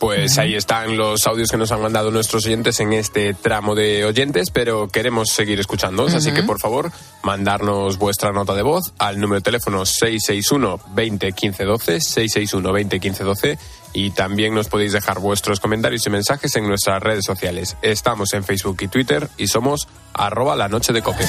Pues 0.01 0.39
ahí 0.39 0.55
están 0.55 0.97
los 0.97 1.27
audios 1.27 1.51
que 1.51 1.57
nos 1.57 1.71
han 1.71 1.79
mandado 1.79 2.09
nuestros 2.09 2.47
oyentes 2.47 2.79
en 2.79 2.91
este 2.91 3.35
tramo 3.35 3.75
de 3.75 4.03
oyentes, 4.03 4.49
pero 4.49 4.87
queremos 4.87 5.29
seguir 5.29 5.59
escuchándoos, 5.59 6.15
así 6.15 6.31
que 6.31 6.41
por 6.41 6.59
favor, 6.59 6.91
mandarnos 7.21 7.99
vuestra 7.99 8.31
nota 8.31 8.55
de 8.55 8.63
voz 8.63 8.93
al 8.97 9.19
número 9.19 9.41
de 9.41 9.43
teléfono 9.43 9.85
661 9.85 10.79
20 10.95 11.31
15 11.33 11.63
12, 11.65 12.01
661 12.01 12.73
20 12.73 12.99
15 12.99 13.23
12 13.23 13.59
y 13.93 14.09
también 14.09 14.55
nos 14.55 14.69
podéis 14.69 14.93
dejar 14.93 15.19
vuestros 15.19 15.59
comentarios 15.59 16.03
y 16.07 16.09
mensajes 16.09 16.55
en 16.55 16.67
nuestras 16.67 16.99
redes 17.03 17.23
sociales. 17.23 17.77
Estamos 17.83 18.33
en 18.33 18.43
Facebook 18.43 18.77
y 18.81 18.87
Twitter 18.87 19.29
y 19.37 19.45
somos 19.45 19.87
arroba 20.15 20.55
la 20.55 20.67
noche 20.67 20.93
de 20.93 21.03
cope. 21.03 21.25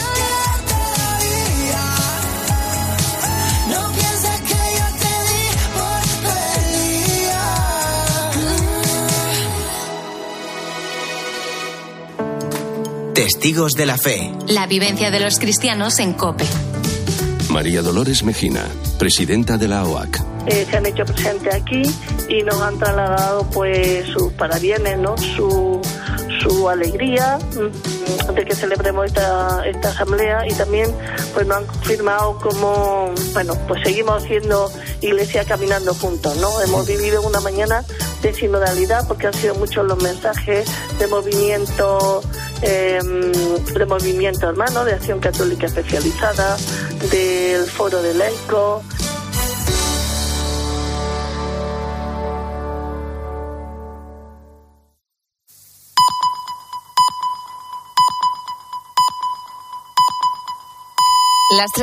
Testigos 13.22 13.74
de 13.74 13.86
la 13.86 13.96
fe. 13.98 14.32
La 14.48 14.66
vivencia 14.66 15.12
de 15.12 15.20
los 15.20 15.38
cristianos 15.38 16.00
en 16.00 16.12
COPE. 16.12 16.44
María 17.50 17.80
Dolores 17.80 18.24
Mejina, 18.24 18.66
presidenta 18.98 19.56
de 19.58 19.68
la 19.68 19.84
OAC. 19.84 20.20
eh, 20.48 20.66
se 20.68 20.76
han 20.76 20.86
hecho 20.86 21.04
presente 21.04 21.54
aquí 21.54 21.82
y 22.28 22.42
nos 22.42 22.60
han 22.60 22.76
trasladado 22.78 23.48
pues 23.52 24.08
sus 24.08 24.32
parabienes, 24.32 24.98
¿no? 24.98 25.16
Su, 25.16 25.80
su 26.40 26.68
alegría 26.68 27.38
mm, 27.38 28.34
de 28.34 28.44
que 28.44 28.56
celebremos 28.56 29.06
esta, 29.06 29.68
esta 29.68 29.90
asamblea 29.90 30.44
y 30.48 30.54
también 30.54 30.90
pues 31.32 31.46
nos 31.46 31.58
han 31.58 31.66
confirmado 31.66 32.38
como, 32.38 33.14
bueno, 33.34 33.54
pues 33.68 33.82
seguimos 33.84 34.24
haciendo 34.24 34.68
iglesia 35.00 35.44
caminando 35.44 35.94
juntos, 35.94 36.36
¿no? 36.38 36.60
Hemos 36.60 36.88
vivido 36.88 37.22
una 37.22 37.38
mañana 37.40 37.84
de 38.20 38.34
sinodalidad 38.34 39.06
porque 39.06 39.28
han 39.28 39.34
sido 39.34 39.54
muchos 39.54 39.86
los 39.86 40.02
mensajes 40.02 40.68
de 40.98 41.06
movimiento 41.06 42.20
eh, 42.62 43.00
movimiento 43.86 44.48
hermano, 44.48 44.84
de 44.84 44.94
acción 44.94 45.20
católica 45.20 45.66
especializada, 45.66 46.56
del 47.10 47.66
foro 47.68 48.02
de 48.02 48.14
laico, 48.14 48.82
Las 61.52 61.70
tres 61.70 61.80